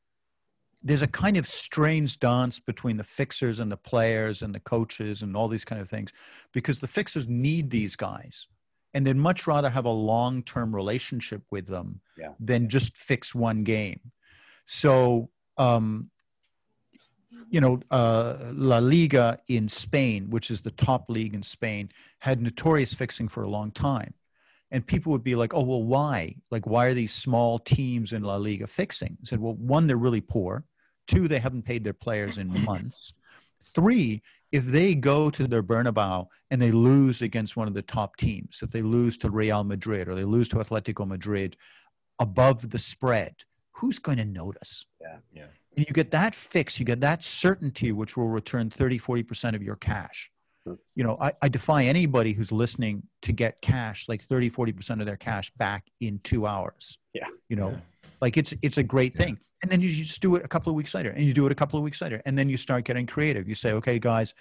[0.83, 5.23] there's a kind of strange dance between the fixers and the players and the coaches
[5.23, 6.13] and all these kind of things,
[6.53, 8.47] because the fixers need these guys,
[8.95, 12.33] and they'd much rather have a long-term relationship with them Yeah.
[12.41, 14.13] than just fix one game.
[14.67, 15.31] So.
[15.57, 16.11] Um,
[17.51, 22.43] you know, uh, La Liga in Spain, which is the top league in Spain, had
[22.43, 24.15] notorious fixing for a long time.
[24.71, 26.37] And people would be like, oh, well, why?
[26.51, 29.17] Like, why are these small teams in La Liga fixing?
[29.23, 30.65] I said, well, one, they're really poor.
[31.07, 33.15] Two, they haven't paid their players in months.
[33.75, 34.21] Three,
[34.51, 38.61] if they go to their Bernabeu and they lose against one of the top teams,
[38.63, 41.57] if they lose to Real Madrid or they lose to Atletico Madrid
[42.19, 44.87] above the spread, who's going to notice?
[45.01, 45.19] Yeah.
[45.33, 45.47] Yeah.
[45.77, 49.63] And you get that fix, you get that certainty, which will return 30, 40% of
[49.63, 50.31] your cash.
[50.95, 55.07] You know, I, I defy anybody who's listening to get cash, like 30, 40% of
[55.07, 56.99] their cash back in two hours.
[57.15, 57.29] Yeah.
[57.49, 57.79] You know, Yeah.
[58.21, 59.39] Like it's it's a great thing.
[59.63, 61.53] And then you just do it a couple of weeks later, and you do it
[61.53, 62.23] a couple of weeks later.
[62.25, 63.49] And then you start getting creative.
[63.49, 64.33] You say, okay, guys,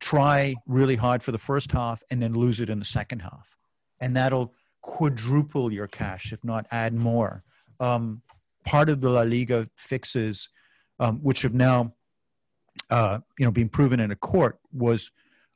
[0.00, 3.56] try really hard for the first half and then lose it in the second half.
[3.98, 7.42] And that'll quadruple your cash, if not add more.
[7.80, 8.22] Um,
[8.64, 10.48] part of the La Liga fixes,
[11.00, 11.94] um, which have now,
[12.90, 15.10] uh, you know, been proven in a court, was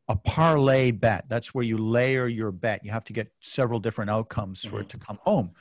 [0.09, 1.27] a parlay bet.
[1.29, 2.85] That's where you layer your bet.
[2.85, 5.53] You have to get several different outcomes for it to come home.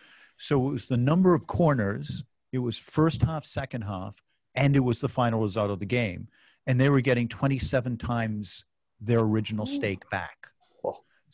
[0.41, 2.23] So it was the number of corners.
[2.51, 4.23] It was first half, second half,
[4.55, 6.29] and it was the final result of the game.
[6.65, 8.65] And they were getting 27 times
[8.99, 10.47] their original stake back.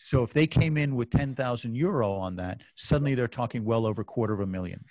[0.10, 4.02] So if they came in with 10,000 euro on that, suddenly they're talking well over
[4.02, 4.84] a quarter of a million.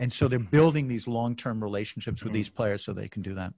[0.00, 2.38] And so they're building these long-term relationships with mm-hmm.
[2.38, 3.52] these players so they can do that.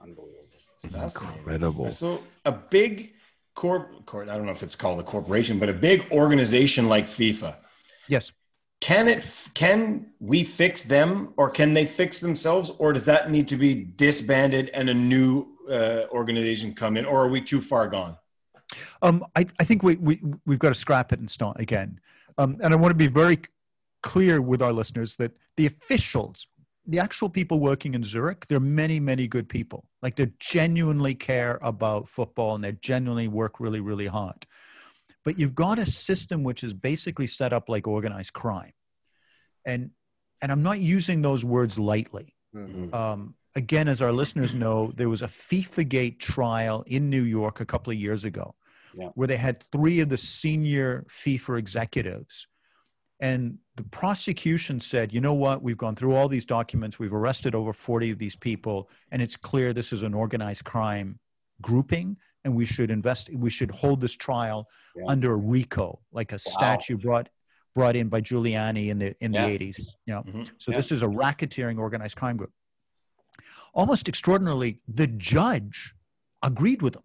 [0.00, 0.38] Unbelievable.
[0.82, 1.38] It's fascinating.
[1.38, 1.90] Incredible.
[1.90, 3.12] So a big
[3.54, 7.06] corp, corp, I don't know if it's called a corporation, but a big organization like
[7.06, 7.56] FIFA,
[8.08, 8.32] Yes.
[8.82, 9.24] Can it,
[9.54, 13.74] can we fix them or can they fix themselves or does that need to be
[13.74, 18.16] disbanded and a new uh, organization come in or are we too far gone?
[19.00, 22.00] Um, I, I think we, we, we've got to scrap it and start again.
[22.38, 23.38] Um, and I want to be very
[24.02, 26.48] clear with our listeners that the officials,
[26.84, 29.84] the actual people working in Zurich, there are many, many good people.
[30.02, 34.44] Like they genuinely care about football and they genuinely work really, really hard.
[35.24, 38.72] But you've got a system which is basically set up like organized crime.
[39.64, 39.90] And,
[40.40, 42.92] and I'm not using those words lightly Mhm.
[42.92, 47.60] um, again, as our listeners know, there was a FIFA Gate trial in New York
[47.60, 48.54] a couple of years ago
[48.94, 49.08] Yeah.
[49.14, 52.46] where they had three of the senior FIFA executives.
[53.20, 55.62] And the prosecution said, you know what?
[55.62, 56.98] We've gone through all these documents.
[56.98, 58.90] We've arrested over 40 of these people.
[59.10, 61.20] And it's clear this is an organized crime
[61.62, 62.16] grouping.
[62.44, 65.04] And we should invest, we should hold this trial Yeah.
[65.06, 67.28] under a RICO, like a statute brought
[67.74, 69.46] brought in by Giuliani in the in Yeah.
[69.46, 69.78] the 80s.
[70.04, 70.50] You know, Mhm.
[70.58, 70.76] so Yeah.
[70.76, 72.52] this is a racketeering organized crime group.
[73.72, 75.94] Almost extraordinarily, the judge
[76.42, 77.04] agreed with them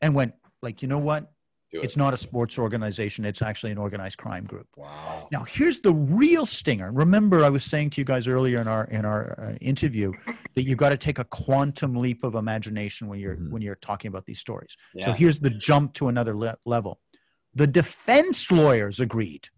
[0.00, 1.32] and went like, you know what?
[1.72, 1.78] It.
[1.84, 3.24] It's not a sports organization.
[3.24, 4.68] It's actually an organized crime group.
[4.76, 5.28] wow.
[5.32, 6.92] Now, here's the real stinger.
[6.92, 10.12] Remember, I was saying to you guys earlier in our in our uh, interview
[10.54, 13.50] that you've got to take a quantum leap of imagination when you're Mhm.
[13.50, 14.76] when you're talking about these stories.
[15.02, 17.00] So here's the jump to another le- level.
[17.54, 19.48] The defense lawyers agreed.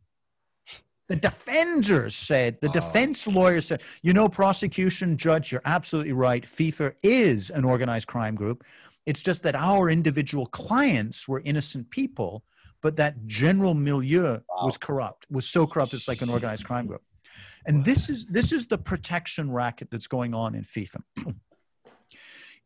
[1.08, 2.72] The defenders said, the Oh.
[2.72, 6.44] defense lawyers said, you know, prosecution judge, you're absolutely right.
[6.44, 8.62] FIFA is an organized crime group.
[9.06, 12.44] It's just that our individual clients were innocent people,
[12.82, 17.02] but that general milieu was corrupt, was so corrupt it's like an organized crime group.
[17.66, 21.02] And this is this is the protection racket that's going on in FIFA.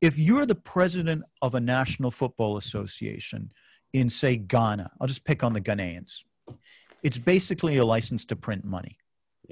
[0.00, 3.52] if you're the president of a national football association
[3.92, 6.22] in say Ghana, I'll just pick on the Ghanaians.
[7.02, 8.98] It's basically a license to print money.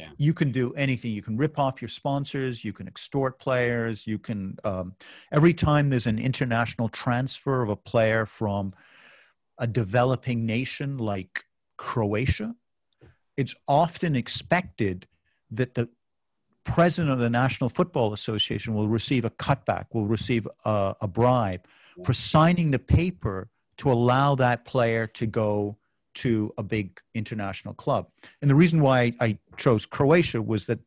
[0.00, 0.08] Yeah.
[0.16, 1.12] You can do anything.
[1.12, 2.64] You can rip off your sponsors.
[2.64, 4.06] You can extort players.
[4.06, 4.94] You can um,
[5.30, 8.72] every time there's an international transfer of a player from
[9.58, 11.44] a developing nation like
[11.76, 12.54] Croatia,
[13.36, 15.06] it's often expected
[15.50, 15.90] that the
[16.64, 21.66] president of the National Football Association will receive a cutback, will receive a, a bribe
[22.04, 25.76] for signing the paper to allow that player to go
[26.14, 28.08] to a big international club.
[28.40, 30.80] And the reason why I chose Croatia was that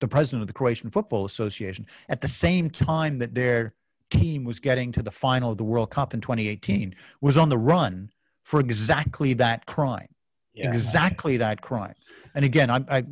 [0.00, 3.74] the president of the Croatian Football Association, at the same time that their
[4.10, 7.58] team was getting to the final of the World Cup in 2018, was on the
[7.58, 8.10] run
[8.42, 10.08] for exactly that crime
[10.54, 10.68] Yeah.
[10.68, 11.94] exactly that crime.
[12.34, 13.04] And again, I, I,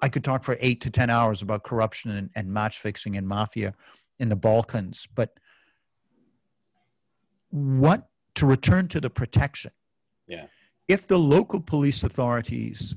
[0.00, 3.28] I could talk for eight to 10 hours about corruption and, and match fixing and
[3.28, 3.74] mafia
[4.18, 5.08] in the Balkans.
[5.14, 5.38] But
[7.50, 9.72] what, to return to the protection,
[10.28, 10.46] Yeah.
[10.86, 12.94] if the local police authorities,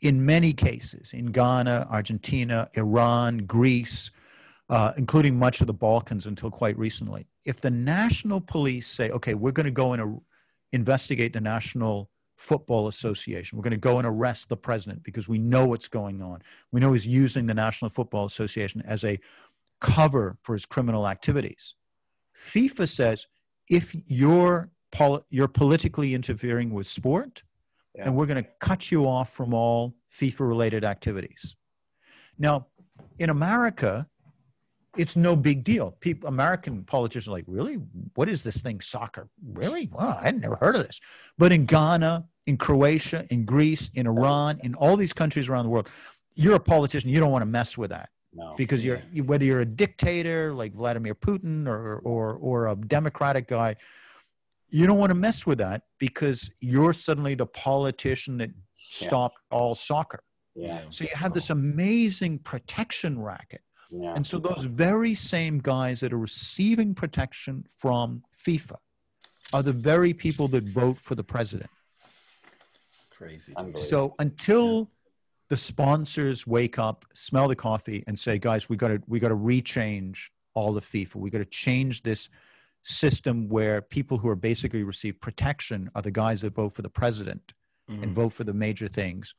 [0.00, 4.10] in many cases, in Ghana, Argentina, Iran, Greece,
[4.68, 9.34] uh, including much of the Balkans until quite recently, if the national police say, okay,
[9.34, 10.20] we're going to go and ar-
[10.72, 15.38] investigate the National Football Association, we're going to go and arrest the president because we
[15.38, 16.42] know what's going on.
[16.72, 19.18] We know he's using the National Football Association as a
[19.80, 21.74] cover for his criminal activities.
[22.36, 23.26] FIFA says
[23.68, 27.42] if you're, pol- you're politically interfering with sport,
[27.94, 28.04] Yeah.
[28.04, 31.56] and we're going to cut you off from all FIFA related activities.
[32.38, 32.66] Now,
[33.18, 34.08] in America,
[34.96, 35.90] it's no big deal.
[36.00, 37.74] People, American politicians are like, really?
[38.14, 39.28] What is this thing, soccer?
[39.44, 39.88] Really?
[39.92, 41.00] Wow, I had never heard of this.
[41.36, 45.70] But in Ghana, in Croatia, in Greece, in Iran, in all these countries around the
[45.70, 45.88] world,
[46.34, 47.10] you're a politician.
[47.10, 48.54] You don't want to mess with that No.
[48.56, 53.48] because you're you, whether you're a dictator like Vladimir Putin or or or a democratic
[53.48, 53.76] guy,
[54.68, 59.08] you don't want to mess with that because you're suddenly the politician that Yeah.
[59.08, 60.22] stopped all soccer.
[60.54, 60.80] Yeah.
[60.90, 63.62] So you have this amazing protection racket.
[63.90, 64.14] Yeah.
[64.14, 68.76] And so those very same guys that are receiving protection from FIFA
[69.52, 71.70] are the very people that vote for the president.
[73.10, 73.54] Crazy.
[73.88, 74.90] So until
[75.48, 79.28] the sponsors wake up, smell the coffee, and say, "Guys, we got to we got
[79.28, 81.16] to rechange all the FIFA.
[81.16, 82.28] We got to change this
[82.86, 86.88] system where people who are basically receive protection are the guys that vote for the
[86.88, 87.52] president
[87.88, 89.34] and vote for the major things."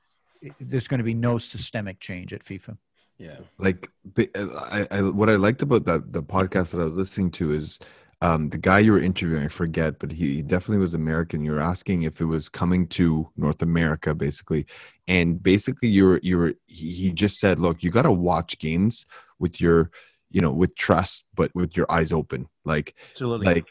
[0.59, 2.77] There's going to be no systemic change at FIFA.
[3.17, 3.37] Yeah.
[3.57, 3.89] like
[4.35, 7.79] I, I what I liked about that the podcast that I was listening to is
[8.21, 11.59] um the guy you were interviewing I forget but he definitely was American you were
[11.59, 14.67] asking if it was coming to North America basically
[15.07, 18.59] and basically you were you were he, he just said look you got to watch
[18.59, 19.07] games
[19.39, 19.89] with your
[20.29, 23.45] you know with trust but with your eyes open like Absolutely.
[23.45, 23.65] like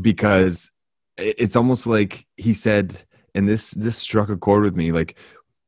[0.00, 0.70] because
[1.16, 5.16] it's almost like he said and this this struck a chord with me like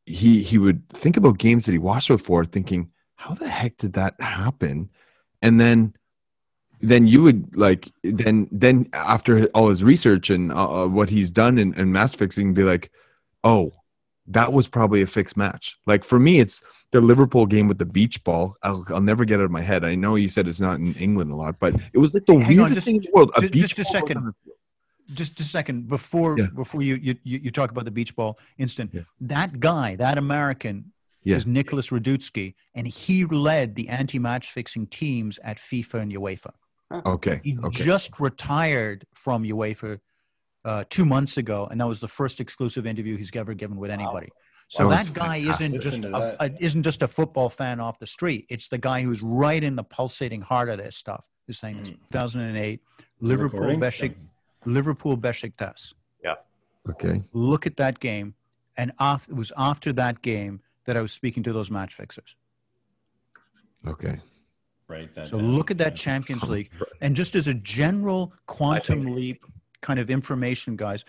[0.07, 3.93] he he would think about games that he watched before thinking how the heck did
[3.93, 4.89] that happen
[5.43, 5.95] and then
[6.81, 11.31] then you would like then then after all his research and uh, uh, what he's
[11.31, 12.91] done in, in match fixing be like
[13.45, 13.73] oh
[14.27, 16.63] that was probably a fixed match like for me it's
[16.93, 19.63] the liverpool game with the beach ball i'll, I'll never get it out of my
[19.63, 22.27] head i know you said it's not in england a lot but it was like
[22.27, 23.93] the Hang on, weirdest just- thing in the world a just- beach just a ball
[24.01, 24.17] second.
[24.19, 24.57] on the field.
[25.21, 26.47] just a second before Yeah.
[26.63, 28.91] before you, you you you talk about the beach ball instant.
[28.93, 29.03] Yeah.
[29.37, 30.77] that guy that american
[31.25, 31.37] Yeah.
[31.39, 33.17] is nicholas raudenski and he
[33.49, 36.53] led the anti-match fixing teams at fifa and uefa
[37.17, 39.93] okay he okay just retired from uefa
[40.65, 43.91] uh, two months ago and that was the first exclusive interview he's ever given with
[43.91, 44.29] anybody
[44.77, 45.67] so That that guy fantastic.
[45.75, 48.99] isn't just a, a, isn't just a football fan off the street it's the guy
[49.03, 52.81] who's right in the pulsating heart of this stuff this thing is 2008
[53.21, 53.81] liverpool recording?
[53.81, 54.15] Beşik,
[54.65, 55.93] liverpool Besiktas
[56.25, 56.37] Yeah.
[56.93, 58.29] okay look at that game
[58.79, 60.55] and off, it was after that game
[60.87, 62.35] that I was speaking to those match fixers.
[63.87, 64.19] Okay.
[64.89, 65.15] Right.
[65.15, 66.05] That, So that- look at that yeah.
[66.07, 66.71] Champions League.
[67.03, 69.45] And just as a general quantum leap
[69.83, 71.05] kind of information, guys,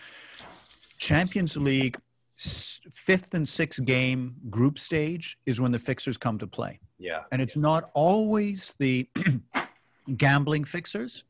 [0.98, 2.02] Champions League s-
[2.36, 6.80] fifth and sixth game group stage is when the fixers come to play.
[6.98, 7.22] Yeah.
[7.30, 9.08] And it's not always the
[10.16, 11.24] gambling fixers.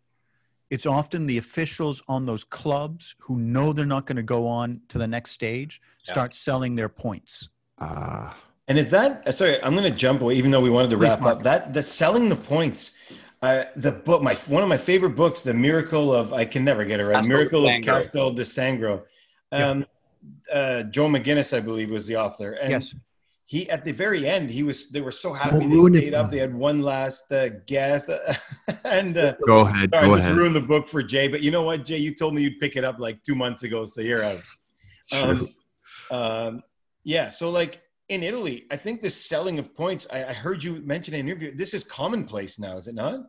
[0.70, 4.80] It's often the officials on those clubs who know they're not going to go on
[4.88, 6.12] to the next stage Yeah.
[6.12, 7.48] start selling their points.
[7.78, 8.36] Ah.
[8.66, 9.62] And is that uh, sorry?
[9.62, 11.42] I'm going to jump away, even though we wanted to wrap up.
[11.42, 12.92] That the selling the points.
[13.42, 16.82] Uh, the book, my one of my favorite books, The Miracle of I can never
[16.86, 17.16] get it right.
[17.16, 17.84] Castel Miracle of Sangro.
[17.84, 19.02] Castel de Sangro.
[19.52, 19.84] Um,
[20.52, 22.52] uh, Joe McGinniss, I believe, was the author.
[22.52, 22.94] And yes.
[23.46, 24.90] he at the very end, he was.
[24.90, 26.30] They were so happy Don't they ruin it stayed up.
[26.30, 28.10] They had one last uh, guest,
[28.84, 29.90] and uh, Go ahead.
[29.92, 30.36] sorry, I Go just ahead.
[30.36, 31.28] ruined the book for Jay.
[31.28, 31.98] But you know what, Jay?
[31.98, 34.40] You told me you'd pick it up like two months ago, so you're out.
[35.12, 35.48] Um,
[36.10, 36.62] um,
[37.04, 37.28] yeah.
[37.28, 40.06] So like in Italy, I think the selling of points.
[40.12, 41.54] I, I heard you mention in an interview.
[41.54, 43.20] This is commonplace now, is it not?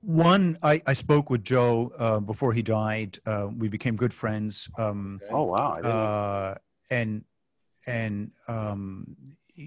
[0.00, 3.18] One, I, I spoke with Joe uh, before he died.
[3.26, 4.68] Uh, we became good friends.
[4.78, 5.72] Um, Oh wow.
[5.72, 6.02] I didn't know.
[6.04, 6.54] uh,
[6.90, 7.24] and
[7.86, 9.16] and um,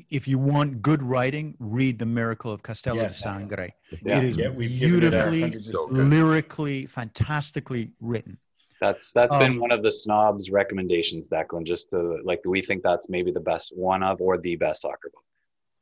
[0.10, 3.22] if you want good writing, read The Miracle of Castello Yes.
[3.22, 3.70] di Sangro.
[4.04, 4.18] Yeah.
[4.20, 5.58] It is Yeah, we've it beautifully,
[5.90, 8.38] lyrically, fantastically written.
[8.80, 11.66] That's that's been Um, one of the snobs recommendations, Declan.
[11.66, 15.10] Just to like we think that's maybe the best one of or the best soccer
[15.14, 15.24] book.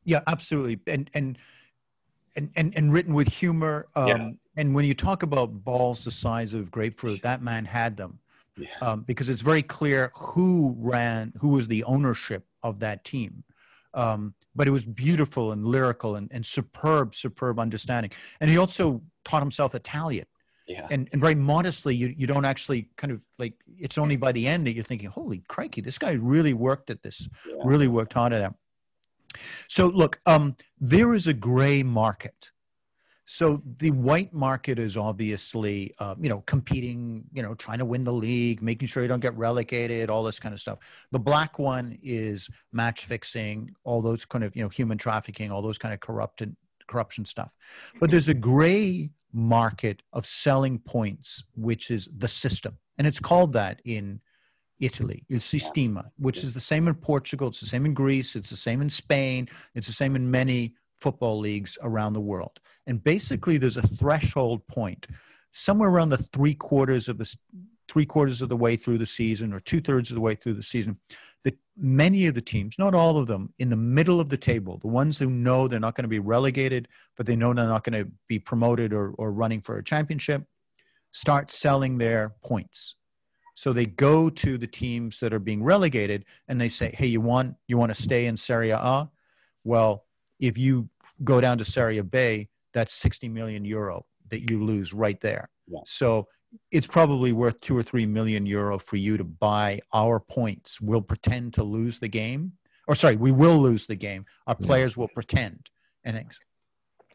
[0.06, 1.38] Yeah, absolutely, and and
[2.36, 3.88] and and, and written with humor.
[3.96, 4.30] Um, Yeah.
[4.58, 8.20] And when you talk about balls the size of grapefruit, that man had them.
[8.58, 8.68] Yeah.
[8.82, 13.46] um, because it's very clear who ran, who was the ownership of that team.
[13.94, 18.12] Um, but it was beautiful and lyrical and, and superb, superb understanding.
[18.42, 20.26] And he also taught himself Italian.
[20.68, 20.88] Yeah.
[20.92, 24.46] And, and very modestly, you, you don't actually kind of like, it's only by the
[24.46, 27.62] end that you're thinking, holy crikey, this guy really worked at this, Yeah.
[27.64, 28.56] really worked hard at that.
[29.68, 32.52] So look, um, there is a gray market.
[33.32, 38.04] So the white market is obviously, uh, you know, competing, you know, trying to win
[38.04, 40.80] the league, making sure you don't get relegated, all this kind of stuff.
[41.12, 45.62] The black one is match fixing, all those kind of, you know, human trafficking, all
[45.62, 46.56] those kind of corrupted
[46.88, 47.56] corruption stuff.
[48.00, 53.54] But there's a gray market of selling points, which is the system, and it's called
[53.54, 54.22] that in
[54.80, 58.50] Italy, il sistema, which is the same in Portugal, it's the same in Greece, it's
[58.50, 62.60] the same in Spain, it's the same in many football leagues around the world.
[62.88, 65.08] And basically, there's a threshold point
[65.52, 67.36] somewhere around the three quarters of the
[67.90, 70.54] three quarters of the way through the season or two thirds of the way through
[70.54, 71.00] the season
[71.44, 74.78] that many of the teams not all of them in the middle of the table
[74.78, 77.84] the ones who know they're not going to be relegated but they know they're not
[77.84, 80.44] going to be promoted or, or running for a championship
[81.10, 82.96] start selling their points
[83.60, 87.20] so they go to the teams that are being relegated and they say hey you
[87.20, 89.10] want you want to stay in serie a
[89.64, 90.05] well
[90.39, 90.89] if you
[91.24, 95.80] go down to serie b that's 60 million euro that you lose right there Yeah.
[95.86, 96.28] so
[96.72, 100.82] it's probably worth two or three million euro for you to buy our points.
[100.82, 102.53] We'll pretend to lose the game,
[102.88, 104.26] or sorry, we will lose the game.
[104.47, 104.66] Our Yeah.
[104.66, 105.70] players will pretend
[106.03, 106.39] and things.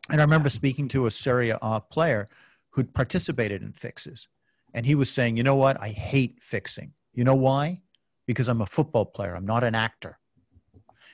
[0.08, 2.28] And I remember speaking to a Serie A player
[2.74, 4.28] who'd participated in fixes,
[4.74, 5.80] and he was saying, "You know what?
[5.80, 6.92] I hate fixing.
[7.14, 7.80] You know why?
[8.26, 9.34] Because I'm a football player.
[9.34, 10.18] I'm not an actor."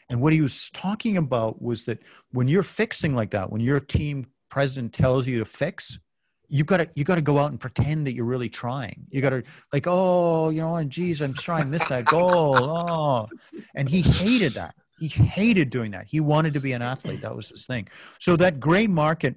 [0.09, 2.01] And what he was talking about was that
[2.33, 6.01] when you're fixing like that, when your team president tells you to fix,
[6.49, 9.07] you gotta you gotta go out and pretend that you're really trying.
[9.11, 12.57] You gotta like, oh, you know, and geez, I'm trying this that goal.
[12.61, 13.29] Oh,
[13.77, 14.75] and he hated that.
[14.99, 16.07] He hated doing that.
[16.09, 17.23] He wanted to be an athlete.
[17.23, 17.89] That was his thing.
[18.19, 19.37] So that gray market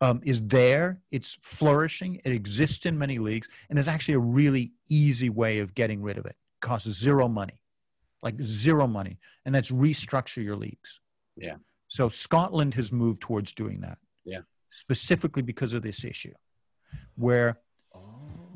[0.00, 1.00] um, is there.
[1.10, 2.20] It's flourishing.
[2.24, 6.18] It exists in many leagues, and there's actually a really easy way of getting rid
[6.18, 6.36] of it.
[6.36, 7.60] it costs zero money,
[8.22, 11.00] like zero money, and that's restructure your leagues.
[11.36, 11.56] Yeah.
[11.88, 13.98] So Scotland has moved towards doing that.
[14.24, 14.40] Yeah.
[14.70, 16.34] Specifically because of this issue,
[17.14, 17.60] where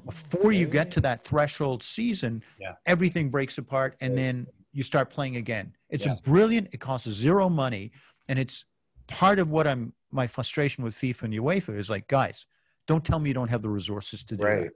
[0.05, 2.75] before you get to that threshold season, Yeah.
[2.87, 5.77] everything breaks apart and then you start playing again.
[5.89, 6.15] It's Yeah.
[6.15, 7.93] a brilliant, it costs zero money.
[8.29, 8.65] And it's
[9.07, 12.47] part of what I'm, my frustration with FIFA and UEFA is like, guys,
[12.87, 14.63] don't tell me you don't have the resources to do Right.
[14.65, 14.73] that.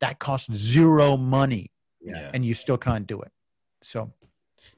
[0.00, 1.70] That costs zero money
[2.00, 2.30] Yeah.
[2.32, 3.32] and you still can't do it.
[3.82, 4.12] So,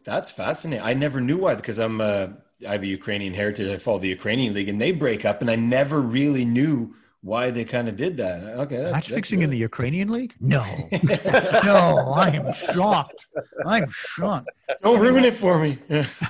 [0.04, 0.84] That's fascinating.
[0.84, 2.28] I never knew why because I'm uh,
[2.68, 3.68] I have a Ukrainian heritage.
[3.68, 7.50] I follow the Ukrainian league, and they break up, and I never really knew why
[7.50, 8.42] they kind of did that.
[8.64, 9.56] Okay, that's, match that's fixing in the.
[9.58, 10.34] Ukrainian league?
[10.40, 10.62] No,
[11.64, 13.26] no, I am shocked.
[13.66, 13.86] I'm
[14.16, 14.50] shocked.
[14.82, 15.78] Don't ruin it for me.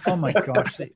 [0.06, 0.80] Oh my gosh.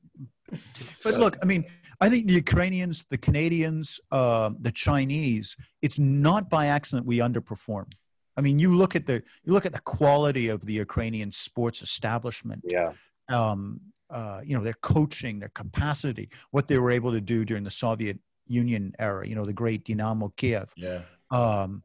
[1.02, 1.64] But look, I mean,
[2.00, 7.92] I think the Ukrainians, the Canadians, uh, the Chinese, it's not by accident we underperform.
[8.36, 11.80] I mean, you look at the you look at the quality of the Ukrainian sports
[11.82, 12.64] establishment.
[12.64, 12.92] Yeah.
[13.28, 13.80] Um,
[14.10, 17.70] uh, you know, their coaching, their capacity, what they were able to do during the
[17.70, 19.26] Soviet Union era.
[19.26, 20.72] You know, the great Dynamo Kiev.
[20.76, 21.02] Yeah.
[21.30, 21.82] Um,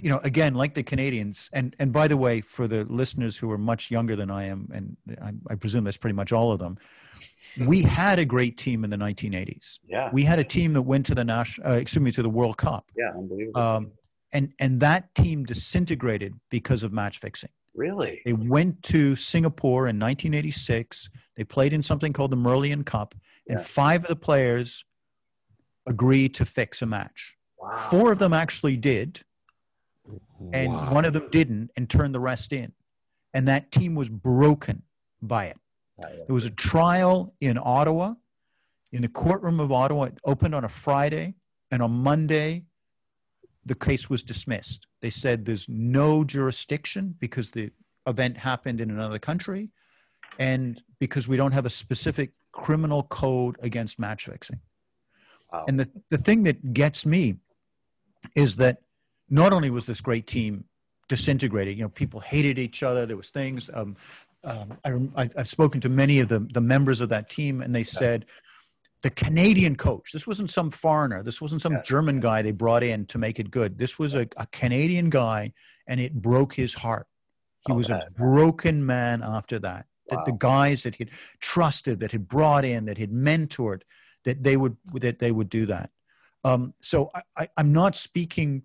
[0.00, 3.50] you know, again, like the Canadians, and and by the way, for the listeners who
[3.50, 6.58] are much younger than I am, and I, I presume that's pretty much all of
[6.58, 6.78] them,
[7.60, 9.78] we had a great team in the 1980s.
[9.86, 10.10] Yeah.
[10.12, 12.56] We had a team that went to the national, uh, excuse me, to the World
[12.56, 13.10] Cup, Yeah.
[13.16, 13.60] Unbelievable.
[13.60, 13.92] um,
[14.32, 17.50] and and that team disintegrated because of match fixing.
[17.76, 18.22] really?
[18.24, 21.08] They went to Singapore in 1986.
[21.36, 23.14] They played in something called the Merlion Cup,
[23.48, 23.64] and Yeah.
[23.64, 24.84] five of the players
[25.86, 27.36] agreed to fix a match.
[27.58, 27.88] Wow.
[27.90, 29.24] Four of them actually did,
[30.52, 30.94] and Wow.
[30.94, 32.72] one of them didn't, and turned the rest in.
[33.32, 34.82] And that team was broken
[35.20, 35.56] by it.
[35.98, 38.14] There was a trial in Ottawa,
[38.92, 40.04] in the courtroom of Ottawa.
[40.04, 41.34] It opened on a Friday,
[41.70, 42.64] and on Monday,
[43.64, 44.86] the case was dismissed.
[45.00, 47.70] They said there's no jurisdiction because the
[48.06, 49.70] event happened in another country,
[50.38, 54.60] and because we don't have a specific criminal code against match fixing.
[55.52, 55.64] Wow.
[55.68, 57.36] And the, the thing that gets me
[58.34, 58.78] is that
[59.30, 60.64] not only was this great team
[61.08, 63.06] disintegrated, you know, people hated each other.
[63.06, 63.70] There was things.
[63.72, 63.96] Um,
[64.44, 67.84] um, I, I've spoken to many of the, the members of that team, and they
[67.84, 68.26] said
[69.02, 70.12] the Canadian coach.
[70.12, 71.22] This wasn't some foreigner.
[71.22, 71.82] This wasn't some Yeah.
[71.82, 73.78] German guy they brought in to make it good.
[73.78, 75.52] This was a, a Canadian guy,
[75.86, 77.06] and it broke his heart.
[77.66, 79.86] He Oh, was a broken man after that.
[80.10, 83.82] That the guys that he'd trusted, that had brought in, that had mentored,
[84.24, 85.90] that they would that they would do that.
[86.44, 88.64] Um, so I, I, I'm not speaking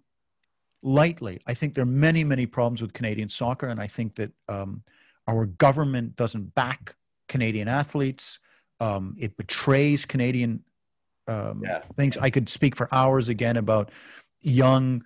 [0.82, 1.40] lightly.
[1.48, 4.84] I think there are many, many problems with Canadian soccer, and I think that um,
[5.30, 6.96] our government doesn't back
[7.28, 8.40] Canadian athletes.
[8.80, 10.64] Um, it betrays Canadian
[11.28, 11.82] um, Yeah.
[11.96, 12.18] things.
[12.18, 13.92] I could speak for hours again about
[14.42, 15.04] young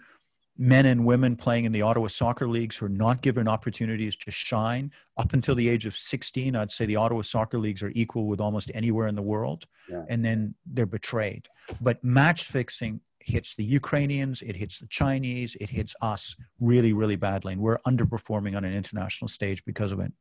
[0.57, 4.31] men and women playing in the Ottawa soccer leagues who are not given opportunities to
[4.31, 4.91] shine.
[5.17, 8.39] Up until the age of 16, I'd say the Ottawa soccer leagues are equal with
[8.39, 9.65] almost anywhere in the world.
[9.89, 10.05] Yeah.
[10.07, 11.49] And then they're betrayed.
[11.81, 17.15] But match fixing hits the Ukrainians, it hits the Chinese, it hits us really, really
[17.15, 17.53] badly.
[17.53, 20.11] And we're underperforming on an international stage because of it.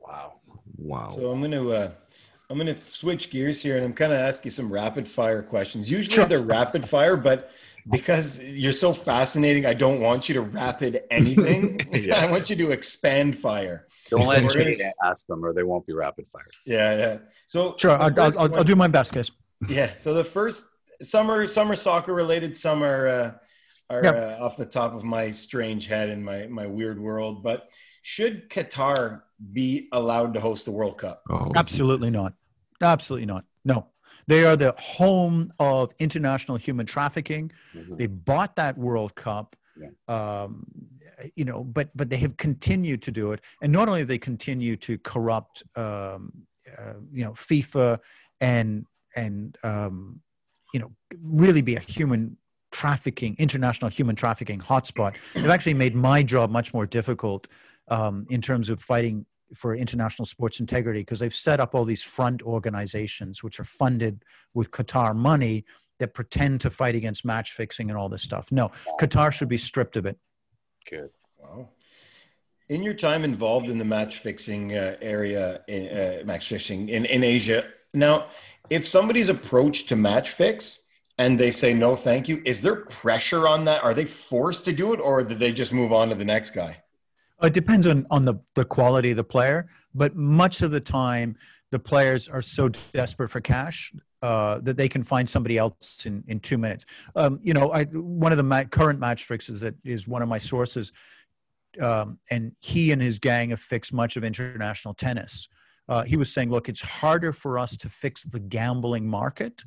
[0.00, 0.34] Wow.
[0.76, 1.08] Wow.
[1.10, 1.90] So I'm gonna uh,
[2.50, 5.90] I'm gonna switch gears here, and I'm kind of ask you some rapid fire questions.
[5.90, 6.26] Usually Sure.
[6.26, 7.50] they're rapid fire, but
[7.90, 11.80] because you're so fascinating, I don't want you to rapid anything.
[11.92, 12.24] Yeah.
[12.24, 13.86] I want you to expand fire.
[14.10, 16.46] Don't let we're gonna- ask them, or they won't be rapid fire.
[16.64, 17.18] Yeah, yeah.
[17.46, 19.30] So Sure, I'll, I'll, I'll, I'll do my best, guys.
[19.68, 19.90] Yeah.
[20.00, 20.64] So the first
[21.02, 23.32] summer summer soccer related, some are uh,
[23.90, 24.14] are Yep.
[24.16, 27.42] uh, off the top of my strange head and my my weird world.
[27.42, 27.70] But
[28.02, 29.22] should Qatar
[29.52, 31.22] be allowed to host the World Cup?
[31.30, 32.32] oh, Absolutely not.
[32.80, 33.44] Absolutely not.
[33.64, 33.86] No.
[34.28, 37.52] They are the home of international human trafficking.
[37.74, 37.98] Mhm.
[37.98, 39.90] They bought that World Cup, Yeah.
[40.08, 40.66] um,
[41.34, 44.18] you know, but but they have continued to do it, and not only have they
[44.18, 46.32] continue to corrupt, um,
[46.78, 47.98] uh, you know, FIFA
[48.40, 50.20] and and um,
[50.72, 50.92] you know,
[51.22, 52.36] really be a human
[52.72, 55.16] trafficking, international human trafficking hotspot.
[55.34, 57.46] They've actually made my job much more difficult
[57.88, 62.02] um, in terms of fighting for international sports integrity because they've set up all these
[62.02, 65.64] front organizations which are funded with Qatar money
[65.98, 68.50] that pretend to fight against match fixing and all this stuff.
[68.50, 68.68] No,
[69.00, 70.18] Qatar should be stripped of it.
[70.90, 71.10] Good.
[71.38, 71.68] Wow.
[72.68, 77.04] In your time involved in the match fixing uh, area, in, uh, match fixing in,
[77.04, 77.64] in Asia,
[77.96, 78.28] now,
[78.70, 80.82] if somebody's approached to match fix
[81.18, 83.82] and they say no, thank you, is there pressure on that?
[83.82, 86.50] Are they forced to do it, or do they just move on to the next
[86.50, 86.76] guy?
[87.42, 91.36] It depends on, on the, the quality of the player, but much of the time,
[91.70, 93.92] the players are so desperate for cash
[94.22, 96.84] uh, that they can find somebody else in, in two minutes.
[97.14, 100.28] Um, you know, I, one of the ma- current match fixes that is one of
[100.28, 100.92] my sources,
[101.80, 105.48] um, and he and his gang have fixed much of international tennis.
[105.88, 109.64] Uh, he was saying, look, it's harder for us to fix the gambling market,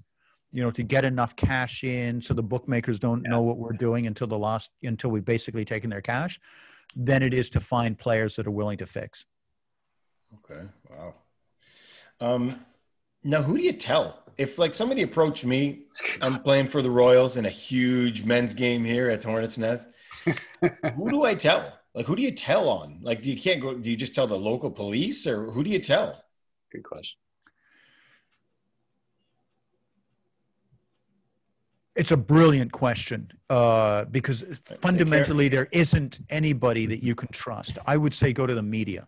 [0.52, 4.06] you know, to get enough cash in so the bookmakers don't know what we're doing
[4.06, 6.40] until the last, until we've basically taken their cash,
[6.96, 9.26] than it is to find players that are willing to fix.
[10.36, 10.68] Okay.
[10.90, 11.14] Wow.
[12.20, 12.66] Um,
[13.24, 15.86] now, who do you tell if like somebody approached me?
[16.22, 19.90] I'm playing for the Royals in a huge men's game here at Hornets Nest.
[20.96, 21.79] who do I tell?
[21.96, 23.00] Like, who do you tell on?
[23.02, 23.74] Like, do you can't go?
[23.74, 26.22] Do you just tell the local police, or who do you tell?
[26.72, 27.18] Good question.
[31.96, 34.44] It's a brilliant question uh, because
[34.80, 37.78] fundamentally there isn't anybody that you can trust.
[37.86, 39.08] I would say go to the media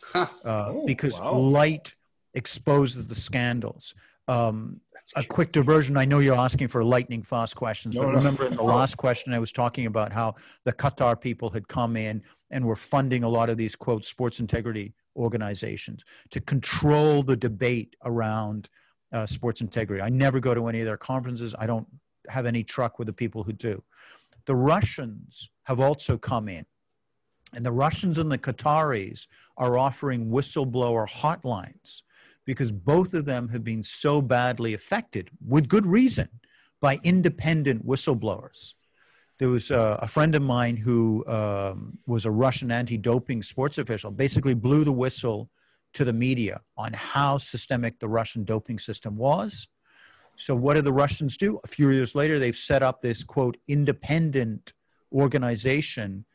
[0.00, 0.26] Huh.
[0.44, 1.34] uh, Oh, because wow.
[1.34, 1.96] light
[2.32, 3.94] exposes the scandals.
[4.26, 4.80] Um,
[5.16, 5.96] a quick diversion.
[5.98, 8.16] I know you're asking for lightning fast questions, No, but no.
[8.18, 10.34] remember in the last question, I was talking about how
[10.64, 14.40] the Qatar people had come in and were funding a lot of these quote sports
[14.40, 18.70] integrity organizations to control the debate around
[19.12, 20.02] uh, sports integrity.
[20.02, 21.54] I never go to any of their conferences.
[21.58, 21.86] I don't
[22.30, 23.82] have any truck with the people who do.
[24.46, 26.64] The Russians have also come in,
[27.52, 29.26] and the Russians and the Qataris
[29.56, 32.02] are offering whistleblower hotlines
[32.44, 36.28] because both of them have been so badly affected, with good reason,
[36.80, 38.74] by independent whistleblowers.
[39.38, 43.78] There was uh, a friend of mine who um, was a Russian anti doping sports
[43.78, 45.50] official, basically blew the whistle
[45.94, 49.68] to the media on how systemic the Russian doping system was.
[50.36, 51.60] So, what did the Russians do?
[51.64, 54.72] A few years later, they've set up this quote, independent
[55.12, 56.26] organization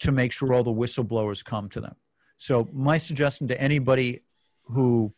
[0.00, 1.96] to make sure all the whistleblowers come to them.
[2.36, 4.20] So, my suggestion to anybody
[4.66, 5.12] who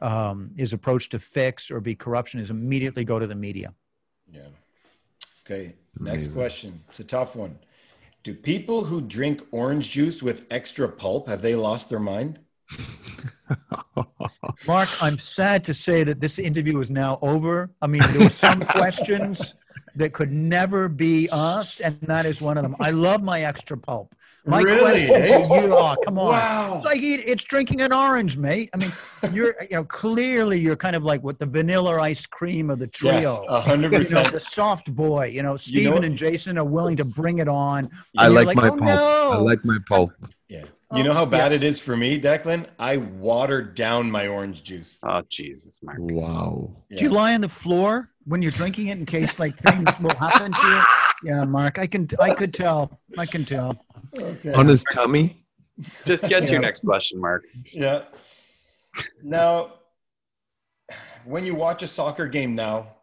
[0.00, 3.74] um, is approached to fix or be corruption is immediately go to the media.
[4.30, 4.48] Yeah.
[5.44, 5.74] Okay.
[5.98, 6.32] Next Amazing.
[6.34, 6.84] question.
[6.88, 7.58] It's a tough one.
[8.22, 12.38] Do people who drink orange juice with extra pulp have they lost their mind?
[14.66, 17.70] Mark, I'm sad to say that this interview is now over.
[17.80, 19.54] I mean, there were some questions
[19.96, 22.76] that could never be asked, and that is one of them.
[22.80, 24.14] I love my extra pulp.
[24.48, 25.26] My Really, question eh?
[25.46, 26.28] to you, oh, come on.
[26.28, 26.74] Wow.
[26.76, 28.70] It's like eat, it's drinking an orange, mate.
[28.72, 28.92] I mean,
[29.32, 32.86] you're you know clearly you're kind of like what the vanilla ice cream of the
[33.02, 33.44] Yes, trio.
[33.48, 34.32] a hundred you know, percent.
[34.32, 35.26] the soft boy.
[35.26, 37.90] You know, You know- and Jason are willing to bring it on.
[38.16, 38.80] I And you're like, my "Oh, pulp.
[38.80, 40.12] no." I like my pulp.
[40.48, 40.64] Yeah.
[40.96, 42.66] You know oh, how bad it is for me, Declan?
[42.78, 44.98] I watered down my orange juice.
[45.02, 45.98] Oh Jesus, Mark.
[46.00, 46.76] Wow.
[46.90, 50.16] Do you lie on the floor when you're drinking it in case like things will
[50.16, 50.82] happen to you?
[51.24, 53.00] Yeah, Mark, I can I could tell.
[53.18, 53.84] I can tell.
[54.18, 54.52] Okay.
[54.54, 55.44] On his tummy?
[56.06, 56.52] Just get to Yeah.
[56.52, 57.44] your next question, Mark.
[57.70, 58.04] Yeah.
[59.22, 59.74] Now,
[61.26, 62.96] when you watch a soccer game now,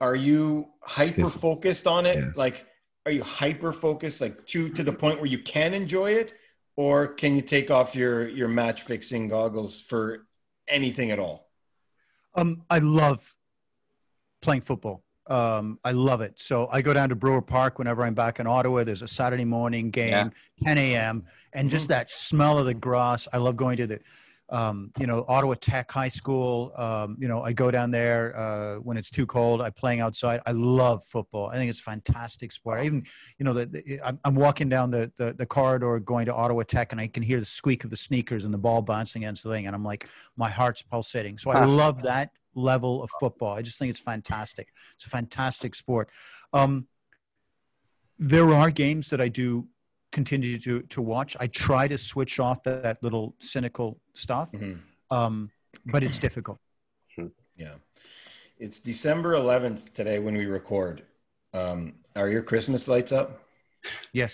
[0.00, 2.18] are you hyper focused on it?
[2.18, 2.36] Yes.
[2.36, 2.66] Like,
[3.06, 6.34] are you hyper focused, like to to the point where you can enjoy it,
[6.76, 10.26] or can you take off your your match fixing goggles for
[10.68, 11.48] anything at all?
[12.34, 13.34] Um, I love
[14.42, 15.02] playing football.
[15.28, 16.34] Um, I love it.
[16.36, 18.84] So I go down to Brewer Park whenever I'm back in Ottawa.
[18.84, 20.30] There's a Saturday morning game,
[20.62, 23.26] 10 a.m., and just that smell of the grass.
[23.32, 24.00] I love going to the,
[24.48, 26.72] um, you know, Ottawa Tech High School.
[26.76, 29.60] Um, you know, I go down there uh, when it's too cold.
[29.60, 30.40] I'm playing outside.
[30.46, 31.48] I love football.
[31.48, 32.80] I think it's a fantastic sport.
[32.80, 33.06] I even,
[33.38, 36.62] you know, the, the, I'm, I'm walking down the, the the corridor going to Ottawa
[36.62, 39.42] Tech, and I can hear the squeak of the sneakers and the ball bouncing against
[39.42, 41.38] the thing, and I'm like, my heart's pulsating.
[41.38, 43.54] So I love that level of football.
[43.56, 44.68] I just think it's fantastic.
[44.94, 46.08] It's a fantastic sport.
[46.52, 46.86] Um,
[48.18, 49.68] there are games that I do
[50.20, 51.36] continue to to watch.
[51.44, 54.78] I try to switch off that, that little cynical stuff, Mhm.
[55.10, 55.50] um,
[55.92, 56.58] but it's difficult.
[57.64, 57.76] Yeah.
[58.58, 61.02] It's December 11th today when we record.
[61.52, 61.78] Um,
[62.20, 63.28] are your Christmas lights up?
[64.12, 64.32] Yes,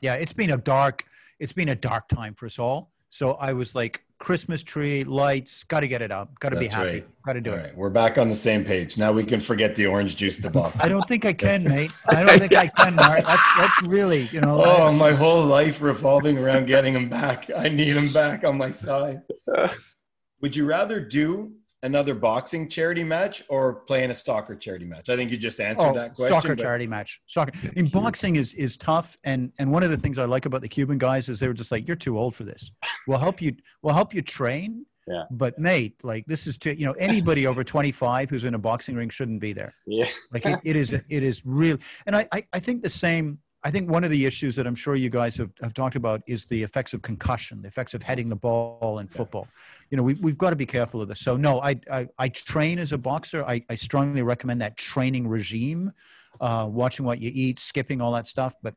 [0.00, 0.14] yeah.
[0.22, 1.04] It's been a dark.
[1.38, 2.80] It's been a dark time for us all.
[3.10, 5.64] So I was like, Christmas tree lights.
[5.64, 6.38] Got to get it up.
[6.40, 6.88] Got to be happy.
[6.88, 7.06] right.
[7.24, 7.60] Got to do All it.
[7.62, 8.98] right, we're back on the same page.
[8.98, 10.72] Now we can forget the orange juice debacle.
[10.80, 11.92] I don't think I can, mate.
[12.08, 13.24] I don't think I can, Mark.
[13.24, 14.60] That's that's really, you know.
[14.60, 17.48] Oh, that's- my whole life revolving around getting him back.
[17.56, 19.22] I need him back on my side.
[20.40, 21.52] Would you rather do
[21.82, 25.08] another boxing charity match or playing a soccer charity match?
[25.08, 26.40] I think you just answered Oh, that question.
[26.40, 27.20] soccer but- charity match.
[27.26, 27.52] Soccer.
[27.76, 30.68] In boxing is is tough, and and one of the things I like about the
[30.68, 32.70] Cuban guys is they were just like, "You're too old for this.
[33.06, 33.56] We'll help you.
[33.82, 35.24] We'll help you train." Yeah.
[35.30, 36.72] But mate, like this is too.
[36.72, 39.74] You know, anybody over 25 who's in a boxing ring shouldn't be there.
[39.86, 40.06] Yeah.
[40.32, 40.92] Like it, it is.
[40.92, 41.78] It is real.
[42.06, 43.38] And I, I I think the same.
[43.64, 46.22] I think one of the issues that I'm sure you guys have, have talked about
[46.28, 49.48] is the effects of concussion, the effects of heading the ball in football.
[49.90, 51.18] You know, we, we've got to be careful of this.
[51.18, 53.44] So, no, I, I, I train as a boxer.
[53.44, 55.92] I, I strongly recommend that training regime,
[56.40, 58.74] uh, watching what you eat, skipping all that stuff, but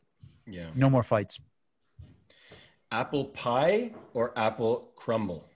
[0.48, 0.66] Yeah.
[0.74, 1.40] no more fights.
[2.91, 5.48] Apple pie or apple crumble?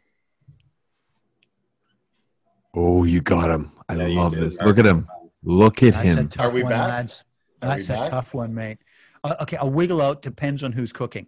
[2.75, 3.71] Oh, you got him.
[3.89, 4.61] I Yeah, love this.
[4.61, 5.07] Look at him.
[5.43, 6.29] Look at That's him.
[6.37, 6.71] Are we back?
[6.89, 7.23] lads.
[7.61, 8.11] Are we That's a back?
[8.11, 8.77] tough one, mate.
[9.25, 11.27] Uh, okay, a wiggle out depends on who's cooking.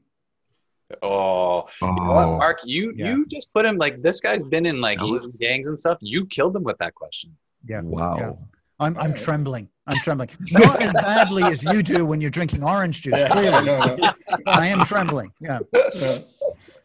[1.01, 2.59] Oh, you know what, Oh, Mark?
[2.63, 3.07] You Yeah.
[3.15, 5.97] you just put him like this guy's been in like was- gangs and stuff.
[6.01, 7.35] You killed him with that question.
[7.67, 7.81] Yeah.
[7.81, 8.17] wow.
[8.17, 8.31] Yeah.
[8.79, 9.17] I'm, I'm Alright.
[9.17, 9.69] trembling.
[9.87, 10.29] I'm trembling.
[10.51, 13.65] Not as badly as you do when you're drinking orange juice, Yeah, clearly.
[13.65, 14.11] no, no.
[14.45, 15.31] I am trembling.
[15.41, 15.59] Yeah.
[15.73, 16.23] no,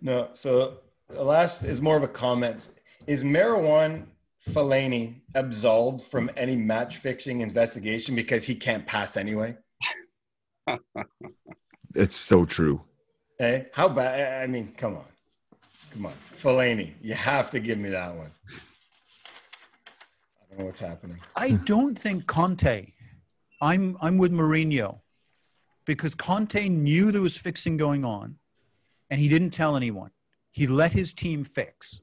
[0.00, 0.28] no.
[0.32, 0.78] So
[1.08, 2.70] the last is more of a comment.
[3.06, 4.04] Is Marijuana
[4.50, 9.54] Fellaini absolved from any match fixing investigation because he can't pass anyway?
[11.94, 12.82] It's so true.
[13.38, 14.42] Hey, how bad?
[14.42, 15.04] I mean, come on,
[15.92, 16.92] come on, Fellaini.
[17.02, 18.30] You have to give me that one.
[18.48, 21.18] I don't know what's happening.
[21.36, 22.92] I don't think Conte.
[23.60, 25.00] I'm I'm with Mourinho
[25.84, 28.36] because Conte knew there was fixing going on,
[29.10, 30.10] and he didn't tell anyone.
[30.50, 32.00] He let his team fix.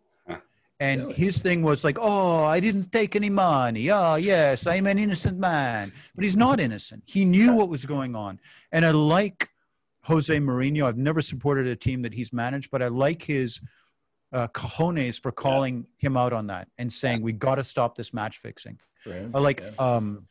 [0.80, 0.85] Huh.
[0.85, 1.14] And Really?
[1.15, 3.89] his thing was like, oh, I didn't take any money.
[3.91, 5.91] Oh, yes, I'm an innocent man.
[6.15, 7.03] But he's not innocent.
[7.06, 8.39] He knew what was going on.
[8.72, 9.49] And I like
[10.03, 10.85] Jose Mourinho.
[10.85, 13.60] I've never supported a team that he's managed, but I like his
[14.31, 18.14] uh, cojones for calling him out on that and saying, we got to stop this
[18.14, 18.80] match fixing.
[19.03, 19.30] For.
[19.34, 19.95] I like Yeah.
[19.95, 20.27] um,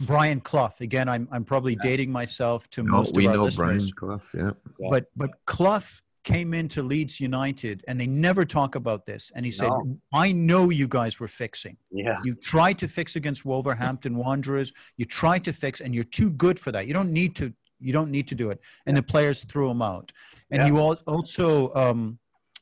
[0.00, 0.72] Brian Clough.
[0.80, 4.22] Again, I'm I'm probably dating myself to No, most of our know listeners, Brian Clough.
[4.34, 4.50] Yeah.
[4.78, 4.88] Yeah.
[4.90, 5.82] but but Clough
[6.24, 9.30] came into Leeds United, and they never talk about this.
[9.34, 9.98] And he said, No.
[10.12, 11.76] "I know you guys were fixing.
[11.90, 12.18] Yeah.
[12.24, 14.72] You tried to fix against Wolverhampton Wanderers.
[14.96, 16.86] You tried to fix, and you're too good for that.
[16.86, 17.52] You don't need to.
[17.78, 20.12] You don't need to do it." And the players threw him out.
[20.50, 20.80] And Yeah.
[20.80, 22.18] al- also um,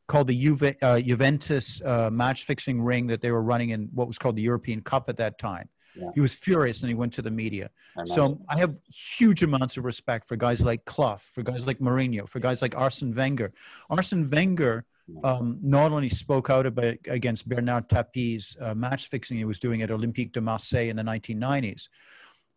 [0.08, 4.08] called the Juve, uh, Juventus uh, match fixing ring that they were running in what
[4.08, 5.68] was called the European Cup at that time.
[5.94, 6.10] Yeah.
[6.14, 7.70] He was furious, and he went to the media.
[7.96, 8.04] I.
[8.04, 8.80] So I have
[9.18, 12.76] huge amounts of respect for guys like Clough, for guys like Mourinho, for guys like
[12.76, 13.52] Arsene Wenger.
[13.90, 14.86] Arsene Wenger
[15.24, 19.82] um, not only spoke out about, against Bernard Tapie's uh, match fixing he was doing
[19.82, 21.88] at Olympique de Marseille in the 1990s,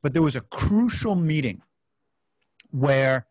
[0.02, 1.62] but there was a crucial meeting
[2.72, 3.28] where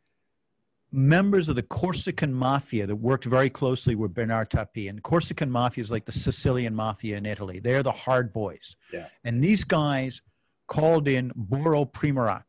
[0.95, 5.83] members of the Corsican mafia that worked very closely with Bernard Tapie, and Corsican mafia
[5.83, 7.59] is like the Sicilian mafia in Italy.
[7.59, 8.77] They're the hard boys.
[8.93, 9.09] Yeah.
[9.25, 10.23] And these guys
[10.69, 12.45] called in Boro Primorac,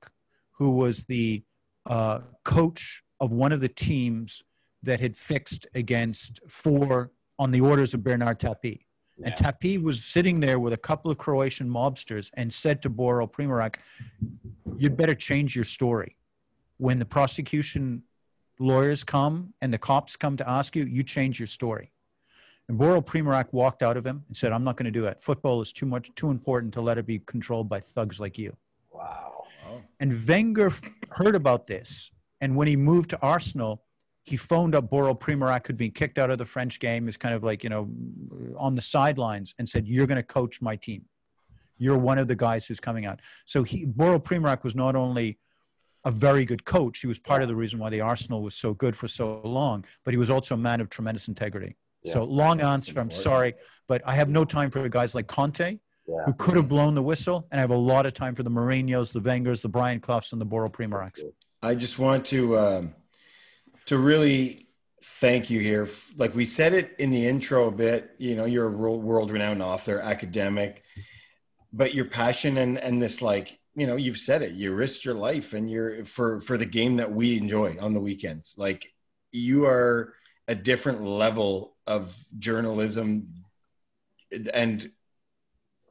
[0.54, 1.44] who was the
[1.88, 4.44] uh, coach of one of the teams
[4.84, 8.86] that had fixed against four on the orders of Bernard Tapie.
[9.18, 9.52] And Yeah.
[9.52, 13.78] Tapie was sitting there with a couple of Croatian mobsters and said to Boro Primorac,
[14.78, 16.18] You'd better change your story.
[16.78, 18.04] When the prosecution
[18.60, 21.91] lawyers come and the cops come to ask you, you change your story.
[22.68, 25.22] And Boro Primorac walked out of him and said, I'm not going to do that.
[25.22, 28.57] Football is too much, too important to let it be controlled by thugs like you.
[28.91, 29.44] Wow.
[29.99, 30.73] And Wenger
[31.11, 32.11] heard about this.
[32.41, 33.84] And when he moved to Arsenal,
[34.23, 37.36] he phoned up Boro Primorac, who'd been kicked out of the French game, is kind
[37.36, 37.90] of like, you know,
[38.57, 41.06] on the sidelines, and said, You're going to coach my team.
[41.77, 43.19] You're one of the guys who's coming out.
[43.45, 45.38] So he, Boro Primorac was not only
[46.06, 48.73] a very good coach, he was part of the reason why the Arsenal was so
[48.73, 51.76] good for so long, but he was also a man of tremendous integrity.
[52.06, 52.99] So long answer.
[52.99, 53.56] I'm sorry,
[53.88, 56.23] but I have no time for guys like Conte, Yeah.
[56.27, 58.52] who could have blown the whistle, and I have a lot of time for the
[58.52, 61.19] Mourinho's, the Wengers, the Brian Cloughs, and the Boro Primoracs.
[61.64, 62.94] I just want to um,
[63.88, 64.68] to really
[65.19, 65.90] thank you here.
[66.15, 69.64] Like we said it in the intro a bit, you know, you're a world renowned
[69.64, 70.84] author, academic,
[71.73, 75.16] but your passion and and this like you know you've said it you risked your
[75.16, 78.86] life and you're for for the game that we enjoy on the weekends like
[79.32, 80.14] you are
[80.48, 83.28] a different level of journalism
[84.54, 84.92] and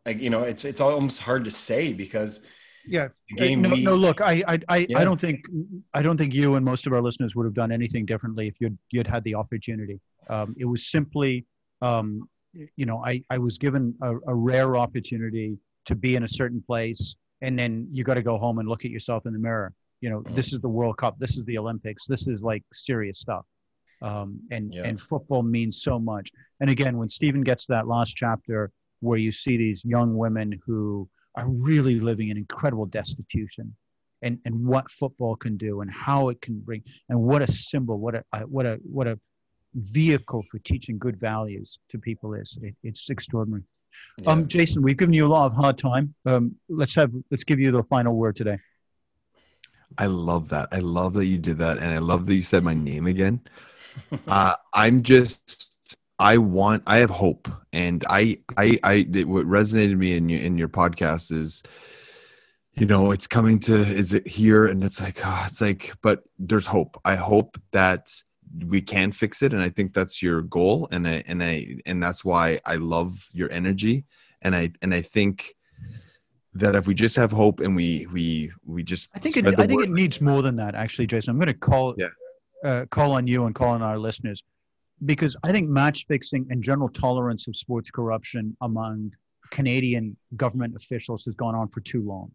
[0.06, 2.46] like you know it's it's almost hard to say because
[2.86, 3.08] Yeah.
[3.30, 4.98] the game no, we, no, look, I, I, I, Yeah.
[5.00, 5.46] I don't think,
[5.94, 8.54] I don't think you and most of our listeners would have done anything differently if
[8.60, 9.98] you'd, you'd had the opportunity.
[10.28, 11.46] Um, it was simply,
[11.80, 12.28] um,
[12.76, 16.62] you know, I, I was given a, a rare opportunity to be in a certain
[16.62, 19.72] place, and then you got to go home and look at yourself in the mirror.
[20.00, 23.20] You know, this is the World Cup, this is the Olympics, this is like serious
[23.20, 23.44] stuff.
[24.02, 24.86] Um, and Yeah.
[24.88, 26.30] and football means so much.
[26.60, 30.60] And again, when Stephen gets to that last chapter where you see these young women
[30.66, 33.74] who are really living in incredible destitution
[34.22, 37.98] and, and what football can do and how it can bring and what a symbol
[37.98, 39.18] what a what a what a
[39.74, 43.64] vehicle for teaching good values to people is it, it's extraordinary
[44.18, 44.32] Yeah.
[44.32, 47.58] um jason we've given you a lot of hard time um let's have let's give
[47.60, 48.58] you the final word today
[49.96, 50.68] I love that.
[50.72, 53.40] I love that you did that, and I love that you said my name again.
[54.26, 55.76] uh, I'm just,
[56.18, 59.06] I want, I have hope, and I, I, I.
[59.12, 61.62] it- What resonated me in your in your podcast is,
[62.74, 64.66] you know, it's coming to, is it here?
[64.66, 67.00] And it's like, ah, it's like, but there's hope.
[67.04, 68.10] I hope that
[68.66, 72.02] we can fix it, and I think that's your goal, and I, and I, and
[72.02, 74.04] that's why I love your energy,
[74.42, 75.54] and I, and I think
[76.54, 79.66] that if we just have hope and we we we just i think it i
[79.66, 81.30] think word- it needs more than that actually jason.
[81.32, 82.08] I'm going to call Yeah.
[82.64, 84.42] uh, call on you and call on our listeners
[85.04, 89.10] because i think match fixing and general tolerance of sports corruption among
[89.50, 92.30] canadian government officials has gone on for too long.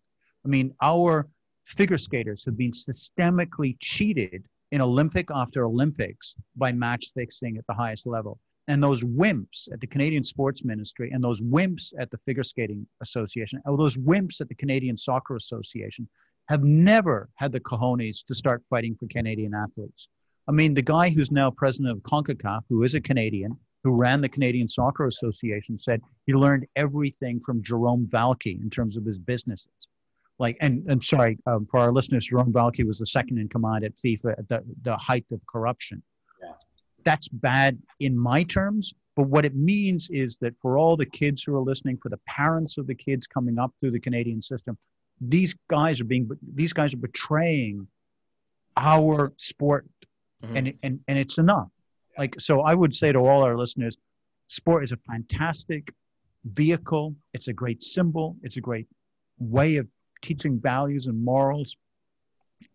[0.46, 1.30] I mean our
[1.64, 7.74] figure skaters have been systemically cheated in olympic after olympics by match fixing at the
[7.74, 8.40] highest level
[8.70, 12.86] and those wimps at the Canadian Sports Ministry and those wimps at the Figure Skating
[13.02, 16.08] Association, or those wimps at the Canadian Soccer Association
[16.50, 20.08] have never had the cojones to start fighting for Canadian athletes.
[20.48, 24.22] I mean, the guy who's now president of CONCACAF, who is a Canadian, who ran
[24.22, 29.18] the Canadian Soccer Association, said he learned everything from Jerome Valcke in terms of his
[29.18, 29.72] businesses.
[30.40, 33.84] Like, and I'm sorry um, for our listeners, Jerome Valcke was the second in command
[33.84, 36.02] at FIFA at the, the height of corruption.
[36.42, 36.54] Yeah.
[37.04, 41.44] That's bad in my terms, but what it means is that for all the kids
[41.44, 44.78] who are listening, for the parents of the kids coming up through the Canadian system,
[45.20, 47.86] these guys are being these guys are betraying
[48.78, 49.86] our sport,
[50.44, 50.56] Mhm.
[50.58, 51.70] and and and it's enough.
[52.18, 53.98] Like so, I would say to all our listeners,
[54.48, 55.94] sport is a fantastic
[56.46, 57.16] vehicle.
[57.34, 58.38] It's a great symbol.
[58.44, 58.88] It's a great
[59.40, 59.88] way of
[60.22, 61.78] teaching values and morals.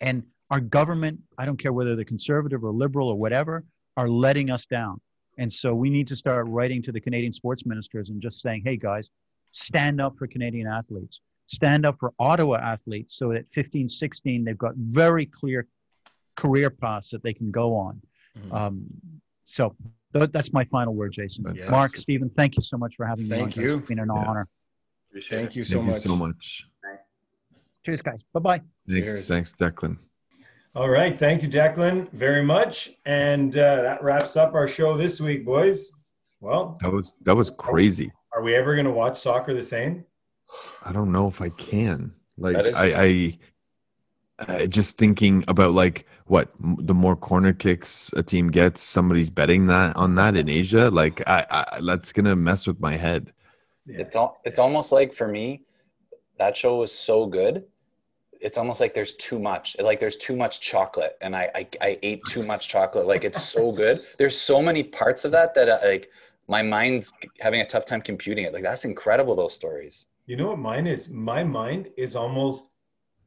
[0.00, 3.64] And our government, I don't care whether they're conservative or liberal or whatever,
[3.96, 5.00] are letting us down.
[5.38, 8.62] And so we need to start writing to the Canadian sports ministers and just saying,
[8.64, 9.10] hey guys,
[9.52, 14.58] stand up for Canadian athletes, stand up for Ottawa athletes so that 15, 16, they've
[14.58, 15.66] got very clear
[16.36, 18.00] career paths that they can go on.
[18.38, 18.52] Mhm.
[18.52, 18.86] Um,
[19.44, 19.76] so
[20.12, 21.44] th- that's my final word, Jason.
[21.54, 21.70] Yes.
[21.70, 23.78] Mark, Stephen, thank you so much for having me Thank you.
[23.78, 24.24] It's been an Yeah.
[24.28, 24.48] honor.
[25.12, 26.66] Thank you so Thank you so much.
[27.84, 28.24] Cheers, guys.
[28.32, 28.58] Bye bye.
[28.88, 29.28] Thanks, Cheers.
[29.28, 29.98] thanks, Declan.
[30.74, 31.16] All right.
[31.16, 32.90] Thank you, Declan, very much.
[33.06, 35.92] And uh, that wraps up our show this week, boys.
[36.40, 38.10] Well, That was that was crazy.
[38.32, 40.04] are we ever going to watch soccer the same?
[40.84, 42.12] I don't know if I can.
[42.36, 43.38] Like That is- I,
[44.48, 49.30] I, I just thinking about like what the more corner kicks a team gets, somebody's
[49.30, 50.90] betting that on that in Asia.
[50.90, 53.32] Like I, I that's gonna mess with my head.
[53.86, 54.00] Yeah.
[54.00, 55.62] It's all, it's almost like for me,
[56.38, 57.64] that show was so good.
[58.44, 59.74] It's almost like there's too much.
[59.80, 63.06] Like there's too much chocolate, and I I, I ate too much chocolate.
[63.06, 64.02] Like it's so good.
[64.18, 66.10] There's so many parts of that that uh, like
[66.46, 67.10] my mind's
[67.40, 68.52] having a tough time computing it.
[68.52, 69.34] Like that's incredible.
[69.34, 70.04] Those stories.
[70.26, 71.08] You know what mine is?
[71.08, 72.76] My mind is almost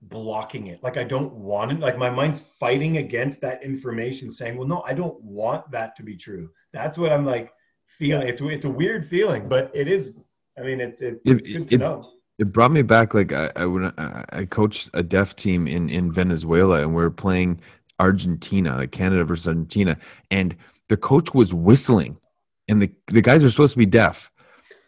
[0.04, 0.84] blocking it.
[0.84, 1.80] Like I don't want it.
[1.80, 6.04] Like my mind's fighting against that information, saying, "Well, no, I don't want that to
[6.04, 7.52] be true." That's what I'm like
[7.88, 8.28] feeling.
[8.28, 10.16] It's it's a weird feeling, but it is.
[10.60, 12.12] I mean, it's it, It- it's good to it- know.
[12.40, 13.14] It brought me back.
[13.14, 16.96] Like I, I when I, uh, I coached a deaf team in in Venezuela, and
[16.96, 17.60] we are playing
[18.00, 19.98] Argentina, like Canada versus Argentina,
[20.30, 20.56] and
[20.88, 22.18] the coach was whistling,
[22.68, 24.32] and the the guys are supposed to be deaf,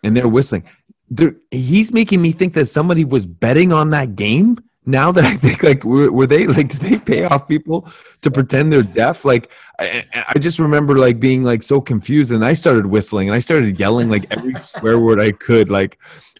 [0.04, 0.64] and they're whistling.
[1.10, 4.60] They're, he's making me think that somebody was betting on that game.
[4.86, 8.32] Now that I think, like, were, were they like, did they pay off people to
[8.32, 9.26] pretend they're deaf?
[9.26, 13.36] Like, I, I just remember like being like so confused, and I started whistling, and
[13.36, 16.00] I started yelling like every swear word I could, like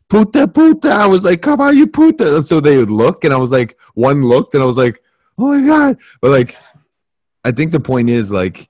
[0.10, 0.90] puta puta.
[0.90, 2.36] I was like, come on, you puta.
[2.36, 5.02] And so they would look, and I was like, one looked, and I was like,
[5.38, 5.98] oh my god.
[6.22, 6.56] But like,
[7.44, 8.70] I think the point is like,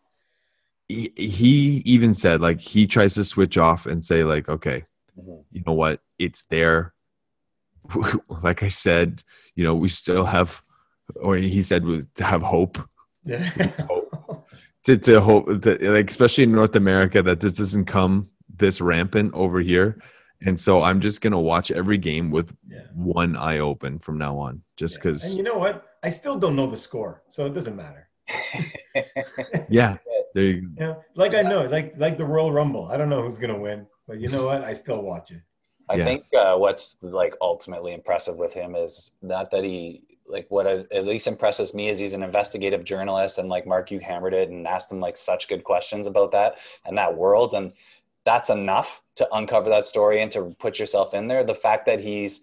[0.87, 4.85] he, he even said like he tries to switch off and say like, okay,
[5.19, 5.43] Mhm.
[5.51, 6.93] you know what, it's there.
[8.43, 9.23] like I said,
[9.55, 10.61] you know, we still have,
[11.15, 11.83] or he said
[12.15, 12.77] to have hope
[13.25, 13.49] Yeah.
[14.85, 19.33] to to hope that like especially in North America that this doesn't come this rampant
[19.33, 20.01] over here.
[20.45, 22.83] And so I'm just gonna watch every game with yeah.
[22.93, 25.85] one eye open from now on, just cause And you know what?
[26.01, 28.07] I still don't know the score, so it doesn't matter.
[29.69, 29.97] Yeah,
[30.33, 30.67] there you go.
[30.77, 32.87] You know, like I know, like like the Royal Rumble.
[32.87, 34.63] I don't know who's gonna win, but you know what?
[34.63, 35.41] I still watch it.
[35.89, 36.05] I Yeah.
[36.05, 40.85] think uh, what's like ultimately impressive with him is not that he like what I-
[40.95, 44.49] at least impresses me is he's an investigative journalist and like Mark, you hammered it
[44.49, 46.55] and asked him like such good questions about that
[46.85, 47.73] and that world and
[48.25, 51.43] that's enough to uncover that story and to put yourself in there.
[51.43, 52.41] The fact that he's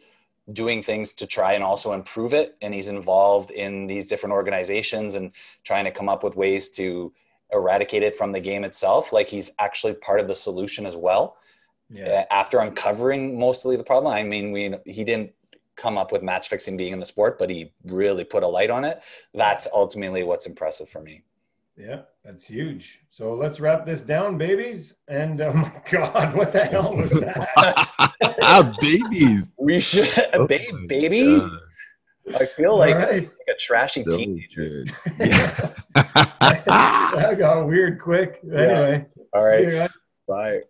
[0.53, 5.15] doing things to try and also improve it and he's involved in these different organizations
[5.17, 5.33] and
[5.65, 7.13] trying to come up with ways to
[7.53, 11.37] eradicate it from the game itself like he's actually part of the solution as well
[11.91, 12.25] Yeah.
[12.31, 14.13] uh, after uncovering mostly the problem.
[14.13, 15.33] I mean, we he didn't
[15.77, 18.71] come up with match fixing being in the sport, but he really put a light
[18.71, 19.01] on it.
[19.35, 21.23] That's ultimately what's impressive for me.
[21.77, 23.01] Yeah, that's huge.
[23.09, 24.95] So let's wrap this down, babies.
[25.09, 27.49] And oh my God, what the hell was that?
[28.41, 29.51] ah, babies.
[29.59, 31.39] We should, Oh babe, baby.
[31.39, 31.51] God.
[32.41, 33.23] I feel like, right.
[33.23, 34.85] like a trashy So teenager.
[34.85, 34.91] good.
[35.21, 35.71] Yeah.
[37.15, 38.41] that got weird quick.
[38.45, 39.91] Anyway, All see you guys.
[40.27, 40.61] bye.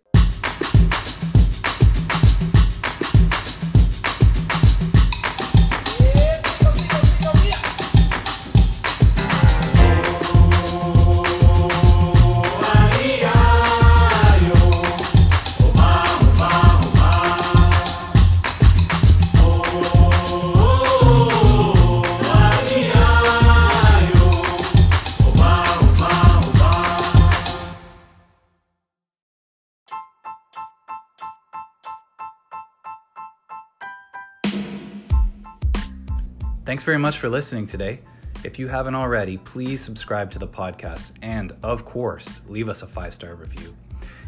[36.67, 38.01] Thanks very much for listening today.
[38.43, 42.87] If you haven't already, please subscribe to the podcast and, of course, leave us a
[42.87, 43.73] five star review.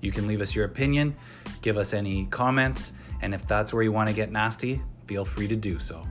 [0.00, 1.14] You can leave us your opinion,
[1.60, 5.46] give us any comments, and if that's where you want to get nasty, feel free
[5.46, 6.06] to do so.